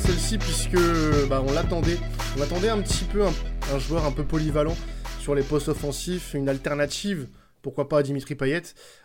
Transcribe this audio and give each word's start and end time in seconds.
de 0.00 0.06
celle-ci 0.06 0.38
puisque 0.38 1.28
bah, 1.28 1.42
on 1.46 1.52
l'attendait. 1.52 1.98
On 2.38 2.42
attendait 2.42 2.68
un 2.68 2.80
petit 2.80 3.04
peu 3.04 3.22
un, 3.24 3.78
joueur 3.78 4.04
un 4.04 4.12
peu 4.12 4.24
polyvalent 4.24 4.76
sur 5.20 5.34
les 5.34 5.42
postes 5.42 5.68
offensifs, 5.68 6.34
une 6.34 6.48
alternative 6.48 7.28
pourquoi 7.62 7.90
pas 7.90 8.02
Dimitri 8.02 8.36
Payet. 8.36 8.62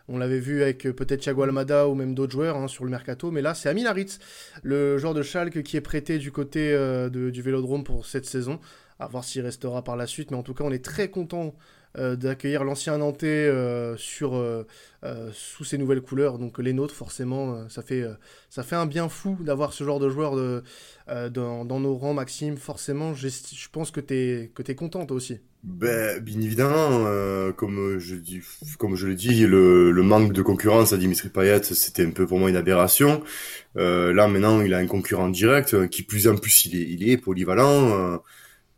On 0.07 0.17
l'avait 0.17 0.39
vu 0.39 0.61
avec 0.61 0.85
euh, 0.87 0.93
peut-être 0.93 1.19
Thiago 1.19 1.43
Almada 1.43 1.89
ou 1.89 1.95
même 1.95 2.15
d'autres 2.15 2.31
joueurs 2.31 2.55
hein, 2.55 2.69
sur 2.69 2.85
le 2.85 2.89
mercato, 2.89 3.29
mais 3.29 3.41
là 3.41 3.53
c'est 3.53 3.67
Amin 3.67 3.85
Harit, 3.85 4.17
le 4.63 4.97
joueur 4.97 5.13
de 5.13 5.21
Schalke 5.21 5.61
qui 5.61 5.75
est 5.75 5.81
prêté 5.81 6.19
du 6.19 6.31
côté 6.31 6.71
euh, 6.71 7.09
du 7.09 7.41
Vélodrome 7.41 7.83
pour 7.83 8.05
cette 8.05 8.25
saison. 8.25 8.61
À 8.97 9.07
voir 9.07 9.25
s'il 9.25 9.41
restera 9.41 9.83
par 9.83 9.97
la 9.97 10.07
suite, 10.07 10.31
mais 10.31 10.37
en 10.37 10.43
tout 10.43 10.53
cas 10.53 10.63
on 10.63 10.71
est 10.71 10.83
très 10.83 11.09
content 11.09 11.53
euh, 11.97 12.15
d'accueillir 12.15 12.63
l'ancien 12.63 12.97
Nantais 12.99 13.51
sur, 13.97 14.41
sous 15.33 15.63
ses 15.63 15.77
nouvelles 15.77 16.01
couleurs, 16.01 16.39
donc 16.39 16.59
les 16.59 16.73
nôtres 16.73 16.95
forcément, 16.95 17.67
ça, 17.69 17.81
fait, 17.81 18.03
ça 18.49 18.63
fait 18.63 18.75
un 18.75 18.85
bien 18.85 19.09
fou 19.09 19.37
d'avoir 19.41 19.73
ce 19.73 19.83
genre 19.83 19.99
de 19.99 20.09
joueur 20.09 20.35
dans, 21.31 21.79
nos 21.79 21.95
rangs, 21.95 22.13
Maxime, 22.13 22.57
forcément, 22.57 23.13
je 23.13 23.29
pense 23.71 23.91
que 23.91 23.99
tu 23.99 24.13
es, 24.13 24.51
que 24.53 24.71
content 24.73 25.05
aussi. 25.09 25.39
Ben, 25.63 26.19
bien 26.19 26.39
évidemment, 26.41 27.05
comme 27.57 27.97
je 27.97 28.15
dis, 28.15 28.41
comme 28.77 28.95
je 28.95 29.07
le, 29.07 29.91
le, 29.91 30.03
manque 30.03 30.31
de 30.31 30.41
concurrence 30.41 30.93
à 30.93 30.97
Dimitri 30.97 31.29
Payet, 31.29 31.63
c'était 31.63 32.05
un 32.05 32.11
peu 32.11 32.27
pour 32.27 32.39
moi 32.39 32.49
une 32.49 32.55
aberration. 32.55 33.23
là 33.75 34.27
maintenant, 34.27 34.61
il 34.61 34.73
a 34.73 34.77
un 34.77 34.87
concurrent 34.87 35.29
direct, 35.29 35.87
qui 35.89 36.03
plus 36.03 36.27
en 36.27 36.35
plus 36.35 36.65
il 36.65 36.75
est, 36.75 36.87
il 36.89 37.09
est 37.09 37.17
polyvalent. 37.17 38.21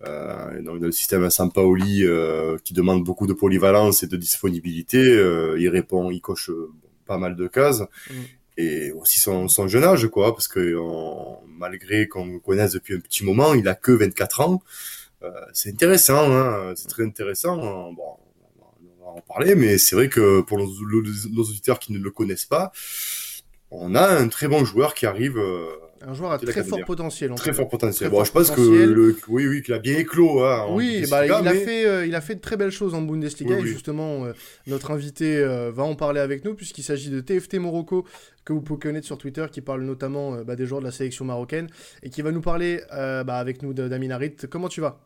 Euh, 0.06 0.62
donc 0.62 0.80
le 0.80 0.92
système 0.92 1.28
Sampaoli 1.30 2.04
euh, 2.04 2.58
qui 2.64 2.74
demande 2.74 3.04
beaucoup 3.04 3.26
de 3.26 3.34
polyvalence 3.34 4.04
et 4.04 4.08
de 4.08 4.16
disponibilité, 4.16 4.98
euh, 4.98 5.60
il 5.60 5.70
répond, 5.70 6.12
il 6.12 6.22
coche 6.22 6.50
euh, 6.50 6.72
pas 7.06 7.18
mal 7.18 7.36
de 7.36 7.48
cases. 7.48 7.82
Mm. 8.10 8.14
Et 8.60 8.92
aussi 8.92 9.20
son, 9.20 9.48
son, 9.48 9.68
jeune 9.68 9.84
âge, 9.84 10.08
quoi, 10.08 10.34
parce 10.34 10.48
que 10.48 10.76
malgré 11.48 12.08
qu'on 12.08 12.26
le 12.26 12.40
connaisse 12.40 12.72
depuis 12.72 12.96
un 12.96 13.00
petit 13.00 13.24
moment, 13.24 13.54
il 13.54 13.68
a 13.68 13.76
que 13.76 13.92
24 13.92 14.42
ans. 14.42 14.64
Euh, 15.24 15.30
c'est 15.54 15.70
intéressant, 15.72 16.32
hein, 16.32 16.74
c'est 16.76 16.88
très 16.88 17.04
intéressant. 17.04 17.58
Bon, 17.94 18.18
on 19.02 19.06
va 19.06 19.12
en 19.12 19.22
parler, 19.22 19.56
mais 19.56 19.78
c'est 19.78 19.96
vrai 19.96 20.10
que 20.10 20.42
pour 20.42 20.58
nos, 20.58 20.68
nos, 20.68 21.44
auditeurs 21.44 21.80
qui 21.80 21.94
ne 21.94 22.00
le 22.00 22.12
connaissent 22.12 22.46
pas, 22.46 22.72
on 23.72 23.96
a 23.96 24.08
un 24.08 24.28
très 24.28 24.48
bon 24.48 24.66
joueur 24.66 24.94
qui 24.94 25.06
arrive 25.06 25.40
un 26.02 26.14
joueur 26.14 26.32
à 26.32 26.40
très 26.40 26.64
fort 26.64 26.84
potentiel. 26.86 27.34
très 27.36 27.54
fort 27.54 27.70
potentiel. 27.70 28.10
bon, 28.10 28.24
je 28.24 28.32
pense 28.32 28.52
que 28.52 28.62
le, 28.62 29.16
oui, 29.28 29.48
oui, 29.48 29.62
qu'il 29.62 29.74
a 29.74 29.80
bien 29.80 29.98
éclos. 29.98 30.44
Hein, 30.44 30.68
oui, 30.70 31.06
bah, 31.10 31.26
il 31.26 31.32
a 31.32 31.54
fait, 31.54 31.86
euh, 31.86 32.06
il 32.06 32.16
a 32.16 32.22
fait 32.22 32.36
de 32.36 32.40
très 32.40 32.58
belles 32.58 32.72
choses 32.72 32.94
en 32.94 33.02
Bundesliga 33.02 33.58
et 33.58 33.66
justement, 33.66 34.26
euh, 34.26 34.34
notre 34.68 34.92
invité 34.92 35.38
euh, 35.38 35.72
va 35.72 35.84
en 35.84 35.96
parler 35.96 36.20
avec 36.20 36.46
nous 36.46 36.54
puisqu'il 36.54 36.84
s'agit 36.84 37.10
de 37.10 37.20
TFT 37.20 37.56
Morocco 37.56 38.06
que 38.46 38.54
vous 38.54 38.62
pouvez 38.62 38.80
connaître 38.80 39.06
sur 39.06 39.18
Twitter, 39.18 39.46
qui 39.52 39.62
parle 39.62 39.82
notamment 39.82 40.44
bah, 40.44 40.56
des 40.56 40.66
joueurs 40.66 40.82
de 40.82 40.86
la 40.86 40.92
sélection 40.92 41.26
marocaine 41.26 41.68
et 42.04 42.10
qui 42.10 42.22
va 42.22 42.32
nous 42.32 42.42
parler 42.42 42.82
bah, 42.92 43.38
avec 43.38 43.62
nous 43.62 43.74
d'Amin 43.74 44.12
Harit. 44.12 44.36
Comment 44.50 44.70
tu 44.70 44.82
vas? 44.82 45.00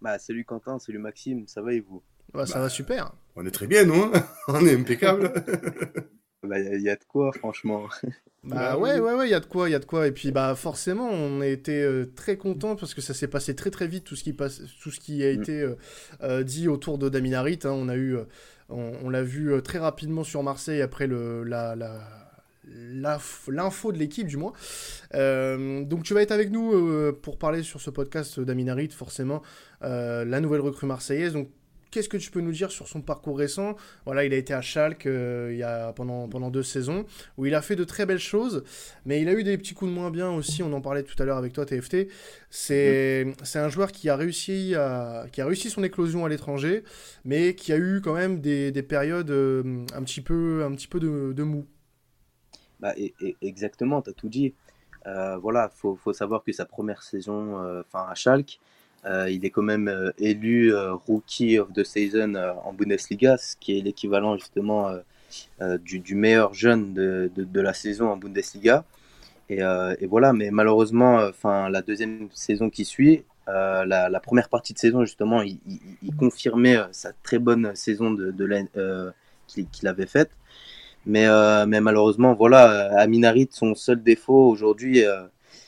Bah, 0.00 0.18
salut 0.18 0.44
Quentin, 0.44 0.78
salut 0.78 0.98
Maxime, 0.98 1.44
ça 1.48 1.62
va 1.62 1.72
et 1.72 1.80
vous? 1.80 2.02
Ça 2.46 2.60
va 2.60 2.68
super. 2.68 3.12
On 3.36 3.46
est 3.46 3.50
très 3.50 3.66
bien, 3.66 3.84
nous. 3.84 4.02
Hein. 4.02 4.12
on 4.48 4.64
est 4.66 4.74
impeccable. 4.74 5.32
Il 6.44 6.50
bah, 6.50 6.58
y, 6.58 6.90
a 6.90 6.96
de 6.96 7.04
quoi, 7.04 7.32
franchement. 7.32 7.88
Bah 8.44 8.76
ouais, 8.76 8.98
ouais, 9.00 9.14
ouais, 9.14 9.28
il 9.28 9.30
y 9.30 9.34
a 9.34 9.40
de 9.40 9.46
quoi, 9.46 9.70
il 9.70 9.72
y 9.72 9.74
a 9.74 9.78
de 9.78 9.86
quoi. 9.86 10.06
Et 10.06 10.12
puis, 10.12 10.30
bah 10.30 10.54
forcément, 10.54 11.08
on 11.08 11.40
a 11.40 11.46
été 11.46 11.82
euh, 11.82 12.04
très 12.14 12.36
content 12.36 12.76
parce 12.76 12.92
que 12.92 13.00
ça 13.00 13.14
s'est 13.14 13.28
passé 13.28 13.54
très 13.54 13.70
très 13.70 13.86
vite 13.86 14.04
tout 14.04 14.16
ce 14.16 14.22
qui 14.22 14.34
passe, 14.34 14.60
tout 14.82 14.90
ce 14.90 15.00
qui 15.00 15.24
a 15.24 15.32
mm. 15.32 15.40
été 15.40 15.62
euh, 15.62 15.76
euh, 16.22 16.42
dit 16.42 16.68
autour 16.68 16.98
de 16.98 17.08
Daminarit. 17.08 17.60
Hein. 17.64 17.70
On 17.70 17.88
a 17.88 17.96
eu, 17.96 18.18
on, 18.68 19.08
l'a 19.08 19.22
vu 19.22 19.62
très 19.62 19.78
rapidement 19.78 20.24
sur 20.24 20.42
Marseille 20.42 20.82
après 20.82 21.06
le 21.06 21.42
la, 21.42 21.74
l'info 22.66 23.92
de 23.92 23.98
l'équipe 23.98 24.26
du 24.26 24.36
moins. 24.36 24.52
donc 25.12 26.02
tu 26.02 26.12
vas 26.12 26.20
être 26.20 26.32
avec 26.32 26.50
nous 26.50 27.12
pour 27.22 27.38
parler 27.38 27.62
sur 27.62 27.80
ce 27.80 27.88
podcast 27.88 28.40
d'Aminarit, 28.40 28.90
forcément, 28.90 29.42
la 29.80 30.40
nouvelle 30.40 30.60
recrue 30.60 30.86
marseillaise. 30.86 31.32
Donc 31.32 31.48
Qu'est-ce 31.94 32.08
que 32.08 32.16
tu 32.16 32.32
peux 32.32 32.40
nous 32.40 32.50
dire 32.50 32.72
sur 32.72 32.88
son 32.88 33.02
parcours 33.02 33.38
récent? 33.38 33.76
Voilà, 34.04 34.24
il 34.24 34.34
a 34.34 34.36
été 34.36 34.52
à 34.52 34.60
Schalke 34.60 35.06
euh, 35.06 35.50
il 35.52 35.58
y 35.58 35.62
a, 35.62 35.92
pendant, 35.92 36.28
pendant 36.28 36.50
deux 36.50 36.64
saisons, 36.64 37.06
où 37.38 37.46
il 37.46 37.54
a 37.54 37.62
fait 37.62 37.76
de 37.76 37.84
très 37.84 38.04
belles 38.04 38.18
choses, 38.18 38.64
mais 39.06 39.22
il 39.22 39.28
a 39.28 39.32
eu 39.32 39.44
des 39.44 39.56
petits 39.56 39.74
coups 39.74 39.92
de 39.92 39.94
moins 39.94 40.10
bien 40.10 40.28
aussi, 40.32 40.64
on 40.64 40.72
en 40.72 40.80
parlait 40.80 41.04
tout 41.04 41.14
à 41.22 41.24
l'heure 41.24 41.36
avec 41.36 41.52
toi 41.52 41.64
TFT. 41.64 42.08
C'est 42.50 43.32
un 43.54 43.68
joueur 43.68 43.92
qui 43.92 44.08
a, 44.08 44.16
réussi 44.16 44.74
qui 45.30 45.40
a 45.40 45.46
réussi 45.46 45.70
son 45.70 45.84
éclosion 45.84 46.24
à 46.24 46.28
l'étranger, 46.28 46.82
mais 47.24 47.54
qui 47.54 47.72
a 47.72 47.76
eu 47.76 48.00
quand 48.02 48.14
même 48.14 48.40
des, 48.40 48.72
des 48.72 48.82
périodes 48.82 49.30
euh, 49.30 49.86
un 49.94 50.02
petit 50.02 50.20
peu, 50.20 50.68
de, 50.98 51.42
mou. 51.44 51.64
Bah, 52.80 52.92
exactement, 53.40 54.02
tu 54.02 54.10
as 54.10 54.14
tout 54.14 54.28
dit. 54.28 54.52
Euh, 55.06 55.36
voilà, 55.36 55.68
faut, 55.68 55.96
savoir 56.12 56.42
que 56.42 56.50
sa 56.50 56.64
première 56.64 57.04
saison 57.04 57.54
enfin 57.82 58.08
à 58.10 58.16
Schalke, 58.16 58.58
euh, 59.06 59.28
il 59.30 59.44
est 59.44 59.50
quand 59.50 59.62
même 59.62 59.88
euh, 59.88 60.12
élu 60.18 60.72
euh, 60.72 60.94
Rookie 60.94 61.58
of 61.58 61.72
the 61.72 61.84
Season 61.84 62.34
en 62.64 62.72
Bundesliga, 62.72 63.36
ce 63.36 63.56
qui 63.56 63.78
est 63.78 63.82
l'équivalent 63.82 64.36
justement 64.36 64.90
du, 65.82 66.14
meilleur 66.14 66.54
jeune 66.54 66.94
de, 66.94 67.30
de, 67.36 67.60
la 67.60 67.74
saison 67.74 68.08
en 68.10 68.16
Bundesliga. 68.16 68.84
Et, 69.50 69.60
voilà, 70.06 70.32
mais 70.32 70.50
malheureusement, 70.50 71.16
enfin 71.28 71.68
la 71.68 71.82
deuxième 71.82 72.28
saison 72.32 72.70
qui 72.70 72.84
suit, 72.84 73.24
la, 73.46 74.20
première 74.22 74.48
partie 74.48 74.72
de 74.74 74.78
saison 74.78 75.04
justement, 75.04 75.42
il, 75.42 75.58
confirmait 76.16 76.78
sa 76.92 77.12
très 77.12 77.38
bonne 77.38 77.74
saison 77.74 78.10
de, 78.12 78.30
de 78.30 79.12
qu'il 79.48 79.88
avait 79.88 80.06
faite. 80.06 80.30
Mais, 81.04 81.26
mais 81.66 81.80
malheureusement, 81.80 82.34
voilà, 82.34 82.96
Aminarit, 82.98 83.48
son 83.50 83.74
seul 83.74 84.02
défaut 84.02 84.48
aujourd'hui, 84.48 85.02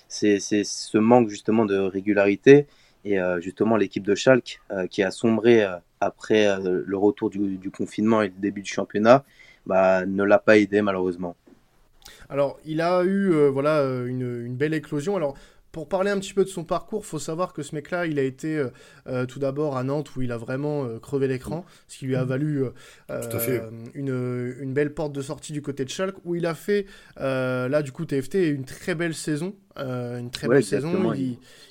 c'est 0.08 0.38
ce 0.38 0.98
manque 0.98 1.28
justement 1.28 1.64
de 1.66 1.76
régularité. 1.76 2.66
Et 3.06 3.20
euh, 3.20 3.40
justement, 3.40 3.76
l'équipe 3.76 4.02
de 4.02 4.16
Schalke, 4.16 4.60
euh, 4.72 4.88
qui 4.88 5.04
a 5.04 5.12
sombré 5.12 5.62
euh, 5.62 5.76
après 6.00 6.58
le 6.60 6.96
retour 6.96 7.30
du, 7.30 7.70
confinement 7.70 8.20
et 8.20 8.28
le 8.28 8.34
début 8.36 8.62
du 8.62 8.70
championnat, 8.70 9.24
bah, 9.64 10.04
ne 10.04 10.24
l'a 10.24 10.40
pas 10.40 10.58
aidé 10.58 10.82
malheureusement. 10.82 11.36
Alors, 12.28 12.58
il 12.66 12.80
a 12.80 13.04
eu 13.04 13.48
voilà 13.48 13.82
une, 13.82 14.44
une, 14.44 14.56
belle 14.56 14.74
éclosion. 14.74 15.16
Alors, 15.16 15.36
pour 15.76 15.90
parler 15.90 16.10
un 16.10 16.18
petit 16.18 16.32
peu 16.32 16.42
de 16.42 16.48
son 16.48 16.64
parcours, 16.64 17.04
faut 17.04 17.18
savoir 17.18 17.52
que 17.52 17.62
ce 17.62 17.74
mec-là, 17.74 18.06
il 18.06 18.18
a 18.18 18.22
été 18.22 18.56
euh, 18.56 18.68
euh, 19.08 19.26
tout 19.26 19.38
d'abord 19.38 19.76
à 19.76 19.84
Nantes 19.84 20.16
où 20.16 20.22
il 20.22 20.32
a 20.32 20.38
vraiment 20.38 20.86
euh, 20.86 20.98
crevé 20.98 21.28
l'écran, 21.28 21.66
ce 21.86 21.98
qui 21.98 22.06
lui 22.06 22.16
a 22.16 22.24
mm. 22.24 22.28
valu 22.28 22.64
une, 23.94 24.54
une, 24.58 24.72
belle 24.72 24.94
porte 24.94 25.12
de 25.12 25.20
sortie 25.20 25.52
du 25.52 25.60
côté 25.60 25.84
de 25.84 25.90
Schalke, 25.90 26.16
où 26.24 26.34
il 26.34 26.46
a 26.46 26.54
fait 26.54 26.86
là 27.18 27.82
du 27.82 27.92
coup 27.92 28.06
TFT 28.06 28.36
une 28.36 28.64
très 28.64 28.94
belle 28.94 29.12
saison, 29.12 29.54
une 29.76 30.30
très 30.30 30.48
belle 30.48 30.64
saison. 30.64 31.12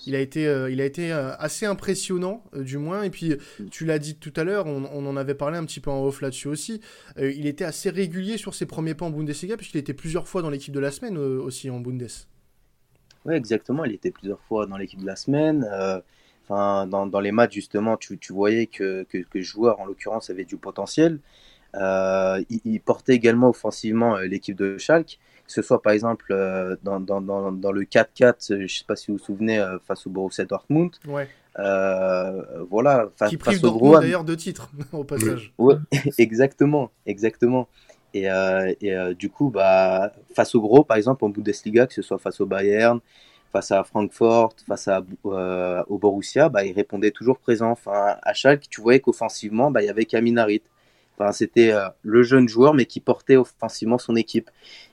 Il, 0.05 0.13
a 0.13 0.19
été, 0.19 0.43
il 0.69 0.81
a 0.81 0.85
été 0.85 1.11
assez 1.11 1.65
impressionnant 1.65 2.43
du 2.53 2.77
moins. 2.77 3.01
Et 3.01 3.09
puis 3.09 3.31
mm. 3.31 3.69
tu 3.71 3.85
l'as 3.85 3.97
dit 3.97 4.17
tout 4.17 4.33
à 4.35 4.43
l'heure, 4.43 4.67
on, 4.67 4.83
on, 4.93 5.07
en 5.07 5.17
avait 5.17 5.33
parlé 5.33 5.57
un 5.57 5.65
petit 5.65 5.79
peu 5.79 5.89
en 5.89 6.05
off 6.05 6.21
là-dessus 6.21 6.47
aussi. 6.47 6.79
il 7.17 7.47
était 7.47 7.65
assez 7.65 7.89
régulier 7.89 8.37
sur 8.37 8.53
ses 8.53 8.67
premiers 8.67 8.93
pas 8.93 9.07
en 9.07 9.09
Bundesliga 9.09 9.57
puisqu'il 9.57 9.79
était 9.79 9.95
plusieurs 9.95 10.27
fois 10.27 10.43
dans 10.43 10.51
l'équipe 10.51 10.75
de 10.75 10.79
la 10.79 10.91
semaine 10.91 11.17
aussi 11.17 11.71
en 11.71 11.79
Bundes. 11.79 12.05
Oui, 13.25 13.33
exactement. 13.35 13.85
Il 13.85 13.93
était 13.93 14.11
plusieurs 14.11 14.39
fois 14.41 14.65
dans 14.67 14.77
l'équipe 14.77 15.01
de 15.01 15.05
la 15.05 15.15
semaine. 15.15 15.67
Euh, 15.71 15.99
enfin, 16.43 16.87
dans, 16.87 17.07
dans, 17.07 17.19
les 17.19 17.31
matchs, 17.31 17.53
justement, 17.53 17.97
tu, 17.97 18.17
tu 18.17 18.33
voyais 18.33 18.67
que, 18.67 19.03
que, 19.03 19.17
que, 19.17 19.37
le 19.37 19.41
joueur, 19.41 19.79
en 19.79 19.85
l'occurrence, 19.85 20.29
avait 20.29 20.45
du 20.45 20.57
potentiel. 20.57 21.19
Euh, 21.77 22.41
il, 22.49 22.79
portait 22.79 23.13
également 23.13 23.49
offensivement 23.49 24.15
euh, 24.15 24.25
l'équipe 24.25 24.55
de 24.55 24.77
Schalke, 24.77 25.19
que 25.45 25.51
ce 25.51 25.61
soit 25.61 25.81
par 25.81 25.91
exemple 25.91 26.27
euh, 26.31 26.77
dans, 26.83 27.01
dans, 27.01 27.19
dans, 27.21 27.71
le 27.71 27.81
4-4, 27.83 28.35
je 28.49 28.53
ne 28.55 28.67
sais 28.67 28.85
pas 28.87 28.95
si 28.95 29.11
vous 29.11 29.17
vous 29.17 29.23
souvenez, 29.23 29.63
face 29.85 30.07
au 30.07 30.09
Borussia 30.09 30.45
Dortmund. 30.45 30.91
Ouais. 31.07 31.27
voilà, 32.69 33.09
Qui 33.27 33.37
prive 33.37 33.61
Dortmund 33.61 34.01
d'ailleurs 34.01 34.23
de 34.23 34.35
titres, 34.35 34.69
au 34.93 35.03
passage. 35.03 35.53
Ouais, 35.57 35.75
exactement, 36.17 36.91
exactement. 37.05 37.67
Et, 38.15 38.29
euh, 38.31 38.73
euh, 38.83 39.13
du 39.13 39.29
coup, 39.29 39.49
bah, 39.49 40.13
face 40.33 40.55
au 40.55 40.61
gros, 40.61 40.85
par 40.85 40.95
exemple, 40.95 41.25
en 41.25 41.29
Bundesliga, 41.29 41.85
que 41.85 41.93
ce 41.93 42.01
soit 42.01 42.17
face 42.17 42.39
au 42.39 42.45
Bayern, 42.45 43.01
face 43.51 43.71
à 43.71 43.83
Francfort, 43.83 44.55
face 44.65 44.87
à, 44.87 45.03
euh, 45.25 45.83
au 45.89 45.97
Borussia, 45.97 46.47
bah, 46.47 46.63
il 46.63 46.71
répondait 46.71 47.11
toujours 47.11 47.37
présent. 47.37 47.71
Enfin, 47.71 48.15
à 48.23 48.33
chaque, 48.33 48.69
tu 48.69 48.79
voyais 48.81 49.01
qu'offensivement, 49.01 49.69
bah, 49.69 49.81
il 49.83 49.87
y 49.87 49.89
avait 49.89 50.05
Kaminarit. 50.05 50.61
Enfin, 51.17 51.33
c'était 51.33 51.73
le 52.03 52.23
jeune 52.23 52.47
joueur, 52.49 52.73
mais 52.73 52.85
qui 52.85 52.99
portait 52.99 53.37
offensivement 53.37 53.97
son 53.97 54.15
équipe. 54.17 54.49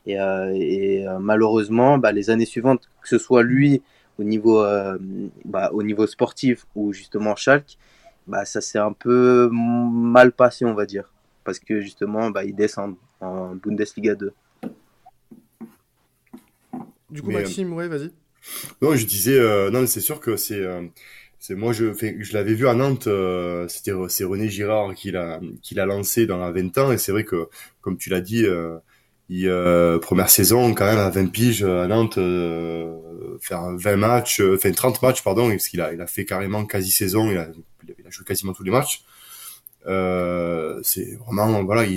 Et, 0.07 0.15
et 0.15 1.07
malheureusement, 1.21 1.99
bah, 1.99 2.13
les 2.13 2.31
années 2.31 2.47
suivantes, 2.47 2.89
que 3.03 3.09
ce 3.09 3.19
soit 3.19 3.43
lui 3.43 3.83
au 4.19 4.25
niveau, 4.25 4.65
bah, 5.45 5.71
au 5.73 5.83
niveau 5.83 6.07
sportif 6.07 6.67
ou 6.77 6.93
justement 6.93 7.35
Schalke, 7.35 7.77
bah, 8.29 8.45
ça 8.45 8.61
s'est 8.61 8.79
un 8.79 8.93
peu 8.93 9.49
mal 9.53 10.33
passé, 10.33 10.65
on 10.65 10.75
va 10.75 10.87
dire. 10.87 11.13
Parce 11.44 11.59
que 11.59 11.81
justement, 11.81 12.31
bah, 12.31 12.44
ils 12.44 12.55
descendent 12.55 12.97
en 13.21 13.55
Bundesliga 13.56 14.15
2. 14.15 14.33
Du 17.11 17.23
coup, 17.23 17.31
Maxime, 17.31 17.73
ouais, 17.75 17.89
vas-y. 17.89 18.11
Non, 18.81 18.94
je 18.94 19.06
disais, 19.06 19.39
euh, 19.39 19.71
non, 19.71 19.87
c'est 19.87 20.00
sûr 20.00 20.21
que 20.21 20.37
c'est 20.37 20.62
C'est 21.43 21.56
moi 21.56 21.73
je 21.73 21.93
je 21.93 22.33
l'avais 22.35 22.55
vu 22.55 22.69
à 22.69 22.75
Nantes, 22.75 23.09
euh, 23.09 23.67
c'était 23.67 23.91
c'est 24.09 24.23
René 24.23 24.49
Girard 24.49 24.94
qui 24.94 25.11
l'a 25.11 25.41
qui 25.61 25.75
l'a 25.75 25.87
lancé 25.87 26.25
dans 26.25 26.39
la 26.39 26.53
20 26.53 26.79
ans 26.79 26.93
et 26.93 26.99
c'est 26.99 27.11
vrai 27.11 27.25
que 27.25 27.49
comme 27.81 27.97
tu 27.97 28.11
l'as 28.11 28.21
dit 28.21 28.44
euh, 28.47 28.79
il, 29.29 29.49
euh, 29.49 29.99
première 29.99 30.31
saison 30.31 30.73
quand 30.73 30.85
même 30.85 31.00
à 31.00 31.11
20 31.11 31.33
piges 31.33 31.65
à 31.65 31.89
Nantes 31.89 32.17
euh, 32.17 32.97
faire 33.41 33.77
20 33.77 33.97
matchs 33.97 34.41
enfin 34.41 34.71
30 34.71 35.03
matchs 35.03 35.23
pardon 35.25 35.50
parce 35.50 35.67
qu'il 35.67 35.81
a 35.81 35.93
il 35.93 36.00
a 36.00 36.06
fait 36.06 36.25
carrément 36.25 36.65
quasi 36.65 36.93
saison, 36.93 37.29
il 37.29 37.39
a 37.39 37.49
il 37.99 38.06
a 38.06 38.11
joué 38.11 38.25
quasiment 38.25 38.53
tous 38.53 38.62
les 38.62 38.71
matchs. 38.71 39.03
C'est 39.84 41.17
vraiment 41.17 41.64
voilà, 41.64 41.88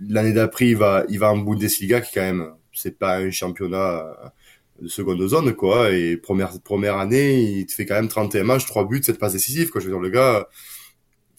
l'année 0.00 0.32
d'après 0.32 0.68
il 0.68 0.76
va 0.76 1.04
il 1.08 1.18
va 1.18 1.32
en 1.32 1.38
Bundesliga 1.38 2.00
qui 2.00 2.14
quand 2.14 2.22
même 2.22 2.54
c'est 2.72 2.98
pas 2.98 3.18
un 3.18 3.30
championnat 3.30 4.32
de 4.80 4.88
seconde 4.88 5.26
zone, 5.26 5.54
quoi. 5.54 5.90
Et 5.90 6.16
première, 6.16 6.60
première 6.60 6.96
année, 6.98 7.40
il 7.40 7.66
te 7.66 7.72
fait 7.72 7.86
quand 7.86 7.94
même 7.94 8.08
31 8.08 8.44
matchs, 8.44 8.66
3 8.66 8.86
buts, 8.86 9.02
7 9.02 9.18
passes 9.18 9.32
décisives, 9.34 9.70
quoi. 9.70 9.80
Je 9.80 9.86
veux 9.86 9.92
dire, 9.92 10.00
le 10.00 10.10
gars, 10.10 10.48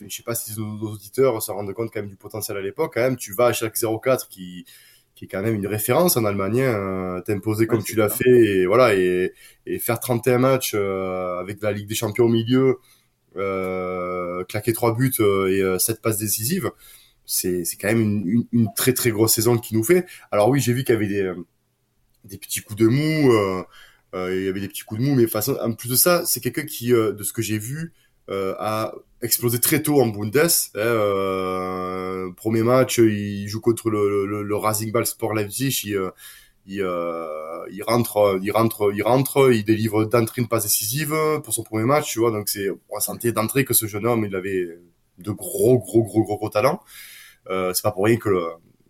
je 0.06 0.16
sais 0.16 0.24
pas 0.24 0.36
si 0.36 0.58
nos, 0.60 0.92
auditeurs 0.92 1.42
se 1.42 1.52
rendent 1.52 1.74
compte 1.74 1.92
quand 1.92 2.02
même 2.02 2.10
du 2.10 2.16
potentiel 2.16 2.58
à 2.58 2.62
l'époque, 2.62 2.94
quand 2.96 3.02
même. 3.02 3.18
Tu 3.18 3.34
vas 3.34 3.48
à 3.48 3.54
chaque 3.54 3.76
0-4 3.76 4.28
qui, 4.30 4.66
qui 5.16 5.26
est 5.26 5.28
quand 5.28 5.42
même 5.42 5.56
une 5.56 5.68
référence 5.68 6.18
en 6.18 6.26
Allemagne, 6.26 6.62
hein, 6.62 7.22
t'imposer 7.26 7.68
comme 7.68 7.84
tu 7.84 7.96
l'as 7.96 8.10
fait, 8.10 8.30
et 8.30 8.66
voilà, 8.66 8.96
et, 8.96 9.34
et 9.66 9.80
faire 9.80 10.00
31 10.00 10.38
matchs 10.40 10.74
euh, 10.76 11.40
avec 11.40 11.62
la 11.62 11.72
Ligue 11.72 11.88
des 11.88 11.96
Champions 11.96 12.26
au 12.26 12.30
milieu, 12.30 12.80
euh, 13.38 14.44
claquer 14.46 14.74
3 14.74 14.96
buts 14.96 15.14
euh, 15.20 15.76
et 15.76 15.80
7 15.80 15.98
euh, 15.98 16.00
passes 16.02 16.18
décisives, 16.18 16.72
c'est, 17.26 17.64
quand 17.80 17.88
même 17.88 18.02
une, 18.02 18.28
une, 18.28 18.48
une, 18.52 18.68
très 18.76 18.94
très 18.94 19.12
grosse 19.12 19.34
saison 19.34 19.58
qu'il 19.58 19.78
nous 19.78 19.84
fait. 19.84 20.06
Alors 20.32 20.50
oui, 20.50 20.60
j'ai 20.60 20.74
vu 20.74 20.84
qu'il 20.84 20.94
y 20.94 20.98
avait 20.98 21.08
des 21.08 21.34
des 22.24 22.38
petits 22.38 22.62
coups 22.62 22.80
de 22.80 22.88
mou, 22.88 23.32
euh, 23.32 23.64
euh, 24.14 24.36
il 24.36 24.46
y 24.46 24.48
avait 24.48 24.60
des 24.60 24.68
petits 24.68 24.84
coups 24.84 25.02
de 25.02 25.06
mou, 25.06 25.16
mais 25.16 25.28
façon, 25.28 25.58
en 25.62 25.74
plus 25.74 25.90
de 25.90 25.96
ça, 25.96 26.26
c'est 26.26 26.40
quelqu'un 26.40 26.66
qui, 26.66 26.94
euh, 26.94 27.14
de 27.14 27.24
ce 27.24 27.34
que 27.34 27.42
j'ai 27.42 27.58
vu, 27.58 27.94
a 28.34 28.94
explosé 29.22 29.60
très 29.60 29.82
tôt 29.82 30.00
en 30.02 30.08
Bundes. 30.08 30.38
Hein, 30.76 32.32
premier 32.38 32.64
match, 32.64 32.98
il 32.98 33.46
joue 33.50 33.60
contre 33.60 33.90
le, 33.90 34.26
le, 34.26 34.42
le 34.42 34.92
Ball 34.92 35.06
Sport 35.06 35.34
Leipzig. 35.34 35.82
Il, 35.84 36.12
il, 36.76 36.86
il, 37.72 37.84
rentre, 37.84 38.40
il 38.42 38.52
rentre, 38.52 38.92
il 38.94 39.04
rentre, 39.04 39.52
il 39.54 39.64
délivre 39.64 40.06
d'entrée 40.06 40.42
une 40.42 40.48
passe 40.48 40.64
décisive 40.64 41.16
pour 41.44 41.54
son 41.54 41.64
premier 41.64 41.86
match, 41.86 42.12
tu 42.12 42.20
vois. 42.20 42.32
Donc 42.32 42.50
c'est, 42.50 42.70
on 42.90 43.00
sentait 43.00 43.32
d'entrée 43.32 43.66
que 43.66 43.74
ce 43.74 43.86
jeune 43.86 44.06
homme, 44.06 44.26
il 44.26 44.36
avait 44.36 44.68
de 45.18 45.32
gros, 45.32 45.80
gros, 45.80 46.04
gros, 46.04 46.24
gros, 46.24 46.38
gros 46.38 46.50
talents. 46.50 46.82
Euh, 47.50 47.74
c'est 47.74 47.84
pas 47.84 47.92
pour 47.92 48.06
rien 48.06 48.18
que 48.18 48.30
le, 48.30 48.44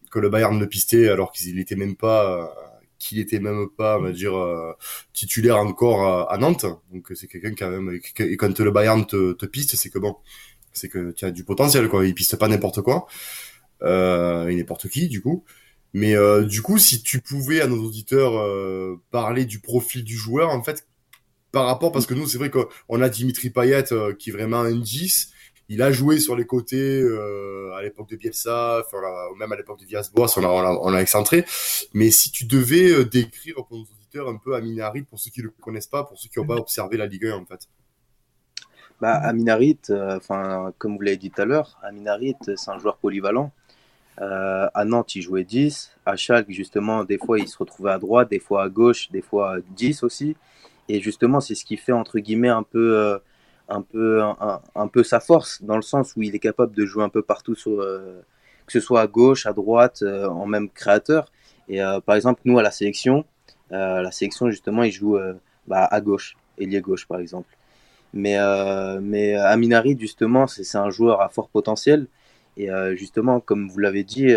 que 0.10 0.19
le 0.19 0.30
Bayern 0.30 0.60
le 0.60 0.68
pistait 0.68 1.10
alors 1.10 1.31
qu'il 1.31 1.60
était 1.60 1.75
même 1.75 1.95
pas 1.95 2.54
qu'il 3.01 3.19
était 3.19 3.39
même 3.39 3.68
pas, 3.75 3.98
on 3.98 4.04
va 4.04 4.12
dire, 4.12 4.38
euh, 4.38 4.74
titulaire 5.12 5.57
encore 5.57 6.31
à, 6.31 6.38
Nantes. 6.38 6.68
Donc 6.94 7.12
c'est 7.16 7.28
quelqu'un 7.28 7.56
quand 7.57 7.69
même. 7.69 8.00
Et 8.19 8.38
quand 8.38 8.60
le 8.60 8.72
Bayern 8.72 9.06
te, 9.06 9.33
te 9.33 9.45
piste, 9.48 9.75
c'est 9.75 9.89
que 9.89 9.98
bon, 9.98 10.16
c'est 10.72 10.88
que 10.88 11.12
tu 11.12 11.25
as 11.25 11.31
du 11.31 11.44
potentiel, 11.44 11.89
quoi. 11.89 12.06
Il 12.06 12.13
piste 12.13 12.38
pas 12.38 12.48
n'importe 12.48 12.81
quoi 12.81 13.07
euh, 13.81 14.48
et 14.48 14.56
n'importe 14.56 14.88
qui, 14.88 15.07
du 15.07 15.22
coup. 15.22 15.44
Mais 15.93 16.15
euh, 16.15 16.43
du 16.43 16.61
coup, 16.61 16.77
si 16.77 17.03
tu 17.03 17.19
pouvais 17.19 17.61
à 17.61 17.67
nos 17.67 17.83
auditeurs 17.83 18.38
euh, 18.38 19.01
parler 19.11 19.45
du 19.45 19.59
profil 19.59 20.03
du 20.03 20.15
joueur, 20.15 20.49
en 20.49 20.63
fait, 20.63 20.88
par 21.51 21.65
rapport, 21.65 21.91
parce 21.91 22.05
que 22.05 22.13
nous, 22.13 22.27
c'est 22.27 22.38
vrai 22.38 22.49
qu'on 22.49 23.01
a 23.01 23.09
Dimitri 23.09 23.49
Payet 23.49 23.83
qui 24.17 24.29
est 24.29 24.33
vraiment 24.33 24.61
un 24.61 24.75
10, 24.75 25.33
il 25.71 25.81
a 25.81 25.89
joué 25.89 26.19
sur 26.19 26.35
les 26.35 26.45
côtés 26.45 27.01
euh, 27.01 27.73
à 27.75 27.81
l'époque 27.81 28.09
de 28.09 28.17
Bielsa, 28.17 28.83
enfin, 28.85 28.97
même 29.39 29.53
à 29.53 29.55
l'époque 29.55 29.79
de 29.79 29.85
Villas-Boas, 29.85 30.33
on 30.35 30.43
a, 30.43 30.49
on, 30.49 30.93
a, 30.93 30.99
excentré. 30.99 31.45
Mais 31.94 32.11
si 32.11 32.29
tu 32.29 32.44
devais 32.44 32.91
euh, 32.91 33.05
décrire 33.05 33.55
pour 33.55 33.77
nos 33.77 33.83
auditeurs 33.83 34.27
un 34.27 34.35
peu 34.35 34.53
Aminarit, 34.53 35.03
pour 35.03 35.17
ceux 35.17 35.31
qui 35.31 35.39
ne 35.39 35.45
le 35.45 35.53
connaissent 35.61 35.87
pas, 35.87 36.03
pour 36.03 36.19
ceux 36.19 36.27
qui 36.27 36.39
n'ont 36.39 36.45
pas 36.45 36.57
observé 36.57 36.97
la 36.97 37.05
Ligue 37.05 37.27
1 37.27 37.37
en 37.37 37.45
fait. 37.45 37.69
Bah, 38.99 39.13
Aminarit, 39.13 39.79
euh, 39.91 40.17
enfin, 40.17 40.73
comme 40.77 40.97
vous 40.97 41.01
l'avez 41.03 41.15
dit 41.15 41.31
tout 41.31 41.41
à 41.41 41.45
l'heure, 41.45 41.79
Aminarit, 41.83 42.35
c'est 42.41 42.69
un 42.69 42.77
joueur 42.77 42.97
polyvalent. 42.97 43.53
À 44.17 44.85
Nantes, 44.85 45.15
il 45.15 45.21
jouait 45.21 45.43
10. 45.43 45.91
À 46.05 46.15
Schalke, 46.15 46.51
justement, 46.51 47.03
des 47.03 47.17
fois, 47.17 47.39
il 47.39 47.47
se 47.47 47.57
retrouvait 47.57 47.91
à 47.91 47.97
droite, 47.97 48.29
des 48.29 48.39
fois 48.39 48.63
à 48.63 48.69
gauche, 48.69 49.09
des 49.11 49.21
fois 49.21 49.57
10 49.75 50.03
aussi. 50.03 50.35
Et 50.89 50.99
justement, 50.99 51.39
c'est 51.39 51.55
ce 51.55 51.65
qui 51.65 51.77
fait, 51.77 51.91
entre 51.91 52.19
guillemets, 52.19 52.49
un 52.49 52.63
peu 52.63 53.19
un 53.71 53.81
peu, 53.81 54.21
un, 54.75 54.87
peu 54.87 55.03
sa 55.03 55.19
force, 55.19 55.63
dans 55.63 55.75
le 55.75 55.81
sens 55.81 56.15
où 56.15 56.21
il 56.21 56.35
est 56.35 56.39
capable 56.39 56.73
de 56.75 56.85
jouer 56.85 57.03
un 57.03 57.09
peu 57.09 57.21
partout, 57.21 57.55
euh, 57.67 58.21
que 58.65 58.71
ce 58.71 58.79
soit 58.79 59.01
à 59.01 59.07
gauche, 59.07 59.45
à 59.45 59.53
droite, 59.53 60.01
euh, 60.03 60.27
en 60.27 60.45
même 60.45 60.69
créateur. 60.69 61.31
Et 61.69 61.81
euh, 61.81 61.99
par 62.01 62.15
exemple, 62.15 62.41
nous, 62.45 62.59
à 62.59 62.61
la 62.61 62.71
sélection, 62.71 63.25
la 63.69 64.11
sélection, 64.11 64.49
justement, 64.49 64.83
il 64.83 64.91
joue 64.91 65.17
bah, 65.65 65.87
à 65.89 66.01
gauche, 66.01 66.35
ailier 66.57 66.81
gauche, 66.81 67.07
par 67.07 67.21
exemple. 67.21 67.55
Mais, 68.13 68.37
mais 69.01 69.35
Aminari, 69.35 69.97
justement, 69.97 70.45
c'est 70.45 70.77
un 70.77 70.89
joueur 70.89 71.21
à 71.21 71.29
fort 71.29 71.47
potentiel. 71.47 72.07
Et 72.63 72.69
justement, 72.95 73.39
comme 73.39 73.69
vous 73.69 73.79
l'avez 73.79 74.03
dit, 74.03 74.33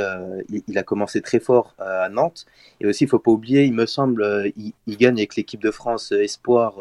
il, 0.68 0.78
a 0.78 0.82
commencé 0.82 1.20
très 1.20 1.40
fort 1.40 1.74
à 1.78 2.08
Nantes. 2.08 2.46
Et 2.80 2.86
aussi, 2.86 3.04
il 3.04 3.08
faut 3.08 3.18
pas 3.18 3.30
oublier, 3.30 3.64
il 3.64 3.74
me 3.74 3.86
semble, 3.86 4.52
il, 4.56 4.72
il 4.86 4.96
gagne 4.96 5.18
avec 5.18 5.36
l'équipe 5.36 5.62
de 5.62 5.70
France 5.70 6.12
Espoir 6.12 6.80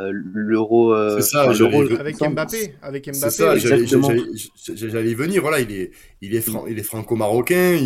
euh, 0.00 0.10
l'euro 0.12 0.92
euh, 0.92 1.20
c'est 1.20 1.30
ça 1.30 1.42
avec 2.00 2.18
Mbappé 2.18 2.74
avec 2.82 3.06
Mbappé 3.06 3.30
ça, 3.30 3.56
j'allais 3.56 5.10
y 5.10 5.14
venir 5.14 5.40
voilà 5.40 5.60
il 5.60 5.70
est 5.70 5.92
il 6.20 6.34
est 6.34 6.50
il 6.68 6.76
est 6.76 6.82
franco-marocain 6.82 7.78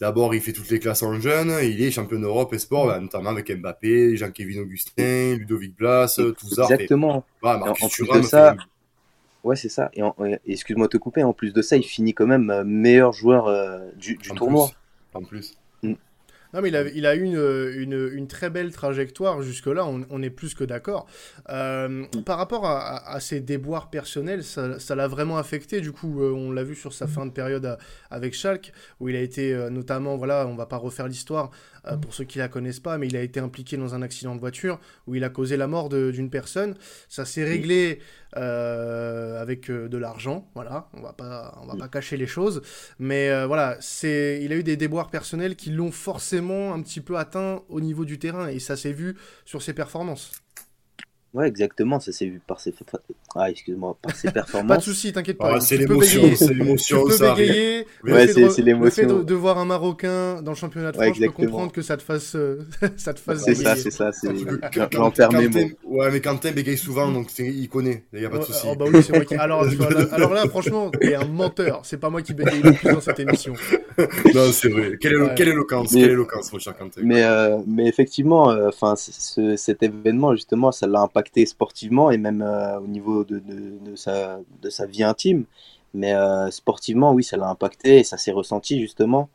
d'abord 0.00 0.32
il 0.32 0.40
fait 0.40 0.52
toutes 0.52 0.70
les 0.70 0.78
classes 0.78 1.02
en 1.02 1.18
jeunes 1.18 1.52
il 1.64 1.82
est 1.82 1.90
champion 1.90 2.20
d'Europe 2.20 2.54
et 2.54 2.58
sport 2.60 2.86
bah, 2.86 3.00
notamment 3.00 3.30
avec 3.30 3.50
Mbappé 3.50 4.16
Jean-Kévin 4.16 4.60
Augustin 4.60 5.38
Ludovic 5.38 5.76
Blas 5.76 6.20
tout 6.38 6.48
ça 6.54 6.62
exactement. 6.70 7.24
en, 7.42 7.74
plus 7.88 8.06
de 8.06 8.22
ça 8.22 8.54
ouais 9.44 9.56
c'est 9.56 9.68
ça. 9.68 9.90
Et, 9.94 10.02
excuse-moi 10.46 10.86
de 10.86 10.92
te 10.92 10.96
couper 10.96 11.22
en 11.22 11.32
plus 11.32 11.52
de 11.52 11.62
ça 11.62 11.76
il 11.76 11.82
finit 11.82 12.14
quand 12.14 12.26
même 12.26 12.50
euh, 12.50 12.64
meilleur 12.64 13.12
joueur 13.12 13.50
du, 13.96 14.16
du 14.16 14.30
tournoi. 14.30 14.70
en 15.14 15.22
plus. 15.22 15.56
Non, 16.52 16.60
mais 16.62 16.68
il 16.68 16.76
a, 16.76 16.82
il 16.88 17.06
a 17.06 17.14
eu 17.14 17.22
une, 17.22 18.10
une, 18.12 18.26
très 18.26 18.50
belle 18.50 18.72
trajectoire 18.72 19.40
jusque-là, 19.40 19.86
on, 19.86 20.22
est 20.22 20.30
plus 20.30 20.54
que 20.54 20.64
d'accord. 20.64 21.06
Euh, 21.48 22.04
par 22.26 22.38
rapport 22.38 22.66
à, 22.66 23.20
ses 23.20 23.40
déboires 23.40 23.88
personnels, 23.88 24.42
ça 24.42 24.94
l'a 24.94 25.06
vraiment 25.06 25.38
affecté. 25.38 25.80
Du 25.80 25.92
coup, 25.92 26.22
euh, 26.22 26.32
on 26.32 26.50
l'a 26.50 26.64
vu 26.64 26.74
sur 26.74 26.92
sa 26.92 27.06
fin 27.06 27.24
de 27.24 27.30
période 27.30 27.78
avec 28.10 28.34
Schalke, 28.34 28.72
où 28.98 29.08
il 29.08 29.14
a 29.14 29.20
été 29.20 29.54
euh, 29.54 29.70
notamment, 29.70 30.16
voilà, 30.16 30.46
on 30.48 30.56
va 30.56 30.66
pas 30.66 30.76
refaire 30.76 31.06
l'histoire 31.06 31.50
pour 32.02 32.14
ceux 32.14 32.24
qui 32.24 32.38
la 32.38 32.48
connaissent 32.48 32.80
pas, 32.80 32.98
mais 32.98 33.06
il 33.06 33.16
a 33.16 33.22
été 33.22 33.40
impliqué 33.40 33.76
dans 33.76 33.94
un 33.94 34.02
accident 34.02 34.34
de 34.34 34.40
voiture 34.40 34.80
où 35.06 35.14
il 35.14 35.24
a 35.24 35.30
causé 35.30 35.56
la 35.56 35.66
mort 35.66 35.88
d'une 35.88 36.30
personne. 36.30 36.74
Ça 37.08 37.24
s'est 37.24 37.44
réglé 37.44 38.00
euh, 38.36 39.40
avec 39.40 39.70
euh, 39.70 39.88
de 39.88 39.98
l'argent, 39.98 40.48
voilà, 40.54 40.88
on 40.94 41.00
va 41.00 41.12
pas, 41.12 41.58
on 41.62 41.66
va 41.66 41.74
pas 41.74 41.88
cacher 41.88 42.16
les 42.16 42.28
choses, 42.28 42.62
mais 43.00 43.28
euh, 43.28 43.46
voilà, 43.46 43.76
c'est, 43.80 44.40
il 44.42 44.52
a 44.52 44.56
eu 44.56 44.62
des 44.62 44.76
déboires 44.76 45.10
personnels 45.10 45.56
qui 45.56 45.70
l'ont 45.70 45.90
forcément 45.90 46.72
un 46.72 46.80
petit 46.80 47.00
peu 47.00 47.16
atteint 47.16 47.62
au 47.68 47.80
niveau 47.80 48.04
du 48.04 48.20
terrain 48.20 48.46
et 48.46 48.60
ça 48.60 48.76
s'est 48.76 48.92
vu 48.92 49.16
sur 49.44 49.62
ses 49.62 49.72
performances. 49.72 50.30
Ouais, 51.32 51.46
exactement, 51.46 52.00
ça 52.00 52.10
s'est 52.10 52.26
vu 52.26 52.40
par 52.44 52.58
ses, 52.58 52.74
ah, 53.36 53.48
excuse-moi, 53.48 53.96
par 54.02 54.16
ses 54.16 54.30
performances. 54.32 54.68
pas 54.68 54.76
de 54.78 54.82
souci, 54.82 55.12
t'inquiète 55.12 55.38
pas. 55.38 55.52
Ah, 55.54 55.60
c'est 55.60 55.76
l'émotion, 55.76 56.22
c'est 56.34 56.52
l'émotion. 56.52 57.06
Tu 57.06 57.18
peux 57.18 57.34
bégayer. 57.36 57.86
Ouais, 58.02 58.26
c'est 58.26 58.62
l'émotion. 58.62 59.02
Le 59.04 59.08
fait 59.14 59.24
de, 59.24 59.34
voir 59.34 59.58
un 59.58 59.64
Marocain 59.64 60.42
dans 60.42 60.50
le 60.50 60.56
championnat 60.56 60.90
de 60.90 60.96
France, 60.96 61.16
je 61.16 61.26
peux 61.26 61.32
comprendre 61.32 61.70
que 61.70 61.82
ça 61.82 61.96
te 61.96 62.02
fasse, 62.02 62.34
euh, 62.34 62.66
ça 62.96 63.14
te 63.14 63.20
fasse. 63.20 63.44
C'est 63.44 63.54
ça, 63.54 63.76
c'est 63.76 63.92
ça, 63.92 64.10
c'est. 64.10 64.28
Ouais, 65.84 66.10
mais 66.10 66.20
Quentin 66.20 66.50
bégaye 66.50 66.76
souvent, 66.76 67.12
donc 67.12 67.30
il 67.38 67.68
connaît. 67.68 68.04
Il 68.12 68.22
y 68.22 68.26
a 68.26 68.30
pas 68.30 68.38
de 68.38 68.44
souci. 68.44 68.66
Oh, 68.68 68.74
bah 68.74 68.86
oui, 68.92 69.00
c'est 69.00 69.16
vrai. 69.16 69.26
Alors, 69.38 69.64
alors 70.12 70.34
là, 70.34 70.48
franchement, 70.48 70.90
t'es 70.90 71.14
un 71.14 71.26
menteur. 71.26 71.82
C'est 71.84 71.98
pas 71.98 72.10
moi 72.10 72.22
qui 72.22 72.34
bégaye 72.34 72.60
le 72.62 72.72
plus 72.72 72.92
dans 72.92 73.00
cette 73.00 73.20
émission. 73.20 73.54
non, 74.34 74.50
c'est 74.52 74.68
vrai. 74.68 74.98
Quelle 75.00 75.12
éloquence, 75.48 75.92
quelle 75.92 76.10
éloquence, 76.10 76.52
mon 76.52 76.58
cher 76.58 76.76
Quentin. 76.76 77.00
Mais, 77.04 77.22
euh, 77.22 77.58
mais 77.66 77.86
effectivement, 77.86 78.50
euh, 78.50 78.68
enfin, 78.68 78.94
cet 78.96 79.82
événement 79.82 80.34
justement, 80.34 80.72
ça 80.72 80.86
l'a 80.86 81.00
impacté 81.00 81.19
sportivement 81.46 82.10
et 82.10 82.18
même 82.18 82.42
au 82.82 82.86
niveau 82.86 83.24
de 83.24 83.94
sa, 83.96 84.86
vie 84.86 85.02
intime. 85.02 85.44
Mais 85.94 86.14
euh, 86.14 86.50
sportivement, 86.50 87.12
oui, 87.12 87.24
ça 87.24 87.36
l'a 87.36 87.48
impacté 87.48 87.98
et 87.98 88.04
ça 88.04 88.16
s'est 88.16 88.32
ressenti 88.32 88.80
justement. 88.80 89.28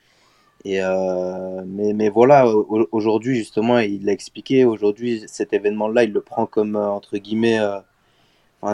Et 0.64 0.82
euh, 0.82 1.64
mais, 1.66 1.94
mais 1.94 2.10
voilà, 2.10 2.48
aujourd'hui 2.92 3.36
justement, 3.36 3.80
il 3.80 4.06
l'a 4.06 4.14
expliqué. 4.14 4.66
Aujourd'hui, 4.66 5.24
cet 5.28 5.54
événement-là, 5.54 6.06
il 6.06 6.12
le 6.12 6.22
prend 6.22 6.46
comme 6.46 6.76
euh, 6.76 6.88
entre 6.88 7.18
guillemets, 7.18 7.60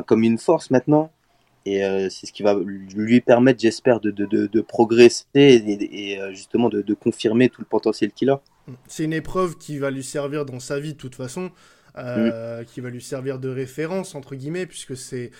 comme 0.05 0.23
une 0.23 0.37
force 0.37 0.69
maintenant. 0.69 1.11
Et 1.65 1.81
c'est 2.09 2.25
ce 2.25 2.33
qui 2.33 2.41
va 2.41 2.55
lui 2.55 3.21
permettre, 3.21 3.59
j'espère, 3.59 3.99
de, 3.99 4.61
progresser 4.61 5.25
et, 5.35 6.19
justement 6.31 6.69
de, 6.69 6.93
confirmer 6.93 7.49
tout 7.49 7.61
le 7.61 7.67
potentiel 7.67 8.11
qu'il 8.11 8.31
a. 8.31 8.41
C'est 8.87 9.03
une 9.03 9.13
épreuve 9.13 9.57
qui 9.57 9.77
va 9.77 9.91
lui 9.91 10.03
servir 10.03 10.45
dans 10.45 10.59
sa 10.59 10.79
vie 10.79 10.93
de 10.93 10.97
toute 10.97 11.13
façon. 11.13 11.51
Euh, 11.97 12.63
qui 12.63 12.79
va 12.79 12.89
lui 12.89 13.01
servir 13.01 13.37
de 13.37 13.49
référence 13.49 14.15
entre 14.15 14.35
guillemets 14.35 14.65
puisque 14.65 14.95
c'est 14.95 15.31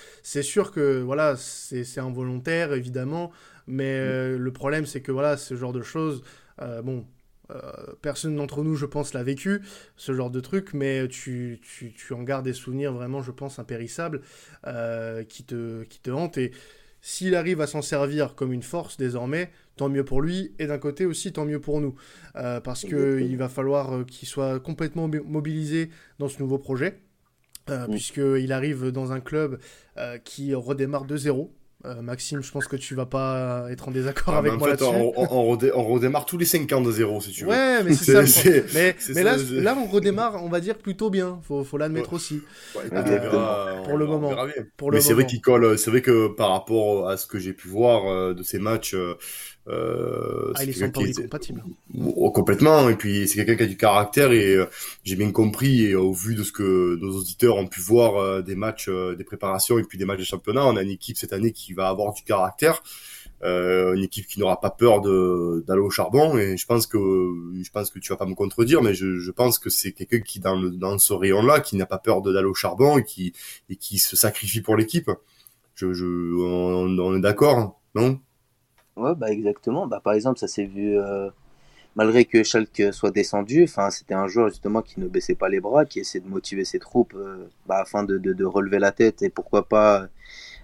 sûr 0.41 0.73
que 0.73 0.99
voilà 0.99 1.37
c'est 1.37 1.97
involontaire 1.97 2.73
évidemment 2.73 3.31
mais 3.67 3.95
euh, 3.95 4.37
le 4.37 4.51
problème 4.51 4.85
c'est 4.85 4.99
que 4.99 5.13
voilà 5.13 5.37
ce 5.37 5.55
genre 5.55 5.71
de 5.71 5.81
choses 5.81 6.23
euh, 6.61 6.81
bon 6.81 7.05
personne 8.01 8.37
d'entre 8.37 8.63
nous, 8.63 8.75
je 8.75 8.85
pense, 8.85 9.13
l'a 9.13 9.23
vécu, 9.23 9.61
ce 9.97 10.13
genre 10.13 10.31
de 10.31 10.39
truc, 10.39 10.73
mais 10.73 11.05
tu, 11.09 11.59
tu, 11.61 11.91
tu, 11.91 12.13
en 12.13 12.23
gardes 12.23 12.45
des 12.45 12.53
souvenirs 12.53 12.93
vraiment, 12.93 13.21
je 13.21 13.31
pense, 13.31 13.59
impérissables 13.59 14.21
qui, 15.27 15.43
te, 15.43 15.83
qui 15.83 15.99
te 15.99 16.11
hantent. 16.11 16.37
Et 16.37 16.53
s'il 17.01 17.35
arrive 17.35 17.59
à 17.59 17.67
s'en 17.67 17.81
servir 17.81 18.35
comme 18.35 18.53
une 18.53 18.63
force 18.63 18.95
désormais, 18.95 19.51
tant 19.77 19.89
mieux 19.89 20.03
pour 20.03 20.21
lui, 20.21 20.53
et 20.59 20.67
d'un 20.67 20.77
côté 20.77 21.05
aussi, 21.05 21.31
tant 21.33 21.45
mieux 21.45 21.59
pour 21.59 21.81
nous. 21.81 21.95
parce 22.33 22.81
qu'il 22.81 23.37
va 23.37 23.49
falloir 23.49 24.05
qu'il 24.05 24.27
soit 24.27 24.59
complètement 24.59 25.09
mobilisé 25.25 25.89
dans 26.19 26.27
ce 26.27 26.39
nouveau 26.39 26.57
projet. 26.57 26.99
Euh, 27.69 27.87
mm. 27.87 27.91
puisqu'il 27.91 28.51
arrive 28.53 28.91
dans 28.91 29.11
un 29.11 29.19
club 29.19 29.59
euh, 29.97 30.17
qui 30.23 30.53
redémarre 30.53 31.05
de 31.05 31.17
zéro. 31.17 31.53
Euh, 31.83 31.99
Maxime, 32.03 32.43
je 32.43 32.51
pense 32.51 32.67
que 32.67 32.75
tu 32.75 32.93
vas 32.93 33.07
pas 33.07 33.65
être 33.71 33.87
en 33.87 33.91
désaccord 33.91 34.35
ah, 34.35 34.37
avec 34.37 34.53
moi 34.53 34.69
là-dessus. 34.69 34.85
On, 34.85 35.13
on, 35.17 35.83
redémarre 35.83 36.25
tous 36.25 36.37
les 36.37 36.45
5 36.45 36.71
ans 36.73 36.81
de 36.81 36.91
zéro, 36.91 37.19
si 37.21 37.31
tu 37.31 37.43
veux. 37.43 37.49
Ouais, 37.49 37.83
mais 37.83 37.93
c'est 37.95 38.27
ça. 38.27 38.51
Mais, 38.75 38.95
mais 39.15 39.23
là, 39.23 39.35
là, 39.37 39.75
on 39.75 39.87
redémarre, 39.87 40.43
on 40.43 40.49
va 40.49 40.59
dire 40.59 40.77
plutôt 40.77 41.09
bien. 41.09 41.39
Faut, 41.41 41.63
faut 41.63 41.79
l'admettre 41.79 42.13
aussi. 42.13 42.41
pour 42.73 43.97
le 43.97 44.05
moment. 44.05 44.35
Pour 44.77 44.91
mais 44.91 45.01
c'est 45.01 45.13
vrai 45.13 45.25
qu'il 45.25 45.41
colle. 45.41 45.75
C'est 45.79 45.89
vrai 45.89 46.03
que 46.03 46.27
par 46.27 46.51
rapport 46.51 47.09
à 47.09 47.17
ce 47.17 47.25
que 47.25 47.39
j'ai 47.39 47.53
pu 47.53 47.67
voir 47.67 48.35
de 48.35 48.43
ces 48.43 48.59
matchs, 48.59 48.95
euh, 49.67 50.51
ah, 50.55 50.63
il 50.63 50.69
est 50.71 50.73
oh, 52.15 52.31
complètement. 52.31 52.89
Et 52.89 52.95
puis 52.95 53.27
c'est 53.27 53.35
quelqu'un 53.35 53.55
qui 53.55 53.63
a 53.63 53.67
du 53.67 53.77
caractère 53.77 54.31
et 54.31 54.55
euh, 54.55 54.65
j'ai 55.03 55.15
bien 55.15 55.31
compris 55.31 55.85
et 55.85 55.95
au 55.95 56.13
vu 56.13 56.35
de 56.35 56.43
ce 56.43 56.51
que 56.51 56.97
nos 56.99 57.15
auditeurs 57.17 57.57
ont 57.57 57.67
pu 57.67 57.79
voir 57.79 58.17
euh, 58.17 58.41
des 58.41 58.55
matchs, 58.55 58.89
des 58.89 59.23
préparations 59.23 59.77
et 59.77 59.83
puis 59.83 59.97
des 59.97 60.05
matchs 60.05 60.19
de 60.19 60.25
championnat, 60.25 60.65
on 60.65 60.75
a 60.77 60.81
une 60.81 60.89
équipe 60.89 61.17
cette 61.17 61.33
année 61.33 61.51
qui 61.51 61.73
va 61.73 61.89
avoir 61.89 62.13
du 62.13 62.23
caractère. 62.23 62.81
une 63.43 64.03
équipe 64.03 64.27
qui 64.27 64.39
n'aura 64.39 64.59
pas 64.59 64.71
peur 64.71 65.01
d'aller 65.01 65.81
au 65.81 65.89
charbon 65.89 66.37
et 66.37 66.57
je 66.57 66.65
pense 66.65 66.87
que 66.87 66.97
je 66.97 67.69
pense 67.71 67.91
que 67.91 67.99
tu 67.99 68.11
vas 68.11 68.17
pas 68.17 68.25
me 68.25 68.35
contredire 68.35 68.81
mais 68.81 68.93
je, 68.93 69.17
je 69.19 69.31
pense 69.31 69.59
que 69.59 69.69
c'est 69.69 69.91
quelqu'un 69.93 70.21
qui 70.21 70.39
dans 70.39 70.59
le, 70.59 70.71
dans 70.71 70.97
ce 70.99 71.13
rayon 71.13 71.41
là 71.41 71.59
qui 71.59 71.75
n'a 71.75 71.85
pas 71.87 71.97
peur 71.97 72.21
d'aller 72.21 72.47
au 72.47 72.53
charbon 72.53 72.97
et 72.99 73.03
qui 73.03 73.33
et 73.69 73.75
qui 73.77 73.97
se 73.97 74.15
sacrifie 74.15 74.61
pour 74.61 74.75
l'équipe 74.75 75.09
je, 75.73 75.93
je 75.93 76.05
on, 76.05 76.99
on 76.99 77.15
est 77.15 77.21
d'accord 77.21 77.79
non? 77.95 78.19
Ouais, 78.97 79.15
bah 79.15 79.31
exactement. 79.31 79.87
Bah, 79.87 80.01
par 80.03 80.13
exemple, 80.13 80.39
ça 80.39 80.47
s'est 80.47 80.65
vu 80.65 80.99
euh, 80.99 81.29
malgré 81.95 82.25
que 82.25 82.43
Schalke 82.43 82.93
soit 82.93 83.11
descendu. 83.11 83.63
Enfin, 83.63 83.89
c'était 83.89 84.13
un 84.13 84.27
joueur 84.27 84.49
justement 84.49 84.81
qui 84.81 84.99
ne 84.99 85.07
baissait 85.07 85.35
pas 85.35 85.49
les 85.49 85.59
bras, 85.59 85.85
qui 85.85 85.99
essayait 85.99 86.23
de 86.23 86.29
motiver 86.29 86.65
ses 86.65 86.79
troupes 86.79 87.13
euh, 87.15 87.47
bah, 87.67 87.79
afin 87.81 88.03
de, 88.03 88.17
de, 88.17 88.45
relever 88.45 88.79
la 88.79 88.91
tête 88.91 89.21
et 89.21 89.29
pourquoi 89.29 89.67
pas 89.67 90.07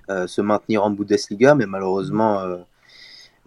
euh, 0.10 0.28
se 0.28 0.42
maintenir 0.42 0.84
en 0.84 0.92
Bundesliga. 0.92 1.56
Mais 1.56 1.66
malheureusement, 1.66 2.44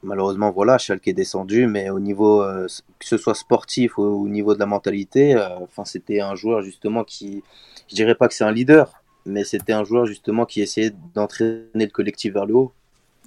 malheureusement, 0.03 0.51
voilà, 0.51 0.79
Schalke 0.79 1.09
est 1.09 1.13
descendu. 1.13 1.67
Mais 1.67 1.91
au 1.91 2.01
niveau 2.01 2.43
que 2.99 3.07
ce 3.07 3.19
soit 3.19 3.35
sportif 3.35 3.99
ou 3.99 4.03
au 4.03 4.29
niveau 4.29 4.55
de 4.55 4.61
la 4.61 4.67
mentalité, 4.67 5.37
enfin, 5.63 5.85
c'était 5.85 6.21
un 6.21 6.35
joueur 6.35 6.63
justement 6.63 7.05
qui, 7.05 7.43
je 7.89 7.95
dirais 7.95 8.15
pas 8.15 8.29
que 8.29 8.35
c'est 8.35 8.45
un 8.45 8.53
leader, 8.53 9.03
mais 9.27 9.45
c'était 9.45 9.75
un 9.75 9.85
joueur 9.85 10.07
justement 10.07 10.47
qui 10.47 10.63
essayait 10.63 10.93
d'entraîner 11.15 11.67
le 11.75 11.89
collectif 11.89 12.33
vers 12.33 12.47
le 12.47 12.55
haut. 12.55 12.73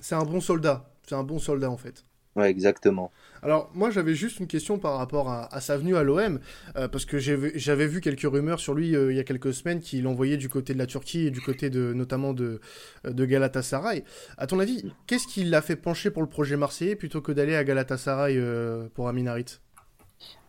C'est 0.02 0.16
un 0.16 0.24
bon 0.24 0.42
soldat 0.42 0.84
c'est 1.14 1.20
un 1.20 1.24
bon 1.24 1.38
soldat 1.38 1.70
en 1.70 1.78
fait. 1.78 2.06
Ouais, 2.36 2.50
exactement. 2.50 3.12
Alors, 3.44 3.70
moi, 3.76 3.92
j'avais 3.92 4.16
juste 4.16 4.40
une 4.40 4.48
question 4.48 4.80
par 4.80 4.98
rapport 4.98 5.30
à, 5.30 5.62
sa 5.62 5.78
venue 5.78 5.96
à 5.96 6.02
l'OM, 6.02 6.40
euh, 6.76 6.88
parce 6.88 7.06
que 7.06 7.20
j'avais 7.20 7.86
vu 7.86 8.02
quelques 8.02 8.24
rumeurs 8.24 8.60
sur 8.60 8.74
lui 8.74 8.96
euh, 8.96 9.12
il 9.12 9.18
y 9.18 9.20
a 9.20 9.24
quelques 9.24 9.54
semaines 9.54 9.80
qu'il 9.80 10.08
envoyait 10.08 10.38
du 10.38 10.50
côté 10.50 10.74
de 10.74 10.80
la 10.80 10.88
Turquie 10.88 11.28
et 11.28 11.30
du 11.30 11.42
côté 11.42 11.70
de, 11.70 11.94
notamment 11.94 12.34
de, 12.34 12.60
de 13.04 13.26
Galatasaray. 13.26 14.04
À 14.40 14.48
ton 14.48 14.58
avis, 14.58 14.92
qu'est-ce 15.06 15.28
qui 15.28 15.44
l'a 15.44 15.62
fait 15.62 15.76
pencher 15.76 16.10
pour 16.10 16.24
le 16.24 16.30
projet 16.30 16.58
marseillais 16.58 16.96
plutôt 16.96 17.22
que 17.22 17.32
d'aller 17.32 17.56
à 17.56 17.64
Galatasaray 17.64 18.36
euh, 18.36 18.88
pour 18.96 19.08
Aminarit 19.08 19.60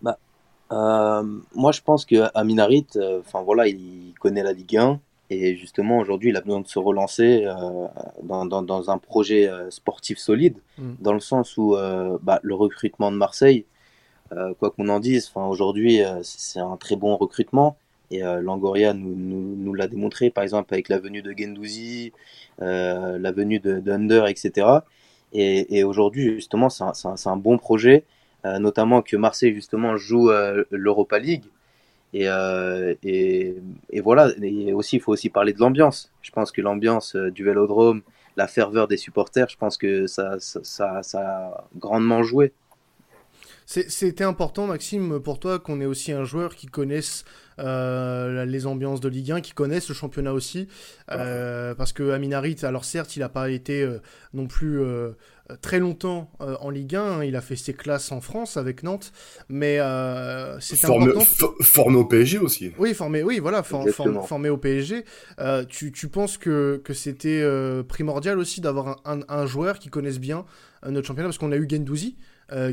bah, 0.00 0.18
Moi, 0.70 1.72
je 1.72 1.82
pense 1.82 2.06
que 2.06 2.30
Aminarit, 2.34 2.86
enfin 3.20 3.42
voilà, 3.42 3.68
il 3.68 4.14
connaît 4.18 4.42
la 4.42 4.54
Ligue 4.54 4.78
1. 4.78 4.98
Et 5.42 5.56
justement, 5.56 5.98
aujourd'hui, 5.98 6.30
il 6.30 6.36
a 6.36 6.40
besoin 6.40 6.60
de 6.60 6.68
se 6.68 6.78
relancer 6.78 7.44
euh, 7.44 7.86
dans, 8.22 8.46
dans, 8.46 8.62
dans, 8.62 8.90
un 8.90 8.98
projet 8.98 9.48
euh, 9.48 9.70
sportif 9.70 10.18
solide, 10.18 10.56
mm. 10.78 10.94
dans 11.00 11.12
le 11.12 11.20
sens 11.20 11.56
où 11.56 11.74
euh, 11.74 12.18
bah, 12.22 12.40
le 12.42 12.54
recrutement 12.54 13.10
de 13.10 13.16
Marseille, 13.16 13.66
quoi 14.58 14.70
qu'on 14.70 14.88
en 14.88 14.98
dise, 14.98 15.30
aujourd'hui, 15.36 16.00
c'est 16.22 16.58
un 16.58 16.76
très 16.76 16.96
bon 16.96 17.16
recrutement. 17.16 17.76
Et 18.10 18.20
Langoria 18.20 18.92
nous, 18.92 19.14
nous, 19.14 19.54
nous 19.54 19.74
l'a 19.74 19.86
démontré, 19.86 20.30
par 20.30 20.42
exemple, 20.42 20.74
avec 20.74 20.88
la 20.88 20.98
venue 20.98 21.22
de 21.22 21.32
Gendouzi, 21.36 22.12
la 22.58 23.30
venue 23.30 23.60
de, 23.60 23.80
Under, 23.88 24.26
etc. 24.26 24.66
Et, 25.32 25.78
et 25.78 25.84
aujourd'hui, 25.84 26.34
justement, 26.34 26.68
c'est 26.68 26.82
un, 26.82 26.92
un, 27.04 27.14
un, 27.30 27.36
bon 27.36 27.58
projet, 27.58 28.02
notamment 28.44 29.02
que 29.02 29.16
Marseille, 29.16 29.54
justement, 29.54 29.96
joue 29.96 30.32
l'Europa 30.72 31.20
League. 31.20 31.44
Euh, 32.14 32.94
et, 33.02 33.54
et, 33.90 34.00
voilà, 34.00 34.30
et 34.40 34.72
aussi, 34.72 34.96
il 34.96 35.00
faut 35.00 35.12
aussi 35.12 35.30
parler 35.30 35.52
de 35.52 35.60
l'ambiance. 35.60 36.12
Je 36.22 36.30
pense 36.30 36.52
que 36.52 36.60
l'ambiance 36.60 37.16
euh, 37.16 37.30
du 37.30 37.44
vélodrome, 37.44 38.02
la 38.36 38.46
ferveur 38.46 38.88
des 38.88 38.96
supporters, 38.96 39.48
je 39.48 39.56
pense 39.56 39.76
que 39.76 40.06
ça, 40.06 40.36
ça, 40.38 41.02
ça, 41.02 41.20
a 41.20 41.64
grandement 41.76 42.22
joué. 42.22 42.52
C'était 43.66 44.24
important, 44.24 44.66
Maxime, 44.66 45.20
pour 45.20 45.40
toi 45.40 45.58
qu'on 45.58 45.80
ait 45.80 45.86
aussi 45.86 46.12
un 46.12 46.24
joueur 46.24 46.54
qui 46.54 46.66
connaisse 46.66 47.24
euh, 47.58 48.44
les 48.44 48.66
ambiances 48.66 49.00
de 49.00 49.08
Ligue 49.08 49.32
1, 49.32 49.40
qui 49.40 49.52
connaisse 49.52 49.88
le 49.88 49.94
championnat 49.94 50.34
aussi. 50.34 50.68
parce 51.08 51.94
que 51.94 52.10
Aminarit, 52.10 52.58
alors 52.62 52.84
certes, 52.84 53.16
il 53.16 53.20
n'a 53.20 53.30
pas 53.30 53.48
été 53.48 53.88
non 54.34 54.46
plus 54.46 54.84
très 55.60 55.78
longtemps 55.78 56.30
euh, 56.40 56.56
en 56.60 56.70
Ligue 56.70 56.96
1. 56.96 57.02
Hein. 57.02 57.24
il 57.24 57.36
a 57.36 57.40
fait 57.40 57.56
ses 57.56 57.74
classes 57.74 58.10
en 58.12 58.20
France 58.20 58.56
avec 58.56 58.82
Nantes, 58.82 59.12
mais 59.48 59.78
euh, 59.78 60.58
c'est 60.60 60.82
important. 60.84 61.20
formé 61.60 61.96
au 61.96 62.04
PSG 62.04 62.38
aussi. 62.38 62.72
Oui, 62.78 62.94
formé, 62.94 63.22
oui, 63.22 63.38
voilà, 63.38 63.62
formé 63.62 64.48
au 64.48 64.56
PSG. 64.56 65.04
tu, 65.68 65.92
tu, 65.92 66.08
penses 66.08 66.38
que, 66.38 66.80
que 66.82 66.94
c'était 66.94 67.44
primordial 67.88 68.38
aussi 68.38 68.60
d'avoir 68.60 69.00
un, 69.04 69.20
un, 69.28 69.46
joueur 69.46 69.78
qui 69.78 69.88
connaisse 69.88 70.18
bien 70.18 70.44
notre 70.86 71.06
championnat, 71.06 71.28
parce 71.28 71.38
qu'on 71.38 71.52
a 71.52 71.56
eu 71.56 71.68
Gendouzi 71.68 72.16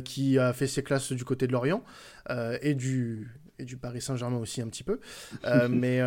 qui 0.06 0.38
a 0.40 0.54
fait 0.54 0.68
ses 0.68 0.84
classes 0.84 1.12
du 1.12 1.25
côté 1.25 1.48
de 1.48 1.51
Lorient 1.51 1.84
et 2.62 2.74
du 2.74 3.30
et 3.60 3.66
du 3.66 3.78
Paris 3.78 4.01
Saint-Germain 4.01 4.38
aussi 4.38 4.60
un 4.62 4.68
petit 4.68 4.84
peu. 4.84 5.00
mais 5.70 6.00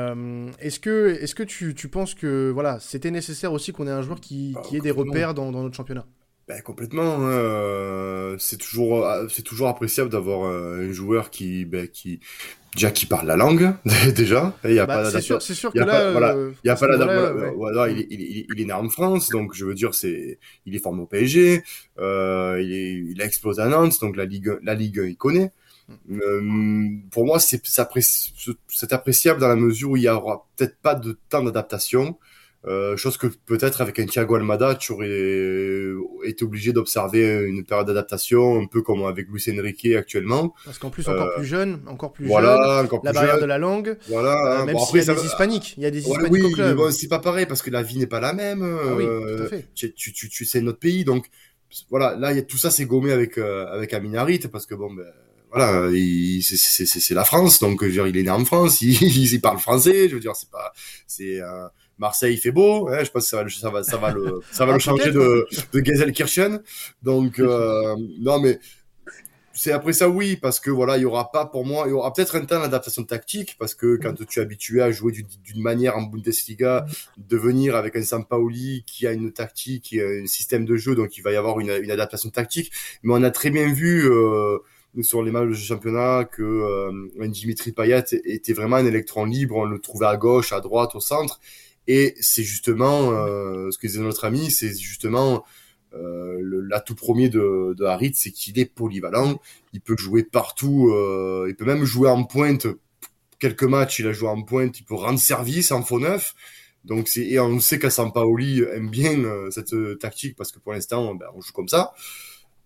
est-ce 0.61 0.80
que, 0.80 1.18
est-ce 1.21 1.35
que 1.35 1.42
tu, 1.42 1.75
tu, 1.75 1.88
penses 1.88 2.14
que 2.14 2.50
voilà, 2.50 2.80
c'était 2.80 3.11
nécessaire 3.11 3.52
aussi 3.52 3.73
qu'on 3.73 3.87
ait 3.87 3.92
un 3.92 4.02
joueur 4.02 4.21
qui, 4.21 4.56
qui 4.64 4.76
ait 4.76 4.80
des 4.80 4.90
repères 4.90 5.35
dans, 5.35 5.52
dans 5.52 5.62
notre 5.62 5.76
championnat? 5.76 6.06
Ben, 6.48 6.60
complètement. 6.60 7.16
Hein, 7.16 7.30
euh, 7.30 8.36
c'est 8.38 8.58
toujours, 8.58 9.06
euh, 9.06 9.26
c'est 9.28 9.42
toujours 9.42 9.68
appréciable 9.68 10.10
d'avoir 10.10 10.44
euh, 10.44 10.88
un 10.88 10.92
joueur 10.92 11.30
qui, 11.30 11.64
ben, 11.64 11.88
qui, 11.88 12.20
déjà 12.74 12.90
qui 12.90 13.06
parle 13.06 13.26
la 13.26 13.36
langue 13.36 13.72
déjà. 14.14 14.54
Il 14.64 14.74
y 14.74 14.78
a 14.78 14.86
bah, 14.86 15.02
pas. 15.02 15.10
C'est 15.10 15.20
sûr, 15.20 15.40
c'est 15.40 15.54
sûr 15.54 15.72
que 15.72 15.78
là, 15.78 16.12
voilà, 16.12 16.36
il 16.62 16.66
y 16.66 16.70
a 16.70 16.76
pas 16.76 16.86
la. 16.86 17.32
Voilà, 17.52 17.88
il, 17.88 18.00
est, 18.00 18.06
il, 18.10 18.46
il, 18.54 18.60
est 18.60 18.64
né 18.64 18.72
en 18.72 18.88
France, 18.88 19.30
donc 19.30 19.54
je 19.54 19.64
veux 19.64 19.74
dire, 19.74 19.94
c'est, 19.94 20.38
il 20.66 20.76
est 20.76 20.80
formé 20.80 21.02
au 21.02 21.06
PSG. 21.06 21.62
Euh, 21.98 22.60
il, 22.62 22.72
est, 22.72 22.92
il 23.12 23.22
a 23.22 23.24
explosé 23.24 23.62
à 23.62 23.68
Nantes, 23.68 23.98
donc 24.00 24.16
la 24.16 24.26
Ligue, 24.26 24.58
la 24.62 24.74
Ligue, 24.74 25.02
il 25.06 25.16
connaît. 25.16 25.52
Euh, 26.10 26.88
pour 27.10 27.26
moi, 27.26 27.38
c'est, 27.38 27.60
c'est 27.64 28.92
appréciable 28.92 29.40
dans 29.40 29.48
la 29.48 29.56
mesure 29.56 29.90
où 29.90 29.96
il 29.96 30.04
y 30.04 30.08
aura 30.08 30.46
peut-être 30.56 30.76
pas 30.78 30.94
de 30.94 31.18
temps 31.28 31.42
d'adaptation. 31.42 32.18
Euh, 32.66 32.97
chose 32.97 33.18
que 33.18 33.26
peut-être 33.26 33.83
avec 33.83 33.99
un 33.99 34.06
Thiago 34.06 34.37
Almada, 34.37 34.75
tu 34.75 34.92
aurais 34.92 36.28
été 36.28 36.44
obligé 36.44 36.73
d'observer 36.73 37.44
une 37.47 37.64
période 37.64 37.87
d'adaptation, 37.87 38.59
un 38.59 38.66
peu 38.66 38.80
comme 38.80 39.04
avec 39.04 39.28
Luis 39.28 39.44
Enrique 39.50 39.87
actuellement. 39.94 40.54
Parce 40.64 40.78
qu'en 40.78 40.88
plus, 40.88 41.06
encore 41.06 41.26
euh, 41.26 41.35
plus 41.37 41.44
jeune, 41.44 41.80
encore 41.87 42.12
plus 42.12 42.26
voilà, 42.26 42.56
jeune, 42.56 42.87
encore 42.87 43.02
plus 43.02 43.06
la 43.06 43.12
barrière 43.12 43.38
de 43.38 43.44
la 43.44 43.59
langue. 43.59 43.99
Voilà. 44.09 44.62
Euh, 44.62 44.64
même 44.64 44.78
s'il 44.78 44.97
y 44.97 45.11
a 45.11 45.14
des 45.14 45.25
hispaniques, 45.26 45.75
il 45.76 45.83
y 45.83 45.87
a 45.87 45.90
des 45.90 46.00
hispaniques 46.00 46.33
oui, 46.33 46.42
au 46.42 46.50
club. 46.50 46.76
Bon, 46.76 46.90
c'est 46.90 47.09
pas 47.09 47.18
pareil 47.18 47.44
parce 47.44 47.61
que 47.61 47.71
la 47.71 47.83
vie 47.83 47.99
n'est 47.99 48.06
pas 48.06 48.21
la 48.21 48.33
même. 48.33 48.62
Ah 48.62 48.94
oui, 48.94 49.04
tout 49.04 49.42
à 49.42 49.47
fait. 49.47 49.66
Tu, 49.75 49.92
tu, 49.92 50.12
tu, 50.14 50.30
tu 50.30 50.44
sais 50.47 50.62
notre 50.62 50.78
pays, 50.78 51.04
donc 51.04 51.26
voilà. 51.90 52.16
Là, 52.16 52.33
y 52.33 52.38
a, 52.38 52.42
tout 52.42 52.56
ça, 52.56 52.71
c'est 52.71 52.87
gommé 52.87 53.12
avec 53.12 53.37
avec 53.37 53.92
Aminarit 53.92 54.38
parce 54.50 54.64
que 54.64 54.75
bon, 54.75 54.90
ben 54.90 55.04
voilà, 55.52 55.90
c'est 56.40 57.14
la 57.14 57.25
France, 57.25 57.61
donc 57.61 57.83
je 57.83 57.87
veux 57.87 57.92
dire, 57.92 58.06
il 58.06 58.16
est 58.16 58.23
né 58.23 58.30
en 58.30 58.44
France, 58.47 58.80
il, 58.80 58.94
il, 59.02 59.40
parle 59.42 59.59
français, 59.59 60.09
je 60.09 60.14
veux 60.14 60.21
dire, 60.21 60.35
c'est 60.35 60.50
pas, 60.50 60.73
c'est 61.06 61.40
Marseille 61.98 62.34
il 62.34 62.38
fait 62.38 62.50
beau, 62.50 62.88
hein, 62.88 63.04
je 63.04 63.10
pense 63.10 63.24
que 63.24 63.28
ça 63.30 63.42
va, 63.42 63.48
ça 63.48 63.70
va, 63.70 63.82
ça 63.84 63.96
va 63.96 64.12
le, 64.12 64.40
ça 64.50 64.66
va 64.66 64.72
le 64.72 64.78
changer 64.78 65.12
de, 65.12 65.46
de 65.72 65.84
Gelsenkirchen. 65.84 66.60
Donc 67.02 67.38
euh, 67.38 67.96
non 68.20 68.40
mais 68.40 68.58
c'est 69.56 69.70
après 69.70 69.92
ça 69.92 70.08
oui 70.08 70.36
parce 70.36 70.58
que 70.58 70.70
voilà 70.70 70.96
il 70.96 71.02
y 71.02 71.04
aura 71.04 71.30
pas 71.30 71.46
pour 71.46 71.64
moi 71.64 71.84
il 71.86 71.90
y 71.90 71.92
aura 71.92 72.12
peut-être 72.12 72.34
un 72.34 72.44
temps 72.44 72.58
d'adaptation 72.58 73.04
tactique 73.04 73.54
parce 73.58 73.74
que 73.74 73.96
quand 74.02 74.14
tu 74.26 74.40
es 74.40 74.42
habitué 74.42 74.82
à 74.82 74.90
jouer 74.90 75.12
d'une 75.12 75.62
manière 75.62 75.96
en 75.96 76.02
Bundesliga 76.02 76.86
de 77.16 77.36
venir 77.36 77.76
avec 77.76 77.94
un 77.94 78.02
Sampaoli 78.02 78.82
qui 78.84 79.06
a 79.06 79.12
une 79.12 79.32
tactique 79.32 79.92
et 79.92 80.22
un 80.22 80.26
système 80.26 80.64
de 80.64 80.76
jeu 80.76 80.96
donc 80.96 81.16
il 81.16 81.22
va 81.22 81.30
y 81.30 81.36
avoir 81.36 81.60
une, 81.60 81.70
une 81.70 81.90
adaptation 81.92 82.30
tactique. 82.30 82.72
Mais 83.04 83.14
on 83.14 83.22
a 83.22 83.30
très 83.30 83.50
bien 83.50 83.72
vu 83.72 84.10
euh, 84.10 84.58
sur 85.02 85.22
les 85.22 85.30
matchs 85.30 85.48
de 85.48 85.54
championnat 85.54 86.24
que 86.24 86.42
euh, 86.42 87.28
Dimitri 87.28 87.72
Payet 87.72 88.04
était 88.24 88.52
vraiment 88.52 88.76
un 88.76 88.86
électron 88.86 89.24
libre. 89.24 89.56
On 89.56 89.64
le 89.64 89.78
trouvait 89.78 90.06
à 90.06 90.16
gauche 90.16 90.52
à 90.52 90.60
droite 90.60 90.94
au 90.94 91.00
centre 91.00 91.40
et 91.86 92.14
c'est 92.20 92.42
justement 92.42 93.12
euh, 93.12 93.70
ce 93.70 93.78
que 93.78 93.86
disait 93.86 94.00
notre 94.00 94.24
ami, 94.24 94.50
c'est 94.50 94.74
justement 94.76 95.44
euh, 95.96 96.40
l'atout 96.68 96.94
premier 96.94 97.28
de, 97.28 97.74
de 97.76 97.84
Harit, 97.84 98.12
c'est 98.14 98.30
qu'il 98.30 98.58
est 98.58 98.64
polyvalent. 98.64 99.40
Il 99.72 99.80
peut 99.80 99.96
jouer 99.96 100.24
partout. 100.24 100.90
Euh, 100.90 101.46
il 101.48 101.56
peut 101.56 101.64
même 101.64 101.84
jouer 101.84 102.08
en 102.08 102.24
pointe. 102.24 102.66
Quelques 103.38 103.64
matchs, 103.64 104.00
il 104.00 104.06
a 104.06 104.12
joué 104.12 104.28
en 104.28 104.42
pointe. 104.42 104.78
Il 104.80 104.84
peut 104.84 104.94
rendre 104.94 105.18
service 105.18 105.72
en 105.72 105.82
faux 105.82 106.00
neuf. 106.00 106.34
Donc 106.84 107.08
c'est 107.08 107.26
et 107.26 107.40
on 107.40 107.60
sait 107.60 107.78
qu'Assampaoli 107.78 108.62
aime 108.62 108.90
bien 108.90 109.18
euh, 109.24 109.50
cette 109.50 109.74
tactique 109.98 110.36
parce 110.36 110.52
que 110.52 110.58
pour 110.58 110.72
l'instant, 110.72 111.14
ben, 111.14 111.26
on 111.34 111.40
joue 111.40 111.52
comme 111.52 111.68
ça. 111.68 111.92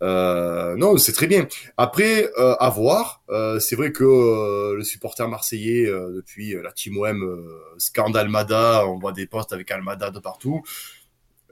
Euh, 0.03 0.77
non, 0.77 0.97
c'est 0.97 1.13
très 1.13 1.27
bien. 1.27 1.47
Après, 1.77 2.31
euh, 2.39 2.55
à 2.61 2.71
voir. 2.71 3.23
Euh, 3.31 3.59
c'est 3.59 3.77
vrai 3.77 3.93
que 3.93 4.05
euh, 4.05 4.77
le 4.77 4.85
supporter 4.85 5.29
marseillais, 5.29 5.87
depuis 5.87 6.55
la 6.63 6.73
Team 6.73 6.99
OM, 6.99 7.45
scandale 7.79 8.27
Almada, 8.27 8.87
on 8.87 8.99
voit 8.99 9.13
des 9.13 9.27
posts 9.27 9.53
avec 9.53 9.71
Almada 9.71 10.11
de 10.11 10.19
partout. 10.19 10.63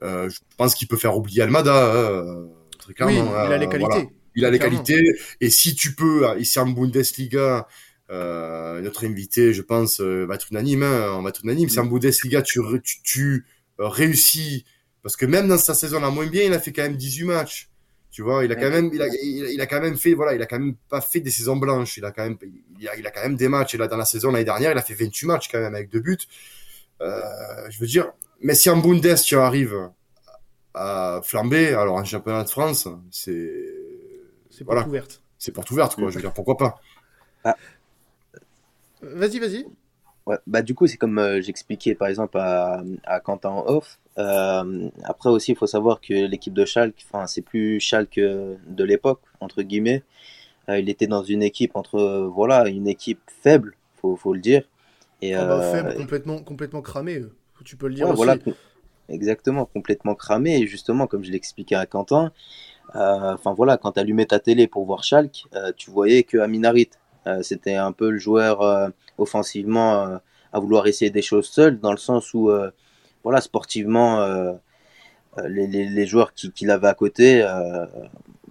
je 0.03 0.38
pense 0.57 0.75
qu'il 0.75 0.88
peut 0.88 0.97
faire 0.97 1.17
oublier 1.17 1.43
Almada, 1.43 1.93
hein, 1.93 2.47
très 2.79 2.95
clairement. 2.95 3.33
Oui, 3.33 3.47
il 3.47 3.53
a 3.53 3.59
les 3.59 3.69
qualités. 3.69 4.09
Il 4.35 4.45
a 4.45 4.50
les 4.50 4.59
qualités. 4.59 5.03
Et 5.41 5.50
si 5.50 5.75
tu 5.75 5.95
peux, 5.95 6.26
ici 6.38 6.59
en 6.59 6.67
Bundesliga, 6.67 7.67
notre 8.11 9.07
invité, 9.07 9.53
je 9.53 9.62
pense, 9.62 10.00
va 10.00 10.35
être 10.35 10.49
unanime. 10.50 10.83
Hein, 10.83 11.15
on 11.15 11.23
va 11.23 11.31
être 11.31 11.43
unanime. 11.45 11.69
Si 11.69 11.81
en 11.81 11.87
Bundesliga, 11.87 12.43
tu, 12.43 12.61
tu, 12.83 13.00
tu 13.03 13.47
réussis, 13.79 14.65
parce 15.03 15.17
que 15.17 15.26
même 15.26 15.49
dans 15.49 15.59
sa 15.59 15.75
saison 15.75 16.00
la 16.00 16.11
moins 16.11 16.26
bien, 16.26 16.45
il 16.45 16.53
a 16.53 16.61
fait 16.61 16.73
quand 16.73 16.83
même 16.83 16.97
18 16.97 17.25
matchs. 17.25 17.71
Tu 18.16 18.23
vois, 18.23 18.46
il 18.46 18.50
a 18.50 18.54
quand 18.54 18.70
même, 18.70 18.88
il 18.94 19.02
a, 19.02 19.08
il, 19.08 19.61
a 19.61 19.66
quand 19.66 19.78
même 19.78 19.99
fait, 19.99 20.14
voilà, 20.14 20.32
il 20.32 20.40
a 20.40 20.46
quand 20.46 20.58
même 20.58 20.75
pas 20.88 21.02
fait 21.02 21.20
des 21.20 21.30
saisons 21.30 21.56
blanches. 21.56 21.99
Il 21.99 22.04
a 22.06 22.12
quand 22.12 22.23
même, 22.23 22.38
il 22.80 22.88
a, 22.88 22.96
il 22.96 23.06
a 23.06 23.11
quand 23.11 23.20
même 23.20 23.37
des 23.37 23.46
matchs. 23.46 23.75
Et 23.75 23.76
là, 23.76 23.88
dans 23.88 23.99
la 23.99 24.06
saison 24.06 24.32
l'année 24.32 24.46
dernière, 24.46 24.73
il 24.73 24.78
a 24.78 24.80
fait 24.80 24.94
28 24.94 25.26
matchs 25.26 25.49
quand 25.52 25.61
même 25.61 25.75
avec 25.75 25.90
deux 25.90 26.00
buts. 26.00 26.16
Euh, 27.02 27.20
je 27.68 27.78
veux 27.78 27.87
dire, 27.87 28.11
mais 28.40 28.54
si 28.54 28.70
en 28.70 28.78
Bundes 28.78 29.23
tu 29.23 29.37
arrives 29.37 29.90
à 30.73 31.20
flamber, 31.25 31.75
alors 31.75 31.96
en 31.96 32.04
championnat 32.06 32.44
de 32.44 32.49
France, 32.49 32.88
c'est, 33.11 33.52
c'est 34.49 34.64
voilà, 34.64 34.80
porte 34.80 34.88
ouverte. 34.88 35.23
C'est 35.37 35.52
porte 35.52 35.70
ouverte, 35.70 35.94
quoi. 35.96 36.08
Je 36.08 36.14
veux 36.14 36.23
dire, 36.23 36.32
pourquoi 36.32 36.56
pas? 36.56 36.80
Ah. 37.44 37.54
Vas-y, 39.02 39.40
vas-y. 39.40 39.66
Ouais, 40.26 40.38
bah 40.49 40.62
du 40.62 40.75
coup, 40.75 40.88
c'est 40.88 40.97
comme 40.97 41.18
euh, 41.18 41.40
j'expliquais 41.40 41.95
par 41.95 42.09
exemple 42.09 42.37
à, 42.38 42.83
à 43.04 43.21
Quentin 43.21 43.50
en 43.50 43.66
off. 43.66 44.00
Euh, 44.18 44.88
après 45.04 45.30
aussi, 45.30 45.52
il 45.52 45.56
faut 45.56 45.68
savoir 45.68 46.00
que 46.00 46.12
l'équipe 46.14 46.52
de 46.52 46.64
Schalke, 46.64 47.06
enfin, 47.09 47.28
c'est 47.28 47.42
plus 47.42 47.78
Schalke 47.78 48.18
de 48.18 48.85
l'époque 48.85 49.21
entre 49.40 49.62
guillemets. 49.62 50.02
Euh, 50.68 50.80
il 50.80 50.88
était 50.88 51.06
dans 51.06 51.23
une 51.23 51.45
équipe 51.45 51.76
entre 51.76 52.28
voilà, 52.35 52.68
une 52.68 52.88
équipe 52.88 53.21
faible, 53.40 53.76
faut 54.00 54.16
faut 54.16 54.35
le 54.35 54.40
dire. 54.40 54.64
Et 55.23 55.35
ah 55.35 55.47
bah, 55.47 55.73
faible, 55.73 55.95
complètement 55.95 56.38
complètement 56.42 56.83
cramé. 56.83 57.23
Tu 57.64 57.76
peux 57.76 57.87
le 57.87 57.95
dire 57.95 58.09
aussi. 58.09 58.16
Voilà, 58.16 58.37
exactement, 59.09 59.64
complètement 59.64 60.16
cramé. 60.16 60.59
Et 60.59 60.66
justement, 60.66 61.06
comme 61.06 61.23
je 61.23 61.30
l'expliquais 61.30 61.76
à 61.76 61.87
Quentin, 61.87 62.33
enfin 62.92 63.54
voilà, 63.54 63.76
quand 63.76 63.92
tu 63.92 64.00
allumais 64.00 64.26
ta 64.26 64.40
télé 64.40 64.66
pour 64.66 64.87
voir 64.87 65.04
Schalke, 65.04 65.47
tu 65.76 65.92
voyais 65.92 66.25
que 66.25 66.38
Aminarit, 66.38 66.90
c'était 67.42 67.75
un 67.75 67.92
peu 67.92 68.11
le 68.11 68.18
joueur 68.18 68.92
offensivement 69.18 70.02
euh, 70.02 70.18
à 70.52 70.61
vouloir 70.61 70.87
essayer 70.87 71.11
des 71.11 71.23
choses 71.23 71.47
seul, 71.47 71.80
dans 71.80 71.90
le 71.90 71.99
sens 71.99 72.33
où, 72.35 72.50
euh, 72.50 72.71
voilà, 73.23 73.40
sportivement, 73.40 74.21
euh, 74.21 74.52
les, 75.49 75.66
les, 75.66 75.87
les, 75.87 76.06
joueurs 76.06 76.33
qu'il 76.33 76.52
qui 76.52 76.68
avait 76.71 76.88
à 76.88 76.95
côté, 76.95 77.47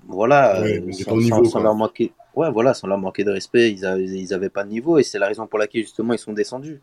voilà, 0.08 0.64
sans, 1.04 1.60
leur 1.60 1.74
manquer, 1.74 2.14
ouais, 2.36 2.52
voilà, 2.52 2.74
sans 2.74 2.88
leur 2.88 3.00
manquer 3.00 3.24
de 3.24 3.32
respect, 3.32 3.72
ils 3.72 3.86
avaient, 3.86 4.06
ils 4.06 4.34
avaient 4.34 4.50
pas 4.50 4.64
de 4.64 4.70
niveau 4.70 5.00
et 5.00 5.04
c'est 5.04 5.18
la 5.18 5.28
raison 5.28 5.48
pour 5.48 5.58
laquelle 5.58 5.82
justement 5.82 6.14
ils 6.14 6.20
sont 6.20 6.34
descendus. 6.34 6.80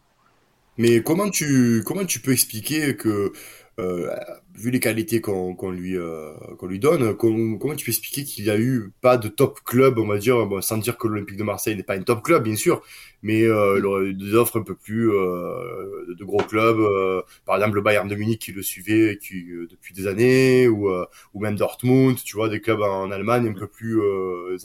Mais 0.79 1.03
comment 1.03 1.29
tu 1.29 1.83
comment 1.85 2.05
tu 2.07 2.19
peux 2.21 2.33
expliquer 2.33 2.97
que 2.97 3.09
euh, 3.09 3.33
vu 3.79 4.71
les 4.71 4.81
qualités 4.81 5.21
qu'on 5.21 5.71
lui 5.71 5.97
euh, 5.97 6.33
qu'on 6.59 6.67
lui 6.67 6.79
donne, 6.79 7.15
comment, 7.17 7.75
tu 7.75 7.85
peux 7.85 7.91
expliquer 7.91 8.25
qu'il 8.25 8.45
y 8.45 8.51
a 8.51 8.59
eu 8.59 8.93
pas 9.01 9.17
de 9.17 9.29
top 9.29 9.61
club, 9.65 9.99
on 9.99 10.07
va 10.07 10.19
dire, 10.19 10.47
sans 10.61 10.79
dire 10.79 10.99
que 10.99 11.09
l'Olympique 11.09 11.37
de 11.37 11.43
Marseille 11.43 11.77
n'est 11.77 11.83
pas 11.83 11.95
un 11.95 12.03
top 12.03 12.23
club, 12.23 12.45
bien 12.45 12.57
sûr, 12.57 12.83
mais 13.23 13.43
euh, 13.45 14.13
des 14.13 14.35
offres 14.35 14.59
un 14.59 14.63
peu 14.63 14.75
plus 14.75 15.11
euh, 15.11 16.15
de 16.19 16.25
gros 16.25 16.43
clubs, 16.43 16.81
euh, 16.81 17.23
par 17.47 17.57
exemple 17.57 17.77
le 17.77 17.83
Bayern 17.83 18.09
de 18.09 18.15
Munich 18.15 18.41
qui 18.41 18.53
le 18.53 18.63
suivait 18.63 19.19
qui, 19.21 19.45
depuis 19.71 19.95
des 19.95 20.07
années, 20.07 20.69
ou, 20.69 20.91
ou 21.35 21.41
même 21.41 21.57
Dortmund, 21.57 22.23
tu 22.23 22.37
vois, 22.37 22.49
des 22.49 22.61
clubs 22.61 22.83
en 22.83 23.11
Allemagne 23.11 23.49
un 23.49 23.55
peu 23.55 23.67
plus 23.67 24.01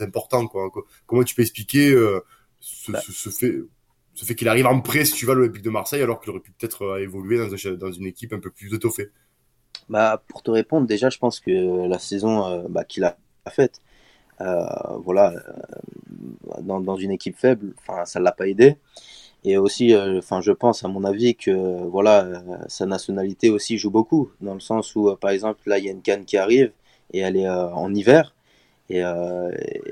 importants. 0.00 0.46
Quoi. 0.46 0.70
Comment 1.06 1.22
tu 1.22 1.34
peux 1.34 1.42
expliquer 1.42 1.92
ce, 2.60 2.92
bah. 2.92 3.00
ce, 3.00 3.30
fait 3.30 3.60
ce 4.18 4.24
fait 4.24 4.34
qu'il 4.34 4.48
arrive 4.48 4.66
en 4.66 4.80
prêt, 4.80 5.04
si 5.04 5.14
tu 5.14 5.26
vas, 5.26 5.34
l'Olympique 5.34 5.62
de 5.62 5.70
Marseille, 5.70 6.02
alors 6.02 6.20
qu'il 6.20 6.30
aurait 6.30 6.40
pu 6.40 6.50
peut-être 6.50 6.98
évoluer 7.00 7.38
dans, 7.76 7.92
une 7.92 8.06
équipe 8.06 8.32
un 8.32 8.40
peu 8.40 8.50
plus 8.50 8.74
étoffée 8.74 9.10
bah, 9.88 10.20
Pour 10.26 10.42
te 10.42 10.50
répondre, 10.50 10.88
déjà, 10.88 11.08
je 11.08 11.18
pense 11.18 11.38
que 11.38 11.86
la 11.86 12.00
saison 12.00 12.66
bah, 12.68 12.82
qu'il 12.82 13.04
a 13.04 13.16
faite, 13.50 13.80
euh, 14.40 14.66
voilà, 15.04 15.32
euh, 15.32 16.62
dans, 16.62 16.96
une 16.96 17.10
équipe 17.10 17.36
faible, 17.36 17.74
ça 18.04 18.20
l'a 18.20 18.32
pas 18.32 18.48
aidé. 18.48 18.76
Et 19.44 19.56
aussi, 19.56 19.94
euh, 19.94 20.20
je 20.20 20.52
pense, 20.52 20.84
à 20.84 20.88
mon 20.88 21.04
avis, 21.04 21.36
que 21.36 21.84
voilà, 21.86 22.42
sa 22.68 22.86
nationalité 22.86 23.50
aussi 23.50 23.78
joue 23.78 23.90
beaucoup, 23.90 24.30
dans 24.40 24.54
le 24.54 24.60
sens 24.60 24.96
où, 24.96 25.14
par 25.16 25.30
exemple, 25.30 25.60
là, 25.66 25.78
il 25.78 25.84
y 25.84 25.88
a 25.88 25.92
une 25.92 26.02
canne 26.02 26.24
qui 26.24 26.36
arrive 26.36 26.72
et 27.12 27.20
elle 27.20 27.36
est 27.36 27.48
en 27.48 27.94
hiver. 27.94 28.34
Et, 28.90 29.02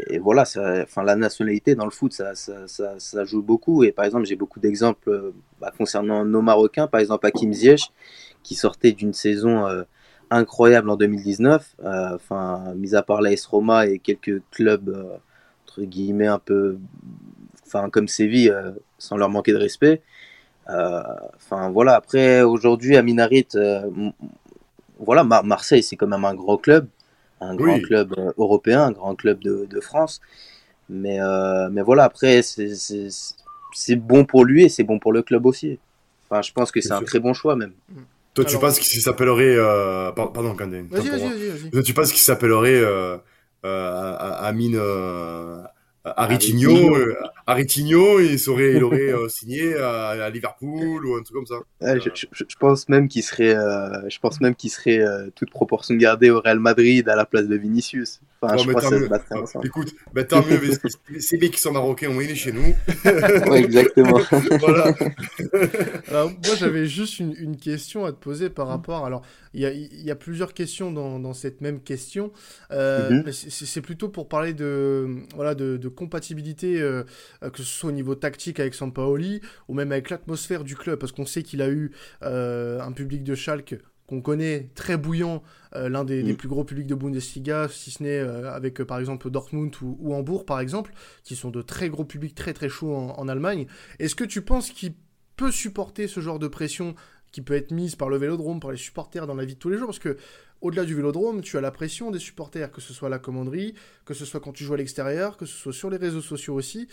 et, 0.09 0.19
voilà, 0.19 0.45
enfin, 0.83 1.03
la 1.03 1.17
nationalité 1.17 1.75
dans 1.75 1.85
le 1.85 1.91
foot, 1.91 2.15
ça, 2.15 2.35
ça, 2.35 2.67
ça, 2.67 2.95
ça 2.99 3.25
joue 3.25 3.43
beaucoup. 3.43 3.85
Et 3.85 3.93
par 3.93 4.07
exemple, 4.07 4.25
j'ai 4.25 4.37
beaucoup 4.37 4.59
d'exemples 4.59 5.33
bah, 5.61 5.71
concernant 5.77 6.25
nos 6.25 6.41
Marocains, 6.41 6.87
par 6.87 7.01
exemple 7.01 7.27
Hakim 7.27 7.53
Ziyech, 7.53 7.93
qui 8.43 8.55
sortait 8.55 8.93
d'une 8.93 9.13
saison 9.13 9.67
incroyable 10.31 10.91
en 10.91 10.97
2019. 10.97 11.77
Euh, 11.85 12.15
enfin, 12.15 12.75
mis 12.77 12.95
à 12.95 13.03
part 13.03 13.21
l'AS 13.21 13.47
Roma 13.47 13.87
et 13.87 13.99
quelques 13.99 14.43
clubs 14.51 14.89
euh, 14.89 15.17
entre 15.65 15.83
guillemets 15.83 16.27
un 16.27 16.39
peu, 16.39 16.79
enfin 17.67 17.91
comme 17.91 18.09
Séville, 18.09 18.51
euh, 18.51 18.73
sans 18.99 19.17
leur 19.17 19.29
manquer 19.29 19.53
de 19.53 19.59
respect. 19.59 20.03
Enfin 20.69 21.71
voilà. 21.71 21.95
Après 21.95 22.43
aujourd'hui 22.43 22.97
à 22.97 23.03
Minarit, 23.03 23.47
voilà 24.99 25.23
Marseille 25.23 25.83
c'est 25.85 25.95
quand 25.95 26.09
même 26.09 26.25
un 26.25 26.35
gros 26.35 26.59
club, 26.59 26.89
un 27.41 27.55
grand 27.55 27.81
club 27.81 28.15
européen, 28.39 28.83
un 28.83 28.93
grand 28.93 29.15
club 29.15 29.41
de, 29.41 29.67
de 29.69 29.81
France. 29.81 30.21
Mais 30.89 31.19
mais 31.71 31.83
voilà 31.83 32.05
après 32.05 32.43
c'est 32.43 33.97
bon 33.97 34.25
pour 34.25 34.45
lui 34.45 34.65
et 34.65 34.69
c'est 34.69 34.85
bon 34.85 34.99
pour 34.99 35.13
le 35.13 35.23
club 35.23 35.47
aussi. 35.47 35.79
Enfin, 36.29 36.43
je 36.43 36.53
pense 36.53 36.73
que 36.73 36.81
c'est 36.81 36.93
un 36.93 37.03
très 37.03 37.21
bon 37.21 37.35
choix 37.35 37.57
même. 37.57 37.73
Toi, 38.37 38.45
tu 38.45 38.59
penses 38.59 38.79
qu'il 38.79 39.01
s'appellerait. 39.01 39.57
Euh... 39.57 40.13
Pardon, 40.13 40.55
Candé. 40.55 40.83
Vas-y, 40.91 41.09
vas-y, 41.09 41.71
vas-y. 41.71 41.83
Tu 41.83 41.95
penses 41.95 42.11
qu'il 42.13 42.21
s'appellerait 42.21 42.79
euh, 42.79 43.17
euh, 43.65 44.17
Amine 44.19 44.77
euh, 47.49 47.53
Aritigno, 47.53 48.21
il, 48.21 48.39
serait, 48.39 48.75
il 48.75 48.85
aurait 48.85 49.13
euh, 49.13 49.29
signé 49.29 49.75
à, 49.77 50.29
Liverpool 50.31 51.07
ou 51.07 51.15
un 51.15 51.23
truc 51.23 51.37
comme 51.37 51.47
ça. 51.47 51.61
je, 51.81 52.11
je, 52.15 52.27
je, 52.33 52.57
pense 52.59 52.89
même 52.89 53.09
qu'il 53.09 53.23
serait, 53.23 53.55
euh, 53.55 54.09
je 54.09 54.19
pense 54.19 54.41
même 54.41 54.55
qu'il 54.55 54.71
serait 54.71 55.01
euh, 55.01 55.31
toute 55.35 55.51
proportion 55.51 55.95
gardée 55.95 56.31
au 56.31 56.41
Real 56.41 56.59
Madrid 56.59 57.09
à 57.09 57.17
la 57.17 57.25
place 57.25 57.47
de 57.47 57.57
Vinicius. 57.57 58.21
Enfin, 58.47 58.57
je 58.57 58.69
mieux. 58.69 59.09
Ah, 59.13 59.61
écoute, 59.65 59.95
bah, 60.13 60.25
tant 60.25 60.45
mieux, 60.45 60.61
c'est 61.21 61.37
bien 61.37 61.49
qu'ils 61.49 61.59
sont 61.59 61.73
marocains, 61.73 62.11
il 62.21 62.31
est 62.31 62.35
chez 62.35 62.53
nous. 62.53 62.75
ouais, 63.51 63.61
exactement. 63.61 64.21
voilà. 64.61 64.95
alors, 66.09 66.31
moi, 66.31 66.55
j'avais 66.59 66.87
juste 66.87 67.19
une, 67.19 67.35
une, 67.39 67.57
question 67.57 68.05
à 68.05 68.13
te 68.13 68.19
poser 68.19 68.51
par 68.51 68.69
rapport. 68.69 69.05
Alors, 69.05 69.23
il 69.55 69.61
y 69.61 69.67
a, 69.67 69.73
y 69.73 70.11
a, 70.11 70.17
plusieurs 70.17 70.55
questions 70.55 70.93
dans, 70.93 71.19
dans 71.19 71.33
cette 71.33 71.61
même 71.61 71.81
question. 71.81 72.33
Euh, 72.71 73.11
mm 73.11 73.33
C'est 73.33 73.81
plutôt 73.81 74.09
pour 74.09 74.29
parler 74.29 74.55
de, 74.55 75.17
voilà, 75.35 75.55
de, 75.55 75.77
de 75.77 75.89
compatibilité, 75.89 76.81
euh, 76.81 77.03
que 77.41 77.59
ce 77.59 77.65
soit 77.65 77.91
au 77.91 77.93
niveau 77.93 78.15
tactique 78.15 78.61
avec 78.61 78.75
Sampaoli 78.75 79.41
ou 79.69 79.75
même 79.75 79.93
avec 79.93 80.11
l'atmosphère 80.11 80.65
du 80.65 80.77
club, 80.77 80.99
parce 80.99 81.13
qu'on 81.13 81.27
sait 81.27 81.43
qu'il 81.43 81.63
a 81.63 81.69
eu 81.69 81.93
euh, 82.23 82.81
un 82.81 82.93
public 82.93 83.25
de 83.25 83.35
Schalke 83.35 83.77
qu'on 84.07 84.21
connaît 84.21 84.71
très 84.75 84.97
bouillant, 84.97 85.43
euh, 85.75 85.89
l'un 85.89 86.05
des, 86.05 86.23
des, 86.23 86.33
mm. 86.33 86.37
plus 86.37 86.49
gros 86.49 86.65
publics 86.65 86.87
de 86.87 86.95
Bundesliga, 86.95 87.69
si 87.69 87.91
ce 87.91 88.03
n'est 88.03 88.19
euh, 88.19 88.53
avec 88.53 88.83
par 88.85 88.99
exemple 88.99 89.31
Dortmund 89.31 89.75
ou, 89.83 89.97
ou, 90.01 90.15
Hambourg 90.15 90.45
par 90.45 90.61
exemple, 90.61 90.93
qui 91.25 91.37
sont 91.37 91.51
de 91.51 91.63
très 91.63 91.89
gros 91.89 92.05
publics 92.05 92.35
très 92.35 92.53
très 92.53 92.69
chauds 92.69 92.95
en, 92.95 93.19
en 93.19 93.29
Allemagne. 93.29 93.67
Est-ce 93.99 94.15
que 94.15 94.25
tu 94.25 94.43
penses 94.43 94.71
qu'il 94.71 94.95
peut 95.37 95.51
supporter 95.51 96.09
ce 96.09 96.21
genre 96.21 96.39
de 96.39 96.49
pression 96.49 96.95
qui 97.33 97.43
peut 97.43 97.55
être 97.55 97.73
mise 97.73 97.97
par 97.97 98.09
le 98.09 98.17
vélodrome, 98.17 98.61
par 98.61 98.71
les 98.71 98.77
supporters 98.77 99.27
dans 99.27 99.35
la 99.35 99.45
vie 99.45 99.55
de 99.55 99.59
tous 99.59 99.69
les 99.69 99.77
jours? 99.77 99.89
Parce 99.89 99.99
que 99.99 100.17
au-delà 100.63 100.85
du 100.85 100.95
vélodrome, 100.95 101.43
tu 101.43 101.59
as 101.59 101.61
la 101.61 101.71
pression 101.71 102.11
des 102.11 102.19
supporters, 102.19 102.73
que 102.73 102.81
ce 102.81 102.95
soit 102.95 103.09
à 103.09 103.11
la 103.11 103.19
commanderie, 103.19 103.75
que 104.05 104.15
ce 104.15 104.25
soit 104.25 104.41
quand 104.41 104.53
tu 104.53 104.65
joues 104.65 104.75
à 104.75 104.79
l'extérieur, 104.79 105.37
que 105.37 105.45
ce 105.45 105.55
soit 105.55 105.73
sur 105.73 105.91
les 105.91 105.99
réseaux 105.99 106.23
sociaux 106.23 106.55
aussi. 106.55 106.89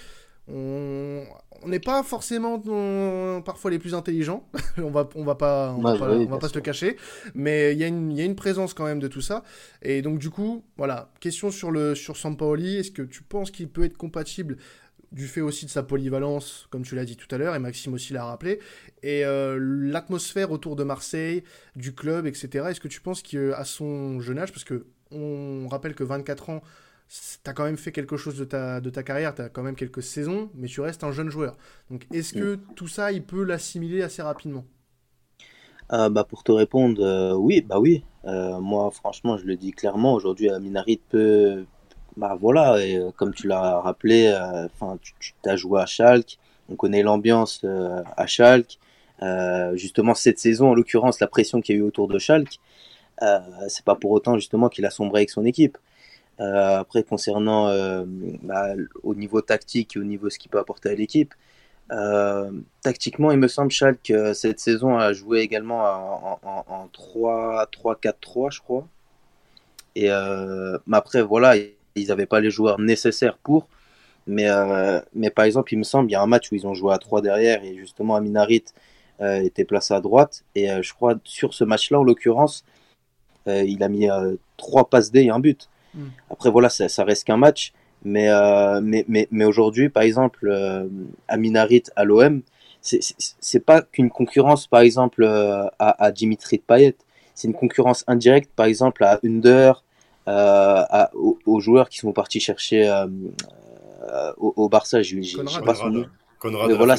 On 0.47 1.25
n'est 1.67 1.79
pas 1.79 2.03
forcément 2.03 2.60
parfois 3.41 3.71
les 3.71 3.79
plus 3.79 3.93
intelligents, 3.93 4.47
on 4.77 4.91
va, 4.91 5.08
on 5.15 5.23
va 5.23 5.36
pas, 5.36 5.73
on 5.77 5.82
va, 5.82 5.97
pas, 5.97 6.10
on 6.10 6.25
va 6.25 6.38
pas 6.38 6.49
se 6.49 6.56
le 6.56 6.62
cacher, 6.62 6.97
mais 7.34 7.73
il 7.73 7.77
y, 7.77 7.82
y, 7.82 8.21
a 8.21 8.25
une 8.25 8.36
présence 8.36 8.73
quand 8.73 8.84
même 8.84 8.99
de 8.99 9.08
tout 9.08 9.21
ça. 9.21 9.43
Et 9.82 10.01
donc 10.01 10.19
du 10.19 10.29
coup, 10.29 10.65
voilà, 10.77 11.12
question 11.21 11.51
sur, 11.51 11.71
le, 11.71 11.95
sur 11.95 12.17
Sampaoli, 12.17 12.77
est-ce 12.77 12.91
que 12.91 13.03
tu 13.03 13.23
penses 13.23 13.51
qu'il 13.51 13.69
peut 13.69 13.86
être 13.86 13.97
compatible 13.97 14.58
du 15.13 15.27
fait 15.27 15.41
aussi 15.41 15.65
de 15.65 15.69
sa 15.69 15.84
polyvalence, 15.84 16.67
comme 16.71 16.82
tu 16.82 16.95
l'as 16.95 17.06
dit 17.06 17.15
tout 17.15 17.34
à 17.34 17.38
l'heure, 17.38 17.56
et 17.56 17.60
Maxime 17.60 17.93
aussi 17.93 18.13
l'a 18.13 18.25
rappelé, 18.25 18.60
et 19.03 19.23
euh, 19.23 19.58
l'atmosphère 19.60 20.51
autour 20.51 20.75
de 20.75 20.84
Marseille, 20.84 21.43
du 21.75 21.93
club, 21.93 22.25
etc. 22.25 22.65
Est-ce 22.69 22.82
que 22.82 22.88
tu 22.88 22.99
penses 22.99 23.21
qu'à 23.21 23.63
son 23.63 24.19
jeune 24.19 24.39
âge, 24.39 24.51
parce 24.51 24.63
que 24.63 24.88
on 25.12 25.67
rappelle 25.69 25.93
que 25.93 26.03
24 26.03 26.49
ans, 26.49 26.63
tu 27.09 27.49
as 27.49 27.53
quand 27.53 27.65
même 27.65 27.77
fait 27.77 27.91
quelque 27.91 28.17
chose 28.17 28.37
de 28.37 28.45
ta, 28.45 28.81
de 28.81 28.89
ta 28.89 29.03
carrière, 29.03 29.35
tu 29.35 29.41
as 29.41 29.49
quand 29.49 29.63
même 29.63 29.75
quelques 29.75 30.03
saisons, 30.03 30.49
mais 30.55 30.67
tu 30.67 30.81
restes 30.81 31.03
un 31.03 31.11
jeune 31.11 31.29
joueur. 31.29 31.57
Donc 31.91 32.07
est-ce 32.11 32.33
que 32.33 32.59
tout 32.75 32.87
ça, 32.87 33.11
il 33.11 33.23
peut 33.23 33.43
l'assimiler 33.43 34.01
assez 34.01 34.21
rapidement? 34.21 34.65
Euh, 35.91 36.09
bah, 36.09 36.23
Pour 36.23 36.43
te 36.43 36.51
répondre, 36.51 37.03
euh, 37.03 37.33
oui, 37.35 37.61
bah 37.61 37.79
oui. 37.79 38.03
moi, 38.25 38.89
franchement, 38.91 39.37
je 39.37 39.45
le 39.45 39.55
dis 39.55 39.71
clairement, 39.71 40.13
aujourd'hui, 40.13 40.49
Minarit 40.59 41.01
peut, 41.09 41.65
bah 42.17 42.37
voilà, 42.39 42.79
et 42.85 42.97
euh, 42.97 43.11
comme 43.15 43.33
tu 43.33 43.47
l'as 43.47 43.79
rappelé, 43.81 44.27
euh, 44.27 44.67
enfin, 44.67 44.97
tu, 45.01 45.13
tu 45.19 45.33
as 45.49 45.55
joué 45.55 45.81
à 45.81 45.85
Schalke, 45.85 46.37
on 46.69 46.75
connaît 46.75 47.01
l'ambiance 47.03 47.61
euh, 47.63 48.01
à 48.17 48.27
Schalke. 48.27 48.77
justement, 49.73 50.13
cette 50.15 50.39
saison, 50.39 50.71
en 50.71 50.73
l'occurrence, 50.75 51.19
la 51.19 51.27
pression 51.27 51.61
qu'il 51.61 51.75
y 51.75 51.77
a 51.79 51.81
eu 51.81 51.83
autour 51.85 52.07
de 52.07 52.19
Schalke, 52.19 52.59
c'est 53.67 53.85
pas 53.85 53.95
pour 53.95 54.11
autant 54.11 54.35
justement 54.37 54.69
qu'il 54.69 54.85
a 54.85 54.89
sombré 54.89 55.19
avec 55.21 55.29
son 55.29 55.45
équipe. 55.45 55.77
Après, 56.43 57.03
concernant 57.03 57.67
bah, 58.43 58.73
au 59.03 59.15
niveau 59.15 59.41
tactique 59.41 59.95
et 59.95 59.99
au 59.99 60.03
niveau 60.03 60.29
ce 60.29 60.38
qu'il 60.39 60.51
peut 60.51 60.60
apporter 60.60 60.89
à 60.89 60.95
l'équipe, 60.95 61.34
tactiquement, 62.82 63.32
il 63.32 63.39
me 63.39 63.47
semble 63.47 63.71
Schalke 63.71 64.13
cette 64.34 64.60
saison 64.60 64.97
a 64.97 65.13
joué 65.13 65.39
également 65.39 65.84
en, 65.84 66.39
en, 66.43 66.65
en 66.67 66.88
3-4-3, 66.88 68.51
je 68.51 68.60
crois. 68.62 68.88
Et 69.95 70.10
mais 70.88 70.97
après, 70.97 71.21
voilà, 71.21 71.56
ils 71.95 72.08
n'avaient 72.08 72.25
pas 72.25 72.39
les 72.39 72.51
joueurs 72.51 72.79
nécessaires 72.79 73.38
pour. 73.38 73.67
Mais, 74.27 74.49
euh, 74.49 75.01
mais 75.13 75.29
par 75.29 75.45
exemple, 75.45 75.73
il 75.73 75.77
me 75.77 75.84
semble, 75.84 76.10
il 76.10 76.13
y 76.13 76.15
a 76.15 76.21
un 76.21 76.27
match 76.27 76.51
où 76.51 76.56
ils 76.56 76.65
ont 76.65 76.73
joué 76.73 76.93
à 76.93 76.97
3 76.97 77.21
derrière 77.21 77.63
et 77.63 77.75
justement 77.75 78.15
Aminarit 78.15 78.65
euh, 79.21 79.41
était 79.41 79.65
placé 79.65 79.93
à 79.93 80.01
droite. 80.01 80.43
Et 80.56 80.71
euh, 80.71 80.82
je 80.82 80.93
crois 80.93 81.15
sur 81.23 81.53
ce 81.53 81.63
match-là, 81.63 81.99
en 81.99 82.03
l'occurrence, 82.03 82.63
euh, 83.47 83.63
il 83.63 83.84
a 83.84 83.89
mis 83.89 84.08
3 84.58 84.89
passes 84.89 85.12
D 85.12 85.23
et 85.23 85.29
un 85.29 85.39
but. 85.39 85.69
Mm. 85.93 86.08
Après, 86.29 86.49
voilà, 86.49 86.69
ça, 86.69 86.89
ça 86.89 87.03
reste 87.03 87.25
qu'un 87.25 87.38
match. 87.38 87.73
Mais, 88.06 88.27
mais, 88.82 89.06
mais, 89.08 89.29
mais 89.32 89.45
aujourd'hui, 89.45 89.88
par 89.88 90.03
exemple, 90.03 90.53
Aminarit 91.29 91.84
à 91.95 92.03
l'OM, 92.03 92.41
c'est 92.82 93.65
pas 93.65 93.82
qu'une 93.82 94.10
concurrence, 94.10 94.67
par 94.67 94.82
exemple, 94.82 95.23
à, 95.23 96.03
à 96.03 96.12
Dimitri 96.12 96.58
Payet. 96.58 96.97
C'est 97.34 97.47
une 97.47 97.53
concurrence 97.53 98.03
indirecte, 98.08 98.51
par 98.53 98.65
exemple, 98.65 99.06
à 99.06 99.21
Under, 99.23 99.84
euh, 100.27 101.06
aux, 101.45 101.60
joueurs 101.60 101.89
qui 101.89 101.97
sont 101.97 102.13
partis 102.13 102.39
chercher 102.39 102.88
euh, 102.88 103.08
euh, 104.10 104.34
au, 104.38 104.69
Barça. 104.69 105.01
Je, 105.01 105.21
sais 105.21 105.62
pas 105.62 105.75
son 105.75 105.89
nom. 105.89 106.06
voilà, 106.41 106.95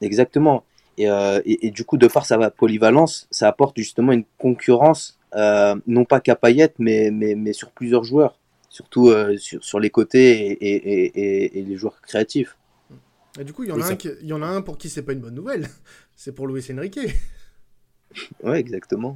exactement. 0.00 0.64
Et, 0.98 1.06
et, 1.44 1.70
du 1.70 1.84
coup, 1.84 1.96
de 1.96 2.08
par 2.08 2.26
sa 2.26 2.50
polyvalence, 2.50 3.28
ça 3.30 3.48
apporte 3.48 3.76
justement 3.76 4.12
une 4.12 4.24
concurrence, 4.38 5.18
non 5.34 6.04
pas 6.04 6.20
qu'à 6.20 6.36
Payet, 6.36 6.72
mais, 6.78 7.10
mais, 7.10 7.34
mais 7.34 7.52
sur 7.52 7.70
plusieurs 7.70 8.04
joueurs, 8.04 8.38
surtout 8.68 9.12
sur, 9.38 9.64
sur 9.64 9.80
les 9.80 9.90
côtés 9.90 10.52
et, 10.52 10.74
et, 10.74 11.58
et, 11.58 11.62
les 11.62 11.76
joueurs 11.76 12.00
créatifs. 12.00 12.56
Et 13.40 13.44
du 13.44 13.52
coup, 13.52 13.64
il 13.64 13.70
y, 13.70 13.72
en 13.72 13.80
a 13.80 13.92
un 13.92 13.96
il 14.20 14.26
y 14.26 14.32
en 14.34 14.42
a 14.42 14.46
un 14.46 14.60
pour 14.60 14.76
qui 14.76 14.90
c'est 14.90 15.02
pas 15.02 15.12
une 15.12 15.20
bonne 15.20 15.34
nouvelle, 15.34 15.68
c'est 16.16 16.34
pour 16.34 16.46
Luis 16.46 16.66
Enrique. 16.70 17.00
Ouais, 18.42 18.60
exactement. 18.60 19.14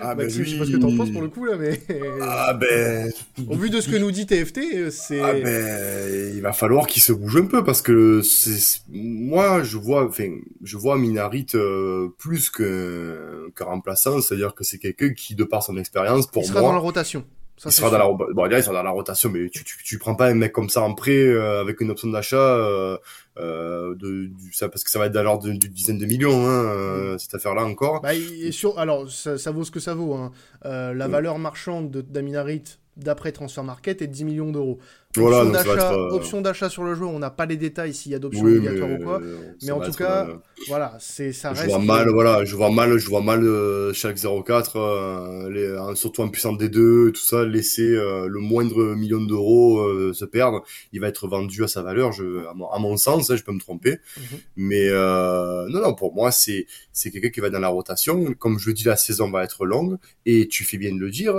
Ah, 0.00 0.14
ben 0.14 0.24
Maxime, 0.24 0.44
je 0.44 0.50
sais 0.50 0.58
pas 0.58 0.64
ce 0.64 0.70
que 0.72 0.76
t'en 0.76 0.96
penses 0.96 1.10
pour 1.10 1.22
le 1.22 1.28
coup 1.28 1.44
là, 1.44 1.56
mais. 1.56 1.80
Ah 2.22 2.54
ben. 2.54 3.10
Au 3.48 3.56
vu 3.56 3.70
de 3.70 3.80
ce 3.80 3.88
que 3.88 3.96
nous 3.96 4.10
dit 4.10 4.26
TFT, 4.26 4.90
c'est. 4.90 5.20
Ah 5.20 5.32
ben, 5.32 6.34
il 6.34 6.40
va 6.40 6.52
falloir 6.52 6.86
qu'il 6.86 7.02
se 7.02 7.12
bouge 7.12 7.36
un 7.36 7.46
peu 7.46 7.64
parce 7.64 7.82
que 7.82 8.22
c'est 8.22 8.80
moi 8.88 9.62
je 9.62 9.76
vois, 9.76 10.06
enfin, 10.06 10.30
je 10.62 10.76
vois 10.76 10.98
Minarit 10.98 11.46
euh, 11.54 12.08
plus 12.18 12.50
que 12.50 13.50
qu'un 13.56 13.64
remplaçant, 13.66 14.20
c'est-à-dire 14.20 14.54
que 14.54 14.64
c'est 14.64 14.78
quelqu'un 14.78 15.10
qui, 15.12 15.34
de 15.34 15.44
par 15.44 15.62
son 15.62 15.76
expérience, 15.76 16.26
pour 16.26 16.42
il 16.44 16.52
moi. 16.52 16.60
sera 16.60 16.68
dans 16.68 16.74
la 16.74 16.78
rotation. 16.80 17.24
Ça, 17.56 17.70
il 17.70 17.72
sera 17.72 17.90
dans 17.90 17.98
la 17.98 18.06
bon, 18.06 18.46
il 18.50 18.62
sera 18.62 18.74
dans 18.74 18.82
la 18.82 18.90
rotation, 18.90 19.30
mais 19.30 19.48
tu, 19.48 19.64
tu, 19.64 19.82
tu 19.82 19.98
prends 19.98 20.14
pas 20.14 20.28
un 20.28 20.34
mec 20.34 20.52
comme 20.52 20.68
ça 20.68 20.82
en 20.82 20.94
prêt 20.94 21.26
euh, 21.26 21.60
avec 21.60 21.80
une 21.80 21.90
option 21.90 22.08
d'achat 22.08 22.36
euh, 22.36 22.98
euh, 23.38 23.94
de 23.94 24.26
du, 24.26 24.52
ça 24.52 24.68
parce 24.68 24.84
que 24.84 24.90
ça 24.90 24.98
va 24.98 25.06
être 25.06 25.12
dans 25.12 25.22
l'ordre 25.22 25.44
d'une 25.44 25.58
dizaine 25.58 25.96
de 25.96 26.04
millions 26.04 26.46
hein, 26.46 27.14
mm. 27.14 27.18
cette 27.18 27.34
affaire-là 27.34 27.64
encore. 27.64 28.02
Bah, 28.02 28.14
et 28.14 28.52
sur 28.52 28.78
alors 28.78 29.10
ça, 29.10 29.38
ça, 29.38 29.50
vaut 29.52 29.64
ce 29.64 29.70
que 29.70 29.80
ça 29.80 29.94
vaut. 29.94 30.14
Hein. 30.14 30.32
La 30.64 31.08
mm. 31.08 31.10
valeur 31.10 31.38
marchande 31.38 31.90
d'Aminarit 31.90 32.78
d'après 32.96 33.32
Transfer 33.32 33.62
Market 33.62 34.02
est 34.02 34.06
10 34.06 34.24
millions 34.24 34.52
d'euros. 34.52 34.78
Voilà, 35.16 35.40
euh, 35.40 36.10
option 36.10 36.40
d'achat 36.40 36.68
sur 36.68 36.84
le 36.84 36.94
jeu, 36.94 37.04
on 37.04 37.18
n'a 37.18 37.30
pas 37.30 37.46
les 37.46 37.56
détails 37.56 37.94
s'il 37.94 38.12
y 38.12 38.14
a 38.14 38.18
d'options 38.18 38.44
obligatoires 38.44 38.90
ou 38.90 39.02
quoi. 39.02 39.20
Mais 39.62 39.70
en 39.70 39.80
tout 39.80 39.92
cas, 39.92 40.26
euh, 40.28 40.34
voilà, 40.68 40.96
c'est 41.00 41.32
ça 41.32 41.50
reste. 41.50 41.62
Je 41.62 41.68
vois 41.68 41.78
mal, 41.78 42.08
voilà, 42.08 42.44
je 42.44 42.56
vois 42.56 42.70
mal, 42.70 42.98
je 42.98 43.08
vois 43.08 43.22
mal 43.22 43.44
euh, 43.44 43.92
chaque 43.92 44.18
04, 44.18 44.76
euh, 44.76 45.50
les, 45.50 45.96
surtout 45.96 46.22
en 46.22 46.28
puissance 46.28 46.58
des 46.58 46.68
deux, 46.68 47.12
tout 47.12 47.22
ça, 47.22 47.44
laisser 47.44 47.86
le 47.88 48.38
moindre 48.38 48.94
million 48.94 49.20
d'euros 49.20 50.12
se 50.12 50.24
perdre. 50.24 50.62
Il 50.92 51.00
va 51.00 51.08
être 51.08 51.28
vendu 51.28 51.64
à 51.64 51.68
sa 51.68 51.82
valeur, 51.82 52.12
je, 52.12 52.46
à, 52.46 52.78
mon, 52.78 52.96
sens, 52.96 53.30
hein, 53.30 53.36
je 53.36 53.42
peux 53.42 53.52
me 53.52 53.60
tromper. 53.60 53.98
Mhm. 54.16 54.38
Mais 54.56 54.90
non, 54.90 55.80
non, 55.80 55.94
pour 55.94 56.14
moi, 56.14 56.30
c'est 56.30 56.66
c'est 56.92 57.10
quelqu'un 57.10 57.30
qui 57.30 57.40
va 57.40 57.50
dans 57.50 57.58
la 57.58 57.68
rotation. 57.68 58.34
Comme 58.34 58.58
je 58.58 58.70
dis, 58.70 58.84
la 58.84 58.96
saison 58.96 59.30
va 59.30 59.44
être 59.44 59.66
longue 59.66 59.98
et 60.24 60.48
tu 60.48 60.64
fais 60.64 60.78
bien 60.78 60.94
de 60.94 61.00
le 61.00 61.10
dire. 61.10 61.34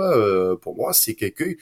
pour 0.60 0.76
moi, 0.76 0.92
c'est 0.92 1.14
quelqu'un 1.14 1.52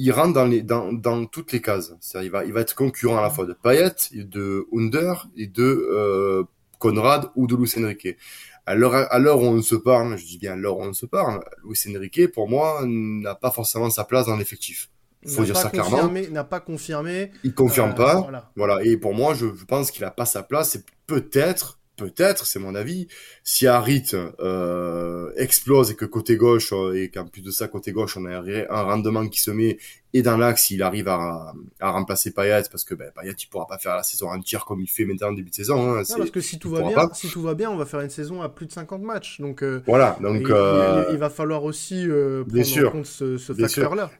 il 0.00 0.12
rentre 0.12 0.32
dans, 0.32 0.46
les, 0.46 0.62
dans, 0.62 0.92
dans 0.92 1.26
toutes 1.26 1.50
les 1.50 1.60
cases. 1.60 1.92
Il 2.22 2.30
va, 2.30 2.44
il 2.44 2.52
va 2.52 2.60
être 2.60 2.76
concurrent 2.76 3.18
à 3.18 3.22
la 3.22 3.30
fois 3.30 3.46
de 3.46 3.52
Payet, 3.52 3.90
de 4.14 4.64
Under 4.72 5.26
et 5.36 5.48
de 5.48 5.64
euh, 5.64 6.44
Conrad 6.78 7.30
ou 7.34 7.48
de 7.48 7.56
Luis 7.56 7.74
Enrique. 7.76 8.16
À 8.64 8.76
l'heure 8.76 9.42
où 9.42 9.46
on 9.46 9.60
se 9.60 9.74
parle, 9.74 10.16
je 10.16 10.24
dis 10.24 10.38
bien 10.38 10.52
à 10.52 10.56
l'heure 10.56 10.78
où 10.78 10.82
on 10.84 10.92
se 10.92 11.06
parle, 11.06 11.42
Luis 11.64 11.82
Enrique, 11.88 12.30
pour 12.30 12.48
moi, 12.48 12.82
n'a 12.84 13.34
pas 13.34 13.50
forcément 13.50 13.90
sa 13.90 14.04
place 14.04 14.26
dans 14.26 14.36
l'effectif. 14.36 14.88
Faut 15.26 15.42
dire 15.42 15.56
ça 15.56 15.68
clairement. 15.68 16.08
N'a 16.30 16.44
pas 16.44 16.60
confirmé. 16.60 17.32
Il 17.42 17.52
confirme 17.52 17.90
euh, 17.90 17.94
pas. 17.94 18.20
Voilà. 18.20 18.52
voilà. 18.54 18.84
Et 18.84 18.96
pour 18.96 19.14
moi, 19.14 19.34
je, 19.34 19.46
je 19.52 19.64
pense 19.64 19.90
qu'il 19.90 20.04
a 20.04 20.12
pas 20.12 20.26
sa 20.26 20.44
place. 20.44 20.70
C'est 20.70 20.84
peut-être 21.08 21.77
peut-être, 21.98 22.46
c'est 22.46 22.60
mon 22.60 22.74
avis, 22.74 23.08
si 23.42 23.66
Harit 23.66 24.10
euh, 24.14 25.30
explose 25.36 25.90
et 25.90 25.96
que 25.96 26.04
côté 26.04 26.36
gauche, 26.36 26.72
euh, 26.72 26.94
et 26.94 27.10
qu'en 27.10 27.26
plus 27.26 27.42
de 27.42 27.50
ça, 27.50 27.68
côté 27.68 27.92
gauche, 27.92 28.16
on 28.16 28.24
a 28.24 28.40
un 28.40 28.82
rendement 28.82 29.26
qui 29.28 29.40
se 29.40 29.50
met, 29.50 29.78
et 30.14 30.22
dans 30.22 30.38
l'axe, 30.38 30.70
il 30.70 30.82
arrive 30.82 31.08
à, 31.08 31.52
à 31.80 31.90
remplacer 31.90 32.30
Payet, 32.30 32.62
parce 32.70 32.84
que 32.84 32.94
ben, 32.94 33.10
Payet, 33.14 33.34
il 33.38 33.46
pourra 33.48 33.66
pas 33.66 33.78
faire 33.78 33.96
la 33.96 34.02
saison 34.02 34.30
entière 34.30 34.64
comme 34.64 34.80
il 34.80 34.86
fait 34.86 35.04
maintenant 35.04 35.28
en 35.28 35.32
début 35.32 35.50
de 35.50 35.54
saison. 35.54 35.92
Hein, 35.92 36.02
non, 36.08 36.16
parce 36.16 36.30
que 36.30 36.40
si 36.40 36.58
tout, 36.58 36.70
va 36.70 36.82
bien, 36.82 37.10
si 37.12 37.28
tout 37.28 37.42
va 37.42 37.54
bien, 37.54 37.70
on 37.70 37.76
va 37.76 37.84
faire 37.84 38.00
une 38.00 38.10
saison 38.10 38.40
à 38.40 38.48
plus 38.48 38.66
de 38.66 38.72
50 38.72 39.02
matchs. 39.02 39.40
Donc, 39.40 39.62
euh, 39.62 39.82
voilà, 39.86 40.16
donc 40.22 40.40
il, 40.40 40.52
euh, 40.52 41.04
il, 41.10 41.18
va 41.18 41.28
falloir 41.28 41.64
aussi 41.64 42.06
prendre 42.06 42.62
sûr, 42.64 42.88
en 42.88 42.92
compte 42.92 43.06
ce, 43.06 43.36
ce 43.36 43.52
facteur-là. 43.52 44.10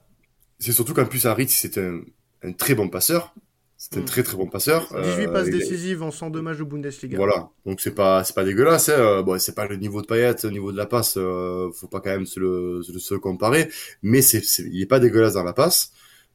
C'est 0.58 0.72
surtout 0.72 0.92
qu'en 0.92 1.06
plus, 1.06 1.24
Harit, 1.24 1.48
c'est 1.48 1.78
un, 1.78 2.00
un 2.42 2.52
très 2.52 2.74
bon 2.74 2.88
passeur. 2.88 3.32
C'est 3.80 3.96
un 3.96 4.00
mm. 4.00 4.06
très 4.06 4.24
très 4.24 4.36
bon 4.36 4.48
passeur. 4.48 4.88
18 4.88 4.96
euh, 4.98 5.32
passes 5.32 5.50
décisives 5.50 6.02
en 6.02 6.10
102 6.10 6.42
matchs 6.42 6.58
de 6.58 6.64
Bundesliga. 6.64 7.16
Voilà, 7.16 7.48
donc 7.64 7.80
c'est 7.80 7.94
pas 7.94 8.24
c'est 8.24 8.34
pas 8.34 8.42
dégueulasse. 8.42 8.88
Hein. 8.88 8.98
Euh, 8.98 9.22
bon, 9.22 9.38
c'est 9.38 9.54
pas 9.54 9.68
le 9.68 9.76
niveau 9.76 10.02
de 10.02 10.06
Payet, 10.06 10.44
au 10.44 10.50
niveau 10.50 10.72
de 10.72 10.76
la 10.76 10.86
passe, 10.86 11.14
euh, 11.16 11.70
faut 11.70 11.86
pas 11.86 12.00
quand 12.00 12.10
même 12.10 12.26
se 12.26 12.40
le 12.40 12.82
se, 12.82 13.14
le, 13.14 13.20
comparer. 13.20 13.70
Mais 14.02 14.20
c'est 14.20 14.42
il 14.66 14.82
est 14.82 14.86
pas 14.86 14.98
dégueulasse 14.98 15.34
dans 15.34 15.44
la 15.44 15.52
passe. 15.52 15.92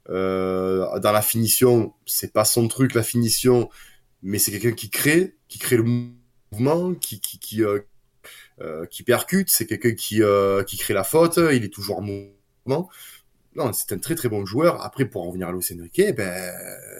Euh, 0.10 1.00
dans 1.00 1.12
la 1.12 1.22
finition, 1.22 1.94
c'est 2.06 2.32
pas 2.32 2.46
son 2.46 2.70
truc 2.70 2.94
la 2.94 3.04
finition, 3.04 3.70
mais 4.22 4.40
c'est 4.40 4.52
quelqu'un 4.52 4.72
qui 4.72 4.90
crée, 4.90 5.36
qui 5.50 5.60
crée 5.60 5.78
le 5.78 5.84
mouvement, 5.84 6.94
qui 6.94 7.20
qui 7.20 7.40
qui, 7.40 7.62
euh, 7.62 7.80
euh 8.62 8.86
qui 8.86 9.04
percute. 9.04 9.50
C'est 9.50 9.66
quelqu'un 9.66 9.96
qui 9.96 10.22
qui 10.66 10.78
crée 10.78 10.94
la 10.94 11.04
faute. 11.04 11.38
Il 11.52 11.66
est 11.66 11.74
toujours 11.74 12.00
en 12.00 12.04
mouvement 12.04 12.90
non, 13.56 13.72
c'est 13.74 13.94
un 13.94 13.98
très 13.98 14.16
très 14.16 14.30
bon 14.30 14.46
joueur. 14.46 14.84
Après, 14.84 15.06
pour 15.06 15.24
en 15.24 15.28
revenir 15.28 15.48
à 15.48 15.52
Luis 15.52 15.66
Enrique, 15.78 16.16
ben 16.16 16.54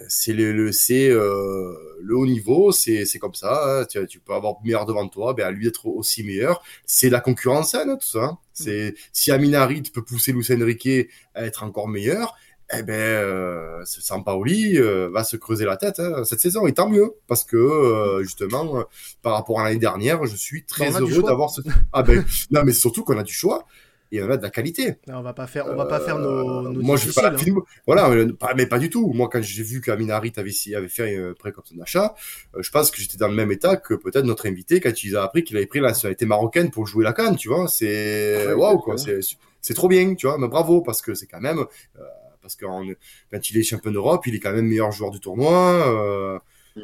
c'est 0.08 0.34
le, 0.34 0.52
le 0.52 0.72
c'est 0.72 1.10
euh, 1.10 1.74
le 2.02 2.16
haut 2.16 2.26
niveau, 2.26 2.72
c'est 2.72 3.06
c'est 3.06 3.20
comme 3.20 3.34
ça. 3.34 3.82
Hein. 3.82 3.86
Tu, 3.86 4.06
tu, 4.08 4.20
peux 4.20 4.34
avoir 4.34 4.56
meilleur 4.64 4.86
devant 4.86 5.08
toi, 5.08 5.34
ben 5.34 5.46
à 5.46 5.52
lui 5.52 5.66
d'être 5.66 5.88
aussi 5.88 6.24
meilleur. 6.24 6.64
C'est 6.86 7.10
la 7.10 7.20
concurrence 7.20 7.72
saine, 7.72 7.90
hein, 7.90 7.98
tout 8.00 8.08
ça. 8.08 8.24
Hein. 8.24 8.38
C'est 8.54 8.96
si 9.12 9.32
Aminari 9.32 9.82
peut 9.82 10.04
pousser 10.04 10.32
Luis 10.32 10.48
Enrique 10.52 11.10
à 11.34 11.46
être 11.46 11.64
encore 11.64 11.88
meilleur, 11.88 12.36
eh 12.72 12.84
ben 12.84 12.94
euh, 12.94 13.82
Sampaoli 13.86 14.78
euh, 14.78 15.10
va 15.10 15.24
se 15.24 15.38
creuser 15.38 15.66
la 15.66 15.78
tête 15.78 16.00
hein, 16.00 16.24
cette 16.24 16.40
saison 16.40 16.66
et 16.66 16.74
tant 16.74 16.90
mieux 16.90 17.14
parce 17.28 17.44
que 17.44 17.58
euh, 17.58 18.24
justement 18.24 18.78
euh, 18.78 18.84
par 19.22 19.34
rapport 19.34 19.60
à 19.60 19.66
l'année 19.66 19.80
dernière, 19.80 20.26
je 20.26 20.36
suis 20.36 20.66
très 20.66 20.92
heureux 20.92 21.24
d'avoir 21.24 21.50
ce 21.50 21.62
ah 21.94 22.04
ben 22.04 22.26
non 22.52 22.64
mais 22.66 22.74
surtout 22.74 23.04
qu'on 23.04 23.18
a 23.18 23.24
du 23.24 23.34
choix 23.34 23.66
et 24.14 24.22
on 24.22 24.30
a 24.30 24.38
de 24.38 24.44
la 24.44 24.52
qualité. 24.52 24.98
on 25.08 25.22
va 25.24 25.34
pas 25.34 25.48
faire, 25.48 25.66
on 25.68 25.76
va 25.76 25.88
pas 25.88 26.00
faire 26.00 26.20
nos, 26.20 26.70
nos 26.70 26.82
Moi, 26.84 26.98
je 26.98 27.10
fais 27.10 27.20
pas 27.20 27.32
la 27.32 27.40
hein. 27.40 27.56
Voilà, 27.88 28.12
mais 28.56 28.68
pas 28.68 28.78
du 28.78 28.92
tout. 28.92 29.12
Moi, 29.12 29.28
quand 29.28 29.42
j'ai 29.42 29.64
vu 29.64 29.82
qu'Aminarit 29.82 30.32
avait, 30.38 30.52
avait 30.76 30.88
fait 30.88 31.18
un 31.18 31.34
prêt 31.34 31.52
comme 31.52 31.64
son 31.66 31.80
achat, 31.82 32.14
euh, 32.56 32.62
je 32.62 32.70
pense 32.70 32.92
que 32.92 33.02
j'étais 33.02 33.18
dans 33.18 33.28
le 33.28 33.34
même 33.34 33.52
état 33.52 33.76
que 33.76 33.96
peut-être 33.96 34.26
notre 34.26 34.48
invité 34.48 34.80
quand 34.80 35.04
il 35.04 35.18
a 35.18 35.24
appris 35.24 35.44
qu'il 35.44 35.58
avait 35.58 35.66
pris 35.66 35.80
la 35.80 35.88
nationalité 35.90 36.28
marocaine 36.28 36.70
pour 36.70 36.86
jouer 36.86 37.04
la 37.04 37.14
canne, 37.14 37.36
tu 37.38 37.50
vois. 37.50 37.68
C'est, 37.68 38.54
waouh, 38.54 38.78
quoi. 38.78 39.00
C'est, 39.00 39.20
c'est 39.62 39.74
trop 39.74 39.88
bien, 39.88 40.14
tu 40.14 40.28
vois. 40.28 40.38
Mais 40.38 40.48
bravo, 40.48 40.82
parce 40.82 41.02
que 41.02 41.16
c'est 41.16 41.28
quand 41.28 41.42
même, 41.42 41.60
euh, 41.98 42.04
parce 42.40 42.56
que 42.56 42.66
quand 42.66 43.50
il 43.50 43.58
est 43.58 43.64
champion 43.64 43.90
d'Europe, 43.90 44.28
il 44.28 44.36
est 44.36 44.40
quand 44.40 44.54
même 44.54 44.68
meilleur 44.68 44.92
joueur 44.92 45.10
du 45.10 45.20
tournoi. 45.20 46.38
Mm. 46.76 46.82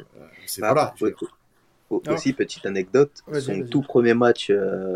c'est 0.48 0.62
bah, 0.62 0.74
voilà. 0.74 0.96
Aussi, 2.08 2.34
petite 2.34 2.66
anecdote, 2.66 3.12
son 3.40 3.68
tout 3.68 3.84
premier 3.84 4.16
match 4.16 4.52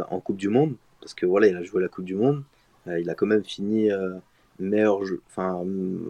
en 0.10 0.20
Coupe 0.20 0.38
du 0.38 0.50
Monde, 0.50 0.74
parce 1.04 1.14
que 1.14 1.26
voilà, 1.26 1.48
il 1.48 1.56
a 1.56 1.64
joué 1.64 1.82
la 1.82 1.88
Coupe 1.88 2.06
du 2.06 2.16
Monde, 2.16 2.44
il 2.88 3.10
a 3.10 3.16
quand 3.16 3.28
même 3.28 3.44
fini 3.44 3.90
meilleur, 4.60 5.02
enfin, 5.28 5.64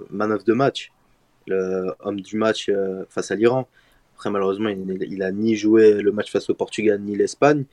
man 0.09 0.31
of 0.31 0.43
the 0.43 0.49
match, 0.49 0.91
le 1.47 1.91
homme 1.99 2.21
du 2.21 2.37
match 2.37 2.71
face 3.09 3.31
à 3.31 3.35
l'Iran. 3.35 3.67
Après, 4.15 4.29
malheureusement, 4.29 4.69
il, 4.69 5.07
il, 5.09 5.23
a 5.23 5.31
ni 5.31 5.55
joué 5.55 6.01
le 6.01 6.11
match 6.11 6.31
face 6.31 6.49
au 6.49 6.53
Portugal 6.53 7.01
ni 7.01 7.15
l'Espagne, 7.15 7.65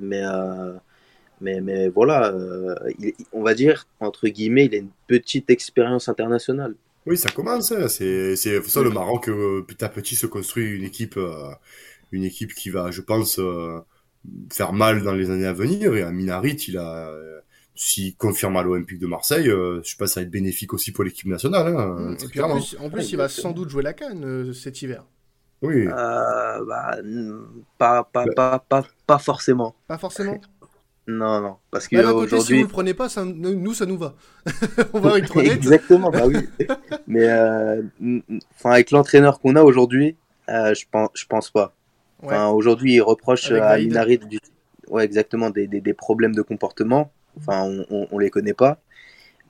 mais 0.00 0.22
mais, 1.40 1.60
mais 1.60 1.88
voilà, 1.88 2.32
euh, 2.32 2.74
on 3.32 3.42
va 3.42 3.54
dire, 3.54 3.86
entre 4.00 4.28
guillemets, 4.28 4.66
il 4.66 4.74
a 4.74 4.78
une 4.78 4.90
petite 5.06 5.50
expérience 5.50 6.08
internationale. 6.08 6.74
Oui, 7.06 7.18
ça 7.18 7.30
commence. 7.30 7.72
Hein. 7.72 7.88
C'est 7.88 8.36
ça 8.36 8.82
le 8.82 8.90
Maroc, 8.90 9.28
euh, 9.28 9.62
petit 9.66 9.84
à 9.84 9.88
petit, 9.88 10.14
se 10.14 10.26
construit 10.26 10.64
une 10.64 10.84
équipe, 10.84 11.16
euh, 11.16 11.50
une 12.12 12.24
équipe 12.24 12.54
qui 12.54 12.70
va, 12.70 12.90
je 12.90 13.02
pense, 13.02 13.38
faire 14.52 14.72
mal 14.72 15.02
dans 15.02 15.12
les 15.12 15.30
années 15.30 15.46
à 15.46 15.52
venir. 15.52 15.94
Et 15.94 16.02
à 16.02 16.10
Minarit, 16.10 16.56
il 16.68 16.78
a, 16.78 17.12
s'il 17.74 18.16
confirme 18.16 18.56
à 18.56 18.62
l'Olympique 18.62 18.98
de 18.98 19.06
Marseille, 19.06 19.46
je 19.46 19.96
pense 19.96 19.96
que 19.98 20.06
ça 20.06 20.20
va 20.20 20.24
être 20.24 20.30
bénéfique 20.30 20.72
aussi 20.72 20.92
pour 20.92 21.04
l'équipe 21.04 21.26
nationale. 21.26 21.68
Hein, 21.68 21.86
mmh. 21.86 22.40
en 22.42 22.54
plus, 22.54 22.76
en 22.80 22.90
plus 22.90 23.12
il 23.12 23.16
va 23.16 23.28
sans 23.28 23.52
doute 23.52 23.70
jouer 23.70 23.82
la 23.82 23.92
canne 23.92 24.52
cet 24.52 24.82
hiver. 24.82 25.04
Oui. 25.62 25.86
Bah, 25.86 26.98
pas, 27.78 28.04
pas, 28.04 28.26
pas, 28.34 28.58
pas, 28.58 28.84
pas 29.06 29.18
forcément. 29.18 29.74
Pas 29.88 29.98
forcément 29.98 30.38
non, 31.06 31.40
non. 31.40 31.56
Parce 31.70 31.88
que 31.88 31.96
aujourd'hui. 31.96 32.40
Si 32.40 32.54
vous 32.54 32.62
le 32.62 32.68
prenez 32.68 32.94
pas, 32.94 33.08
ça, 33.08 33.24
nous, 33.24 33.74
ça 33.74 33.86
nous 33.86 33.98
va. 33.98 34.14
On 34.92 35.00
va 35.00 35.18
être 35.18 35.36
honnête. 35.36 35.52
Exactement, 35.52 36.10
bah 36.10 36.26
oui. 36.26 36.36
Mais 37.06 37.28
euh, 37.28 37.82
enfin, 38.54 38.70
avec 38.70 38.90
l'entraîneur 38.90 39.40
qu'on 39.40 39.56
a 39.56 39.62
aujourd'hui, 39.62 40.16
euh, 40.48 40.74
je 40.74 40.84
pense, 40.90 41.10
je 41.14 41.26
pense 41.26 41.50
pas. 41.50 41.74
Enfin, 42.24 42.48
aujourd'hui, 42.48 42.94
il 42.94 43.02
reproche 43.02 43.50
à 43.50 43.78
Minari 43.78 44.18
du... 44.18 44.38
ouais, 44.88 45.04
exactement, 45.04 45.50
des, 45.50 45.66
des, 45.66 45.80
des, 45.80 45.94
problèmes 45.94 46.34
de 46.34 46.42
comportement. 46.42 47.12
Enfin, 47.36 47.84
on, 47.90 48.06
on, 48.10 48.18
les 48.18 48.30
connaît 48.30 48.54
pas. 48.54 48.80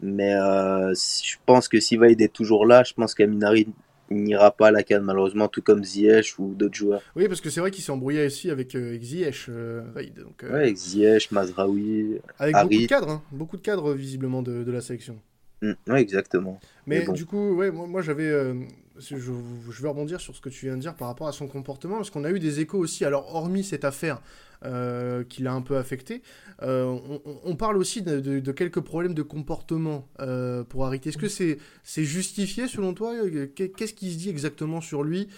Mais 0.01 0.35
euh, 0.35 0.93
je 0.95 1.37
pense 1.47 1.69
que 1.69 1.81
si 1.81 1.97
Vaïd 1.97 2.21
est 2.21 2.33
toujours 2.33 2.67
là, 2.67 2.83
je 2.83 2.93
pense 2.95 3.15
qu'Aminari 3.15 3.69
n'ira 4.11 4.51
pas 4.51 4.69
à 4.69 4.71
la 4.71 4.83
canne 4.83 5.03
malheureusement, 5.03 5.49
tout 5.49 5.63
comme 5.63 5.85
Ziyech 5.85 6.39
ou 6.39 6.55
d'autres 6.55 6.75
joueurs. 6.75 7.03
Oui, 7.17 7.29
parce 7.29 7.41
que 7.41 7.51
c'est 7.51 7.61
vrai 7.61 7.71
qu'il 7.71 7.83
s'est 7.83 7.93
embrouillé 7.93 8.27
aussi 8.27 8.51
avec, 8.51 8.75
euh, 8.75 8.99
Ziyech. 9.01 9.47
Euh, 9.49 9.83
donc, 10.17 10.45
euh, 10.45 10.53
ouais, 10.53 10.61
avec 10.61 10.77
Ziyech, 10.77 11.31
Mazraoui, 11.31 12.21
Avec 12.39 12.55
beaucoup 12.55 12.77
de 12.77 12.87
cadres, 12.87 13.11
hein. 13.11 13.23
beaucoup 13.33 13.57
de 13.57 13.63
cadres 13.63 13.95
visiblement 13.95 14.43
de, 14.43 14.63
de 14.63 14.73
la 14.73 14.81
sélection. 14.81 15.17
Mm, 15.63 15.73
oui, 15.89 15.99
exactement. 16.01 16.61
Mais, 16.87 17.07
du 17.07 17.25
coup, 17.25 17.55
ouais, 17.55 17.71
moi, 17.71 17.87
moi 17.87 18.03
j'avais. 18.03 18.55
Je, 18.99 19.17
je, 19.17 19.83
vais 19.83 19.89
rebondir 19.89 20.21
sur 20.21 20.35
ce 20.35 20.41
que 20.41 20.49
tu 20.49 20.67
viens 20.67 20.77
de 20.77 20.81
dire 20.81 20.95
par 20.95 21.09
rapport 21.09 21.29
à 21.29 21.33
son 21.33 21.49
comportement, 21.49 21.97
parce 21.97 22.11
qu'on 22.11 22.25
a 22.25 22.31
eu 22.31 22.39
des 22.39 22.61
échos 22.61 22.79
aussi. 22.79 23.05
Alors, 23.05 23.35
hormis 23.35 23.65
cette 23.65 23.85
affaire 23.85 24.21
euh, 24.65 25.25
qui 25.25 25.43
l'a 25.43 25.53
un 25.53 25.61
peu 25.61 25.77
affecté. 25.77 26.23
Euh, 26.63 26.99
on, 27.45 27.55
parle 27.55 27.77
aussi 27.77 28.01
de, 28.01 28.53
quelques 28.53 28.81
problèmes 28.81 29.13
de 29.13 29.23
comportement 29.23 30.09
euh, 30.21 30.65
pour 30.65 30.87
Harit. 30.87 31.03
Est-ce 31.05 31.19
que 31.19 31.29
c'est 31.29 32.05
justifié 32.05 32.67
selon 32.67 32.95
toi? 32.95 33.13
Qu'est-ce 33.55 33.93
qui 33.93 34.13
se 34.13 34.19
dit 34.19 34.31
exactement 34.31 34.81
sur 34.81 35.03
lui 35.03 35.29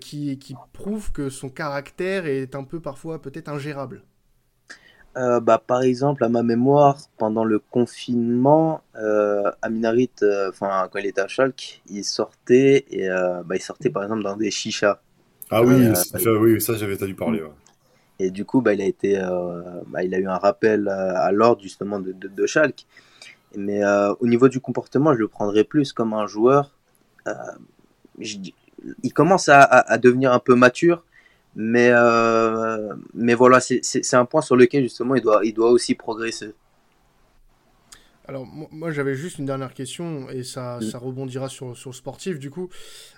qui, 0.00 0.38
qui 0.38 0.54
prouve 0.72 1.12
que 1.12 1.28
son 1.28 1.50
caractère 1.50 2.26
est 2.26 2.54
un 2.54 2.64
peu 2.64 2.80
parfois 2.80 3.20
peut-être 3.20 3.48
ingérable? 3.48 4.02
Bah, 5.14 5.62
par 5.64 5.82
exemple, 5.82 6.24
à 6.24 6.28
ma 6.28 6.42
mémoire, 6.42 6.98
pendant 7.18 7.44
le 7.44 7.58
confinement, 7.58 8.82
euh, 8.96 9.50
Aminarit, 9.62 10.10
enfin 10.48 10.88
quand 10.90 10.98
il 10.98 11.06
était 11.06 11.20
à 11.20 11.28
Schalke, 11.28 11.82
il 11.88 12.04
sortait 12.04 12.84
et 12.90 13.08
bah, 13.08 13.56
il 13.56 13.62
sortait 13.62 13.90
par 13.90 14.02
exemple 14.04 14.22
dans 14.22 14.36
des 14.36 14.50
chichas. 14.50 15.00
Ah 15.50 15.62
oui, 15.62 15.94
ça, 15.96 16.32
oui, 16.32 16.60
ça 16.60 16.74
j'avais 16.74 16.94
entendu 16.94 17.14
parler. 17.14 17.42
Et 18.20 18.30
du 18.30 18.44
coup, 18.44 18.60
bah, 18.60 18.74
il, 18.74 18.82
a 18.82 18.84
été, 18.84 19.18
euh, 19.18 19.80
bah, 19.86 20.04
il 20.04 20.14
a 20.14 20.18
eu 20.18 20.26
un 20.26 20.36
rappel 20.36 20.88
euh, 20.88 21.16
à 21.16 21.32
l'ordre 21.32 21.62
justement 21.62 21.98
de, 21.98 22.12
de, 22.12 22.46
Schalke. 22.46 22.86
Mais 23.56 23.82
euh, 23.82 24.12
au 24.20 24.26
niveau 24.26 24.48
du 24.50 24.60
comportement, 24.60 25.14
je 25.14 25.18
le 25.18 25.28
prendrais 25.28 25.64
plus 25.64 25.94
comme 25.94 26.12
un 26.12 26.26
joueur. 26.26 26.70
il 28.18 29.12
commence 29.14 29.48
à, 29.48 29.62
à, 29.62 29.96
devenir 29.96 30.32
un 30.34 30.38
peu 30.38 30.54
mature, 30.54 31.02
mais, 31.54 31.90
mais 33.14 33.34
voilà, 33.34 33.60
c'est 33.60 34.14
un 34.14 34.24
point 34.24 34.42
sur 34.42 34.56
lequel 34.56 34.84
justement 34.84 35.14
il 35.14 35.22
doit, 35.22 35.40
il 35.44 35.54
doit 35.54 35.70
aussi 35.70 35.94
progresser. 35.94 36.52
Alors 38.30 38.46
moi 38.46 38.92
j'avais 38.92 39.16
juste 39.16 39.38
une 39.38 39.46
dernière 39.46 39.74
question 39.74 40.30
et 40.30 40.44
ça, 40.44 40.78
mm. 40.78 40.82
ça 40.82 40.98
rebondira 40.98 41.48
sur, 41.48 41.76
sur 41.76 41.90
le 41.90 41.94
sportif 41.96 42.38
du 42.38 42.48
coup. 42.48 42.68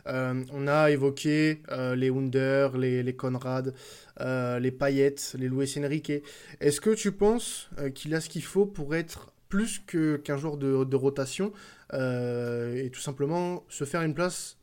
Euh, 0.06 0.42
on 0.54 0.66
a 0.66 0.90
évoqué 0.90 1.60
euh, 1.70 1.94
les 1.94 2.08
Wunder, 2.08 2.70
les, 2.78 3.02
les 3.02 3.14
Conrad, 3.14 3.74
euh, 4.22 4.58
les 4.58 4.70
Payettes, 4.70 5.36
les 5.38 5.50
Luis 5.50 5.70
Enrique. 5.76 6.12
Est-ce 6.60 6.80
que 6.80 6.94
tu 6.94 7.12
penses 7.12 7.68
qu'il 7.94 8.14
a 8.14 8.22
ce 8.22 8.30
qu'il 8.30 8.42
faut 8.42 8.64
pour 8.64 8.94
être 8.94 9.34
plus 9.50 9.80
qu'un 9.80 10.38
joueur 10.38 10.56
de, 10.56 10.82
de, 10.84 10.96
rotation 10.96 11.52
et 11.92 12.88
tout 12.90 13.00
simplement 13.02 13.64
se 13.68 13.84
faire 13.84 14.00
une 14.00 14.14
place 14.14 14.56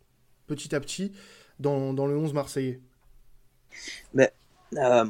petit 0.47 0.73
à 0.73 0.79
petit 0.79 1.11
dans, 1.59 1.93
dans 1.93 2.07
le 2.07 2.17
11 2.17 2.33
marseillais? 2.33 2.79
Mais 4.13 4.31
euh, 4.77 5.05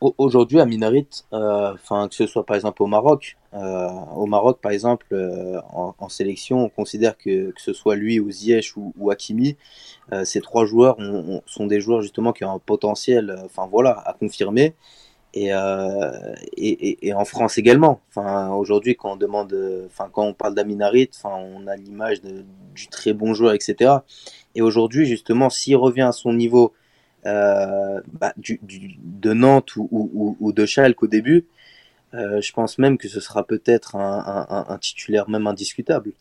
aujourd'hui 0.00 0.60
à 0.60 0.64
Minarit, 0.64 1.06
euh, 1.34 1.74
enfin 1.74 2.08
que 2.08 2.14
ce 2.14 2.26
soit 2.26 2.46
par 2.46 2.56
exemple 2.56 2.82
au 2.82 2.86
Maroc, 2.86 3.36
euh, 3.52 3.88
au 4.16 4.24
Maroc 4.24 4.60
par 4.62 4.72
exemple 4.72 5.06
en, 5.72 6.08
sélection, 6.08 6.64
on 6.64 6.68
considère 6.70 7.18
que 7.18 7.50
que 7.50 7.60
ce 7.60 7.74
soit 7.74 7.96
lui 7.96 8.18
ou 8.18 8.30
Ziyech 8.30 8.76
ou, 8.76 8.94
ou 8.98 9.10
Hakimi, 9.10 9.56
ces 10.24 10.40
trois 10.40 10.64
joueurs 10.64 10.96
sont 11.46 11.66
des 11.66 11.80
joueurs 11.80 12.00
justement 12.00 12.32
qui 12.32 12.44
ont 12.44 12.52
un 12.52 12.58
potentiel, 12.58 13.36
enfin 13.44 13.68
voilà, 13.70 14.02
à 14.06 14.14
confirmer. 14.14 14.74
Et, 15.36 15.50
et, 16.56 17.12
en 17.12 17.24
France 17.24 17.58
également. 17.58 18.00
Enfin, 18.08 18.52
aujourd'hui, 18.52 18.94
quand 18.94 19.14
on 19.14 19.16
demande, 19.16 19.52
enfin, 19.86 20.08
quand 20.12 20.22
on 20.22 20.32
parle 20.32 20.54
d'Aminarit, 20.54 21.10
enfin, 21.12 21.34
on 21.36 21.66
a 21.66 21.74
l'image 21.74 22.22
du 22.22 22.86
très 22.86 23.12
bon 23.12 23.34
joueur, 23.34 23.52
etc. 23.52 23.96
Et 24.54 24.62
aujourd'hui, 24.62 25.06
justement, 25.06 25.50
s'il 25.50 25.76
revient 25.76 26.02
à 26.02 26.12
son 26.12 26.32
niveau 26.32 26.72
euh, 27.26 28.00
bah, 28.12 28.34
du, 28.36 28.60
de 28.62 29.32
Nantes 29.32 29.76
ou, 29.76 29.88
ou, 29.90 30.36
ou, 30.40 30.52
de 30.52 30.66
Schalke 30.66 31.02
au 31.02 31.06
début, 31.06 31.46
euh, 32.12 32.40
je 32.40 32.52
pense 32.52 32.78
même 32.78 32.98
que 32.98 33.08
ce 33.08 33.20
sera 33.20 33.46
peut-être 33.46 33.96
un, 33.96 34.46
un, 34.48 34.66
un, 34.68 34.78
titulaire 34.78 35.28
même 35.30 35.46
indiscutable. 35.46 36.12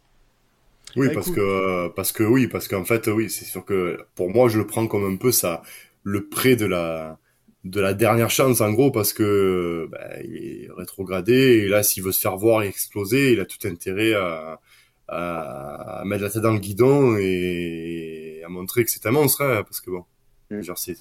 Oui, 0.96 1.08
bah, 1.08 1.16
parce 1.16 1.32
que 1.32 1.88
parce 1.90 2.12
que 2.12 2.24
oui, 2.24 2.48
parce 2.48 2.68
qu'en 2.68 2.86
fait 2.86 3.08
oui, 3.08 3.30
c'est 3.30 3.46
sûr 3.46 3.66
que 3.66 4.00
pour 4.16 4.30
moi 4.30 4.48
je 4.48 4.58
le 4.58 4.66
prends 4.66 4.88
comme 4.88 5.06
un 5.12 5.18
peu 5.18 5.32
ça 5.32 5.62
le 6.04 6.28
prêt 6.28 6.56
de 6.56 6.66
la 6.66 7.18
de 7.64 7.80
la 7.80 7.94
dernière 7.94 8.30
chance 8.30 8.62
en 8.62 8.72
gros 8.72 8.92
parce 8.92 9.14
que 9.14 9.88
bah, 9.92 10.22
il 10.24 10.36
est 10.36 10.70
rétrogradé 10.78 11.34
et 11.34 11.68
là 11.68 11.84
s'il 11.84 12.04
veut 12.04 12.12
se 12.12 12.20
faire 12.20 12.38
voir 12.38 12.64
et 12.64 12.68
exploser, 12.68 13.34
il 13.34 13.40
a 13.40 13.46
tout 13.46 13.68
intérêt 13.68 14.14
à, 14.14 14.60
à, 15.08 16.00
à 16.02 16.06
mettre 16.06 16.24
la 16.24 16.30
tête 16.30 16.42
dans 16.42 16.54
le 16.54 16.60
guidon 16.60 17.18
et 17.18 18.42
à 18.46 18.50
montrer 18.50 18.86
que 18.86 18.92
c'est 18.92 19.06
un 19.06 19.12
monstre 19.12 19.42
hein, 19.42 19.64
parce 19.64 19.82
que 19.82 19.92
bon 19.92 20.06
Mm. 20.62 20.94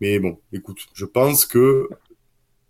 Mais 0.00 0.18
bon, 0.18 0.38
écoute, 0.52 0.86
je 0.94 1.04
pense 1.04 1.46
que 1.46 1.88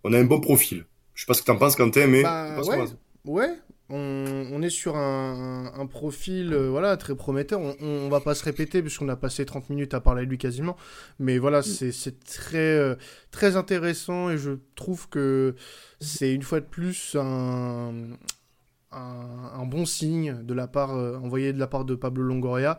on 0.05 0.13
a 0.13 0.19
un 0.19 0.25
bon 0.25 0.41
profil. 0.41 0.85
Je 1.15 1.23
sais 1.23 1.27
pas 1.27 1.35
ce 1.35 1.41
que 1.41 1.47
tu 1.47 1.51
en 1.51 1.57
penses, 1.57 1.77
Quentin, 1.77 2.07
mais 2.07 2.23
bah, 2.23 2.61
ouais, 2.63 2.85
ouais. 3.25 3.59
On, 3.93 4.63
est 4.63 4.71
sur 4.71 4.97
un, 4.97 5.87
profil 5.91 6.55
euh, 6.55 6.71
voilà 6.71 6.97
très 6.97 7.17
prometteur. 7.17 7.61
On, 7.61 7.75
on, 7.81 8.09
va 8.09 8.21
pas 8.21 8.37
se 8.37 8.45
répéter 8.45 8.83
puisqu'on 8.83 9.09
a 9.09 9.17
passé 9.17 9.45
30 9.45 9.69
minutes 9.69 9.95
à 9.95 10.01
parler 10.01 10.25
de 10.27 10.31
lui 10.31 10.39
quasiment. 10.39 10.77
Mais 11.19 11.39
voilà, 11.39 11.59
mm. 11.59 11.91
c'est 11.91 12.25
très, 12.25 12.59
euh, 12.59 12.95
très 13.33 13.57
intéressant 13.57 14.31
et 14.31 14.39
je 14.39 14.53
trouve 14.77 15.09
que 15.09 15.57
c'est 16.01 16.33
une 16.33 16.43
fois 16.43 16.61
de 16.61 16.67
plus 16.67 17.17
un, 17.19 17.93
un, 18.93 19.67
bon 19.67 19.85
signe 19.85 20.41
de 20.43 20.55
la 20.55 20.69
part, 20.69 20.95
euh, 20.95 21.17
envoyé 21.17 21.53
de 21.53 21.59
la 21.59 21.67
part 21.67 21.85
de 21.85 21.95
Pablo 21.97 22.23
Longoria 22.23 22.79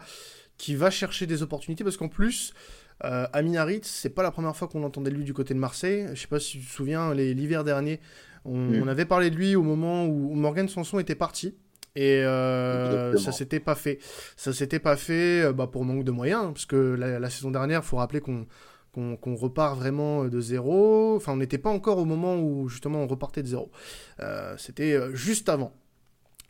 qui 0.57 0.75
va 0.75 0.91
chercher 0.91 1.25
des 1.25 1.41
opportunités 1.41 1.83
parce 1.83 1.97
qu'en 1.97 2.07
plus, 2.07 2.53
euh, 3.03 3.27
Amin 3.33 3.55
Harit, 3.55 3.81
c'est 3.83 4.09
pas 4.09 4.23
la 4.23 4.31
première 4.31 4.55
fois 4.55 4.67
qu'on 4.67 4.83
entendait 4.83 5.11
de 5.11 5.15
lui 5.15 5.23
du 5.23 5.33
côté 5.33 5.53
de 5.53 5.59
Marseille. 5.59 6.07
Je 6.13 6.21
sais 6.21 6.27
pas 6.27 6.39
si 6.39 6.59
tu 6.59 6.65
te 6.65 6.71
souviens, 6.71 7.13
l'hiver 7.13 7.63
dernier, 7.63 7.99
mm. 8.45 8.81
on, 8.81 8.87
avait 8.87 9.05
parlé 9.05 9.29
de 9.29 9.35
lui 9.35 9.55
au 9.55 9.63
moment 9.63 10.05
où 10.05 10.33
Morgan 10.35 10.67
Sanson 10.67 10.99
était 10.99 11.15
parti. 11.15 11.55
Et 11.95 12.23
euh, 12.23 13.17
ça 13.17 13.31
s'était 13.31 13.59
pas 13.59 13.75
fait. 13.75 13.99
Ça 14.37 14.53
s'était 14.53 14.79
pas 14.79 14.95
fait 14.95 15.43
euh, 15.43 15.53
bah, 15.53 15.67
pour 15.67 15.83
manque 15.83 16.05
de 16.05 16.11
moyens, 16.11 16.45
parce 16.53 16.65
que 16.65 16.75
la, 16.75 17.29
saison 17.29 17.51
dernière, 17.51 17.81
il 17.83 17.85
faut 17.85 17.97
rappeler 17.97 18.21
qu'on 18.21 18.47
qu'on 18.93 19.35
repart 19.35 19.77
vraiment 19.77 20.25
de 20.25 20.41
zéro. 20.41 21.15
Enfin, 21.15 21.33
on 21.33 21.37
n'était 21.37 21.57
pas 21.57 21.69
encore 21.69 21.97
au 21.97 22.05
moment 22.05 22.35
où 22.35 22.67
justement 22.67 22.99
on 23.03 23.07
repartait 23.07 23.41
de 23.41 23.47
zéro. 23.47 23.71
Euh, 24.19 24.55
C'était 24.57 24.93
euh, 24.93 25.15
juste 25.15 25.49
avant. 25.49 25.73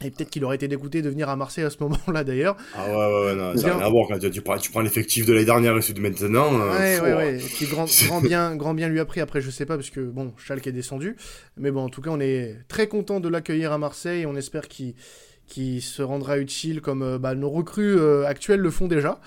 Et 0.03 0.11
peut-être 0.11 0.29
qu'il 0.29 0.43
aurait 0.45 0.55
été 0.55 0.67
dégoûté 0.67 1.01
de 1.01 1.09
venir 1.09 1.29
à 1.29 1.35
Marseille 1.35 1.63
à 1.63 1.69
ce 1.69 1.77
moment-là 1.81 2.23
d'ailleurs. 2.23 2.57
Ah 2.75 2.87
ouais, 2.87 2.95
ouais, 2.95 3.25
ouais, 3.25 3.35
non, 3.35 3.57
ça 3.57 3.67
n'a 3.67 3.77
rien 3.77 3.85
à 3.85 3.89
voir 3.89 4.07
quand 4.07 4.19
tu 4.19 4.41
prends, 4.41 4.57
tu 4.57 4.71
prends 4.71 4.81
l'effectif 4.81 5.25
de 5.25 5.33
l'année 5.33 5.45
dernière 5.45 5.77
et 5.77 5.81
celui 5.81 5.95
de 5.95 6.01
maintenant. 6.01 6.59
Euh, 6.59 6.77
ouais, 6.77 6.99
ouais, 6.99 7.13
ouais. 7.13 7.37
Qui 7.37 7.65
grand, 7.67 7.85
grand, 8.07 8.21
bien, 8.21 8.55
grand 8.55 8.73
bien 8.73 8.89
lui 8.89 8.99
a 8.99 9.05
pris. 9.05 9.21
Après, 9.21 9.41
je 9.41 9.49
sais 9.49 9.65
pas, 9.65 9.75
parce 9.75 9.89
que 9.89 10.01
bon, 10.01 10.33
Schalke 10.37 10.67
est 10.67 10.71
descendu. 10.71 11.15
Mais 11.57 11.71
bon, 11.71 11.81
en 11.81 11.89
tout 11.89 12.01
cas, 12.01 12.09
on 12.11 12.19
est 12.19 12.57
très 12.67 12.87
content 12.87 13.19
de 13.19 13.29
l'accueillir 13.29 13.71
à 13.71 13.77
Marseille. 13.77 14.25
On 14.25 14.35
espère 14.35 14.67
qu'il 14.67 14.95
qui 15.51 15.81
se 15.81 16.01
rendra 16.01 16.39
utile 16.39 16.79
comme 16.79 17.17
bah, 17.17 17.35
nos 17.35 17.49
recrues 17.49 17.99
actuelles 18.25 18.61
le 18.61 18.71
font 18.71 18.87
déjà. 18.87 19.19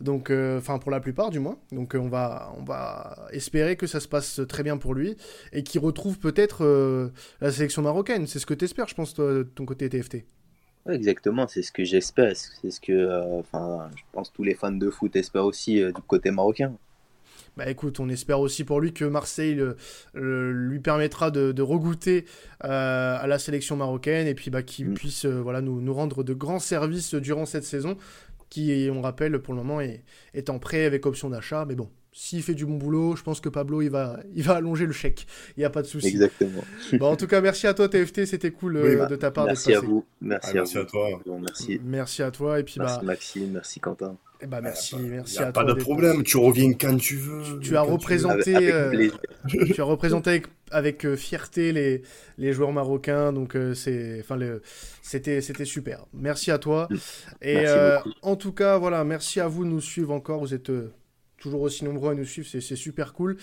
Donc, 0.00 0.30
enfin 0.30 0.78
pour 0.78 0.90
la 0.90 1.00
plupart 1.00 1.30
du 1.30 1.40
moins. 1.40 1.58
Donc 1.72 1.96
on 1.98 2.08
va, 2.08 2.52
on 2.58 2.64
va 2.64 3.26
espérer 3.32 3.76
que 3.76 3.86
ça 3.86 3.98
se 3.98 4.06
passe 4.06 4.40
très 4.46 4.62
bien 4.62 4.76
pour 4.76 4.94
lui 4.94 5.16
et 5.52 5.62
qu'il 5.62 5.80
retrouve 5.80 6.18
peut-être 6.18 7.10
la 7.40 7.50
sélection 7.50 7.82
marocaine. 7.82 8.26
C'est 8.26 8.38
ce 8.38 8.46
que 8.46 8.54
tu 8.54 8.66
espères, 8.66 8.88
je 8.88 8.94
pense, 8.94 9.14
toi, 9.14 9.32
de 9.32 9.42
ton 9.42 9.64
côté 9.64 9.88
TFT. 9.88 10.24
exactement, 10.88 11.48
c'est 11.48 11.62
ce 11.62 11.72
que 11.72 11.84
j'espère. 11.84 12.36
C'est 12.36 12.70
ce 12.70 12.80
que, 12.80 13.38
enfin, 13.38 13.90
je 13.96 14.02
pense 14.12 14.32
tous 14.32 14.44
les 14.44 14.54
fans 14.54 14.70
de 14.72 14.90
foot 14.90 15.16
espèrent 15.16 15.46
aussi 15.46 15.82
du 15.82 16.02
côté 16.06 16.30
marocain. 16.30 16.74
Bah 17.56 17.68
écoute, 17.68 18.00
on 18.00 18.08
espère 18.08 18.40
aussi 18.40 18.64
pour 18.64 18.80
lui 18.80 18.92
que 18.92 19.04
Marseille 19.04 19.60
lui 20.14 20.80
permettra 20.80 21.30
de, 21.30 21.52
de 21.52 21.62
regoûter 21.62 22.24
euh, 22.64 23.18
à 23.20 23.26
la 23.26 23.38
sélection 23.38 23.76
marocaine 23.76 24.26
et 24.26 24.34
puis 24.34 24.50
bah, 24.50 24.62
qu'il 24.62 24.90
mm. 24.90 24.94
puisse 24.94 25.24
euh, 25.24 25.40
voilà, 25.40 25.60
nous, 25.60 25.80
nous, 25.80 25.94
rendre 25.94 26.22
de 26.22 26.32
grands 26.32 26.58
services 26.58 27.14
durant 27.14 27.46
cette 27.46 27.64
saison 27.64 27.96
qui, 28.48 28.88
on 28.92 29.00
rappelle, 29.00 29.38
pour 29.40 29.54
le 29.54 29.62
moment 29.62 29.80
est, 29.80 30.02
est 30.34 30.50
en 30.50 30.58
prêt 30.58 30.84
avec 30.84 31.06
option 31.06 31.30
d'achat. 31.30 31.64
Mais 31.66 31.76
bon, 31.76 31.88
s'il 32.12 32.42
fait 32.42 32.54
du 32.54 32.66
bon 32.66 32.76
boulot, 32.76 33.16
je 33.16 33.22
pense 33.22 33.40
que 33.40 33.48
Pablo, 33.48 33.82
il 33.82 33.90
va, 33.90 34.20
il 34.34 34.42
va 34.42 34.56
allonger 34.56 34.86
le 34.86 34.92
chèque. 34.92 35.26
Il 35.56 35.60
n'y 35.60 35.64
a 35.64 35.70
pas 35.70 35.82
de 35.82 35.86
souci. 35.86 36.08
Exactement. 36.08 36.62
bon, 36.94 37.06
en 37.06 37.16
tout 37.16 37.26
cas, 37.26 37.40
merci 37.40 37.66
à 37.66 37.74
toi, 37.74 37.88
TFT. 37.88 38.26
C'était 38.26 38.50
cool 38.50 38.76
euh, 38.76 39.06
de 39.06 39.16
ta 39.16 39.30
part. 39.30 39.46
Merci 39.46 39.74
à 39.74 39.80
vous. 39.80 40.04
Merci, 40.20 40.58
ah, 40.58 40.62
à, 40.62 40.84
toi. 40.84 41.08
merci. 41.40 41.80
merci 41.84 42.22
à 42.22 42.30
toi. 42.30 42.58
Et 42.58 42.64
puis, 42.64 42.76
merci 42.78 42.98
bah... 42.98 43.04
Maxime, 43.04 43.50
merci 43.52 43.80
Quentin. 43.80 44.16
Eh 44.42 44.46
ben 44.46 44.62
merci, 44.62 44.96
merci 44.96 45.36
y 45.36 45.38
a 45.40 45.48
à 45.48 45.52
pas 45.52 45.64
toi. 45.64 45.74
de 45.74 45.78
problème, 45.78 46.22
tu 46.22 46.38
reviens 46.38 46.72
quand 46.72 46.96
tu 46.96 47.16
veux. 47.16 47.60
Tu, 47.60 47.76
as 47.76 47.82
représenté, 47.82 48.72
euh, 48.72 49.10
tu 49.74 49.80
as 49.80 49.84
représenté 49.84 50.42
avec, 50.70 51.04
euh, 51.04 51.14
fierté 51.14 51.72
les, 51.72 52.02
les 52.38 52.52
joueurs 52.54 52.72
marocains, 52.72 53.34
donc 53.34 53.54
euh, 53.54 53.74
c'est, 53.74 54.18
enfin 54.20 54.36
le, 54.36 54.62
c'était, 55.02 55.42
c'était 55.42 55.66
super. 55.66 56.06
Merci 56.14 56.50
à 56.50 56.58
toi. 56.58 56.88
Mm. 56.90 56.96
Et 57.42 57.66
en 58.22 58.36
tout 58.36 58.52
cas, 58.52 58.78
voilà, 58.78 59.04
merci 59.04 59.40
à 59.40 59.48
vous 59.48 59.64
de 59.64 59.70
nous 59.70 59.82
suivre 59.82 60.12
encore. 60.12 60.40
Vous 60.40 60.54
êtes 60.54 60.72
toujours 61.40 61.62
aussi 61.62 61.84
nombreux 61.84 62.12
à 62.12 62.14
nous 62.14 62.24
suivre, 62.24 62.46
c'est, 62.48 62.60
super 62.76 63.12
cool. 63.14 63.36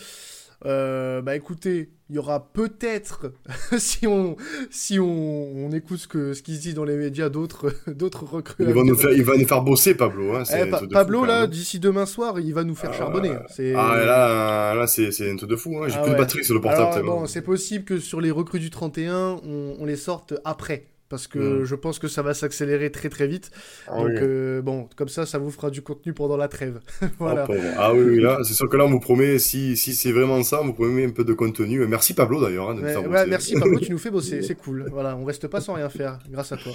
Euh, 0.66 1.22
bah 1.22 1.36
écoutez, 1.36 1.92
il 2.10 2.16
y 2.16 2.20
aura 2.20 2.52
peut-être, 2.52 3.32
si 3.78 4.08
on 4.08 4.38
si 4.72 5.00
on, 5.00 5.06
on 5.06 5.72
écoute 5.72 6.00
ce 6.00 6.08
que 6.08 6.34
ce 6.34 6.42
qui 6.42 6.56
se 6.56 6.62
dit 6.62 6.74
dans 6.74 6.84
les 6.84 6.96
médias, 6.96 7.30
d'autres 7.30 7.72
d'autres 7.88 8.24
recrues. 8.24 8.66
Il 8.68 8.74
va, 8.74 8.84
nous 8.84 8.96
faire, 8.96 9.12
il 9.12 9.24
va 9.24 9.38
nous 9.38 9.46
faire 9.46 9.62
bosser, 9.62 9.94
Pablo. 9.94 10.34
Hein, 10.34 10.44
eh, 10.52 10.88
Pablo 10.88 11.26
là, 11.26 11.46
d'ici 11.46 11.80
demain 11.80 12.08
soir, 12.08 12.40
il 12.40 12.56
va 12.56 12.64
nous 12.64 12.74
faire 12.74 12.90
ah, 12.92 12.98
charbonner. 12.98 13.34
Hein. 13.34 13.74
Ah 13.76 13.98
là, 14.04 14.74
là 14.74 14.88
c'est 14.88 15.12
c'est 15.12 15.30
un 15.30 15.36
truc 15.36 15.52
de 15.52 15.56
fou. 15.56 15.78
Hein. 15.78 15.90
J'ai 15.90 15.98
ah 15.98 16.04
plus 16.04 16.14
de 16.14 16.18
batterie 16.18 16.44
sur 16.44 16.56
le 16.56 16.62
portable. 16.62 17.06
bon, 17.06 17.28
c'est 17.28 17.44
possible 17.44 17.86
que 17.86 18.00
sur 18.00 18.20
les 18.20 18.32
recrues 18.32 18.60
du 18.60 18.72
31, 18.72 19.40
on, 19.46 19.76
on 19.80 19.86
les 19.86 19.96
sorte 19.96 20.34
après 20.44 20.88
parce 21.10 21.28
que 21.28 21.62
mm. 21.62 21.66
je 21.66 21.76
pense 21.76 22.00
que 22.00 22.08
ça 22.08 22.22
va 22.22 22.34
s'accélérer 22.34 22.92
très 22.92 23.10
très 23.10 23.28
vite. 23.28 23.52
Ah 23.88 23.98
Donc 23.98 24.10
euh, 24.10 24.62
bon, 24.62 24.90
comme 24.96 25.10
ça, 25.10 25.26
ça 25.26 25.38
vous 25.38 25.52
fera 25.52 25.70
du 25.70 25.82
contenu 25.82 26.14
pendant 26.14 26.38
la 26.38 26.48
trêve. 26.48 26.80
voilà. 27.20 27.46
Ah, 27.50 27.76
ah 27.78 27.94
oui, 27.94 28.20
là, 28.20 28.40
c'est 28.44 28.54
sûr 28.54 28.70
que 28.70 28.78
là, 28.78 28.86
on 28.86 28.90
vous 28.90 29.00
promet, 29.00 29.40
si, 29.40 29.78
si 29.78 29.94
c'est 29.94 30.12
vraiment 30.12 30.44
ça, 30.44 30.62
on 30.62 30.66
vous 30.66 30.74
promet 30.74 31.06
un 31.06 31.12
peu 31.12 31.24
de 31.24 31.34
contenu. 31.34 31.86
Merci 31.88 32.14
Pablo 32.14 32.42
d'ailleurs. 32.42 32.70
Hein, 32.70 32.78
ouais, 32.80 33.26
merci 33.28 33.56
Pablo, 33.56 33.80
tu 33.80 33.92
nous 33.92 33.98
fais 33.98 34.12
bosser, 34.12 34.42
c'est 34.44 34.56
cool. 34.56 34.88
Voilà, 34.92 35.16
on 35.16 35.26
reste 35.26 35.48
pas 35.48 35.62
sans 35.62 35.74
rien 35.74 35.90
faire, 35.90 36.20
grâce 36.30 36.52
à 36.52 36.58
toi. 36.58 36.74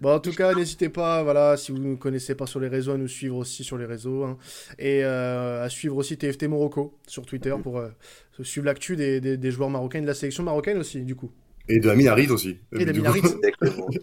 Bon, 0.00 0.14
en 0.14 0.20
tout 0.20 0.32
cas, 0.32 0.54
n'hésitez 0.54 0.88
pas, 0.88 1.22
voilà, 1.22 1.56
si 1.56 1.72
vous 1.72 1.78
ne 1.78 1.88
nous 1.88 1.96
connaissez 1.96 2.34
pas 2.34 2.46
sur 2.46 2.60
les 2.60 2.68
réseaux, 2.68 2.92
à 2.92 2.98
nous 2.98 3.08
suivre 3.08 3.36
aussi 3.36 3.64
sur 3.64 3.78
les 3.78 3.86
réseaux. 3.86 4.24
Hein, 4.24 4.36
et 4.78 5.04
euh, 5.04 5.64
à 5.64 5.68
suivre 5.68 5.96
aussi 5.96 6.16
TFT 6.16 6.44
Morocco 6.44 6.98
sur 7.06 7.24
Twitter 7.24 7.54
pour 7.62 7.78
euh, 7.78 7.88
suivre 8.42 8.66
l'actu 8.66 8.96
des, 8.96 9.20
des, 9.20 9.36
des 9.36 9.50
joueurs 9.50 9.70
marocains, 9.70 10.00
de 10.00 10.06
la 10.06 10.14
sélection 10.14 10.42
marocaine 10.42 10.78
aussi, 10.78 11.02
du 11.02 11.14
coup. 11.14 11.30
Et 11.68 11.78
de 11.78 11.88
Aminarit 11.88 12.28
aussi. 12.28 12.58
Et 12.72 12.84
d'Aminarit. 12.84 13.22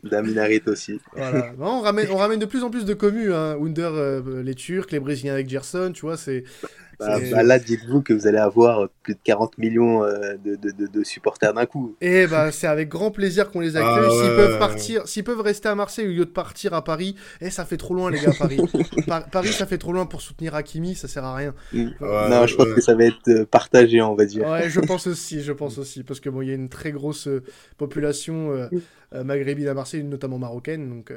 D'Aminarit 0.03 0.61
aussi. 0.67 0.99
Voilà. 1.13 1.53
on, 1.59 1.81
ramène, 1.81 2.07
on 2.11 2.15
ramène 2.15 2.39
de 2.39 2.45
plus 2.45 2.63
en 2.63 2.69
plus 2.69 2.85
de 2.85 2.93
communes. 2.93 3.31
Hein. 3.31 3.57
Under, 3.61 3.91
euh, 3.93 4.41
les 4.41 4.55
Turcs, 4.55 4.87
les 4.91 4.99
Brésiliens 4.99 5.33
avec 5.33 5.49
Gerson, 5.49 5.91
tu 5.93 6.01
vois, 6.01 6.17
c'est 6.17 6.43
bah, 6.99 7.19
bah, 7.31 7.43
là, 7.43 7.59
dites-vous 7.59 8.01
que 8.01 8.13
vous 8.13 8.25
allez 8.27 8.37
avoir 8.37 8.89
plus 9.03 9.13
de 9.13 9.19
40 9.23 9.57
millions 9.57 10.03
euh, 10.03 10.35
de, 10.43 10.55
de, 10.55 10.87
de, 10.87 11.03
supporters 11.03 11.53
d'un 11.53 11.65
coup. 11.65 11.95
Et 12.01 12.23
eh 12.23 12.27
bah, 12.27 12.51
c'est 12.51 12.67
avec 12.67 12.89
grand 12.89 13.11
plaisir 13.11 13.51
qu'on 13.51 13.59
les 13.59 13.77
accueille. 13.77 14.07
Ah 14.07 14.09
s'ils 14.09 14.35
peuvent 14.35 14.59
partir, 14.59 15.07
s'ils 15.07 15.23
peuvent 15.23 15.41
rester 15.41 15.69
à 15.69 15.75
Marseille 15.75 16.07
au 16.07 16.11
lieu 16.11 16.25
de 16.25 16.31
partir 16.31 16.73
à 16.73 16.83
Paris, 16.83 17.15
et 17.39 17.47
eh, 17.47 17.49
ça 17.51 17.65
fait 17.65 17.77
trop 17.77 17.93
loin, 17.93 18.09
les 18.09 18.19
gars, 18.19 18.31
Paris. 18.37 18.59
Paris, 19.31 19.53
ça 19.53 19.65
fait 19.67 19.77
trop 19.77 19.93
loin 19.93 20.05
pour 20.05 20.21
soutenir 20.21 20.55
Hakimi, 20.55 20.95
ça 20.95 21.07
sert 21.07 21.23
à 21.23 21.35
rien. 21.35 21.53
Mm. 21.71 21.89
non, 22.01 22.47
je 22.47 22.55
pense 22.55 22.73
que 22.73 22.81
ça 22.81 22.95
va 22.95 23.05
être 23.05 23.27
euh, 23.27 23.45
partagé, 23.45 24.01
on 24.01 24.15
va 24.15 24.25
dire. 24.25 24.47
Ouais, 24.47 24.69
je 24.69 24.79
pense 24.87 25.07
aussi, 25.07 25.41
je 25.41 25.53
pense 25.53 25.77
aussi, 25.77 26.03
parce 26.03 26.19
que 26.19 26.29
bon, 26.29 26.41
il 26.41 26.49
y 26.49 26.51
a 26.51 26.55
une 26.55 26.69
très 26.69 26.91
grosse 26.91 27.27
euh, 27.27 27.43
population 27.77 28.51
euh, 28.51 29.23
maghrébine 29.23 29.67
à 29.67 29.73
Marseille, 29.73 30.03
notamment 30.03 30.39
marocaine. 30.39 30.89
Donc 30.89 31.11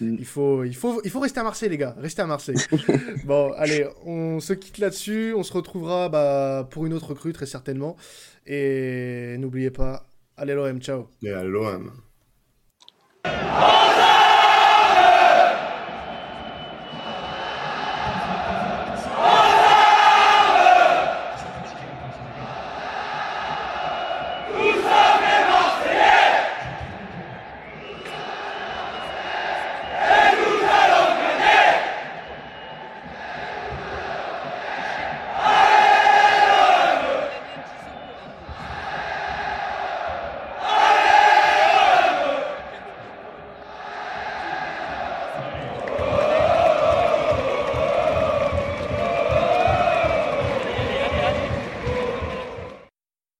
mm. 0.00 0.16
il, 0.18 0.24
faut, 0.24 0.64
il, 0.64 0.74
faut, 0.74 1.00
il 1.04 1.10
faut 1.10 1.20
rester 1.20 1.40
à 1.40 1.44
Marseille, 1.44 1.68
les 1.68 1.78
gars. 1.78 1.94
Restez 1.98 2.22
à 2.22 2.26
Marseille. 2.26 2.56
bon, 3.24 3.52
allez, 3.56 3.86
on 4.04 4.40
se 4.40 4.54
quitte 4.54 4.78
là-dessus. 4.78 5.25
On 5.34 5.42
se 5.42 5.52
retrouvera 5.52 6.08
bah, 6.08 6.68
pour 6.70 6.86
une 6.86 6.92
autre 6.92 7.08
recrue, 7.08 7.32
très 7.32 7.46
certainement. 7.46 7.96
Et 8.46 9.36
n'oubliez 9.38 9.70
pas, 9.70 10.06
allez 10.36 10.54
l'OM, 10.54 10.80
ciao. 10.80 11.08
Et 11.22 11.30
à 11.30 11.42
l'OM. 11.42 11.92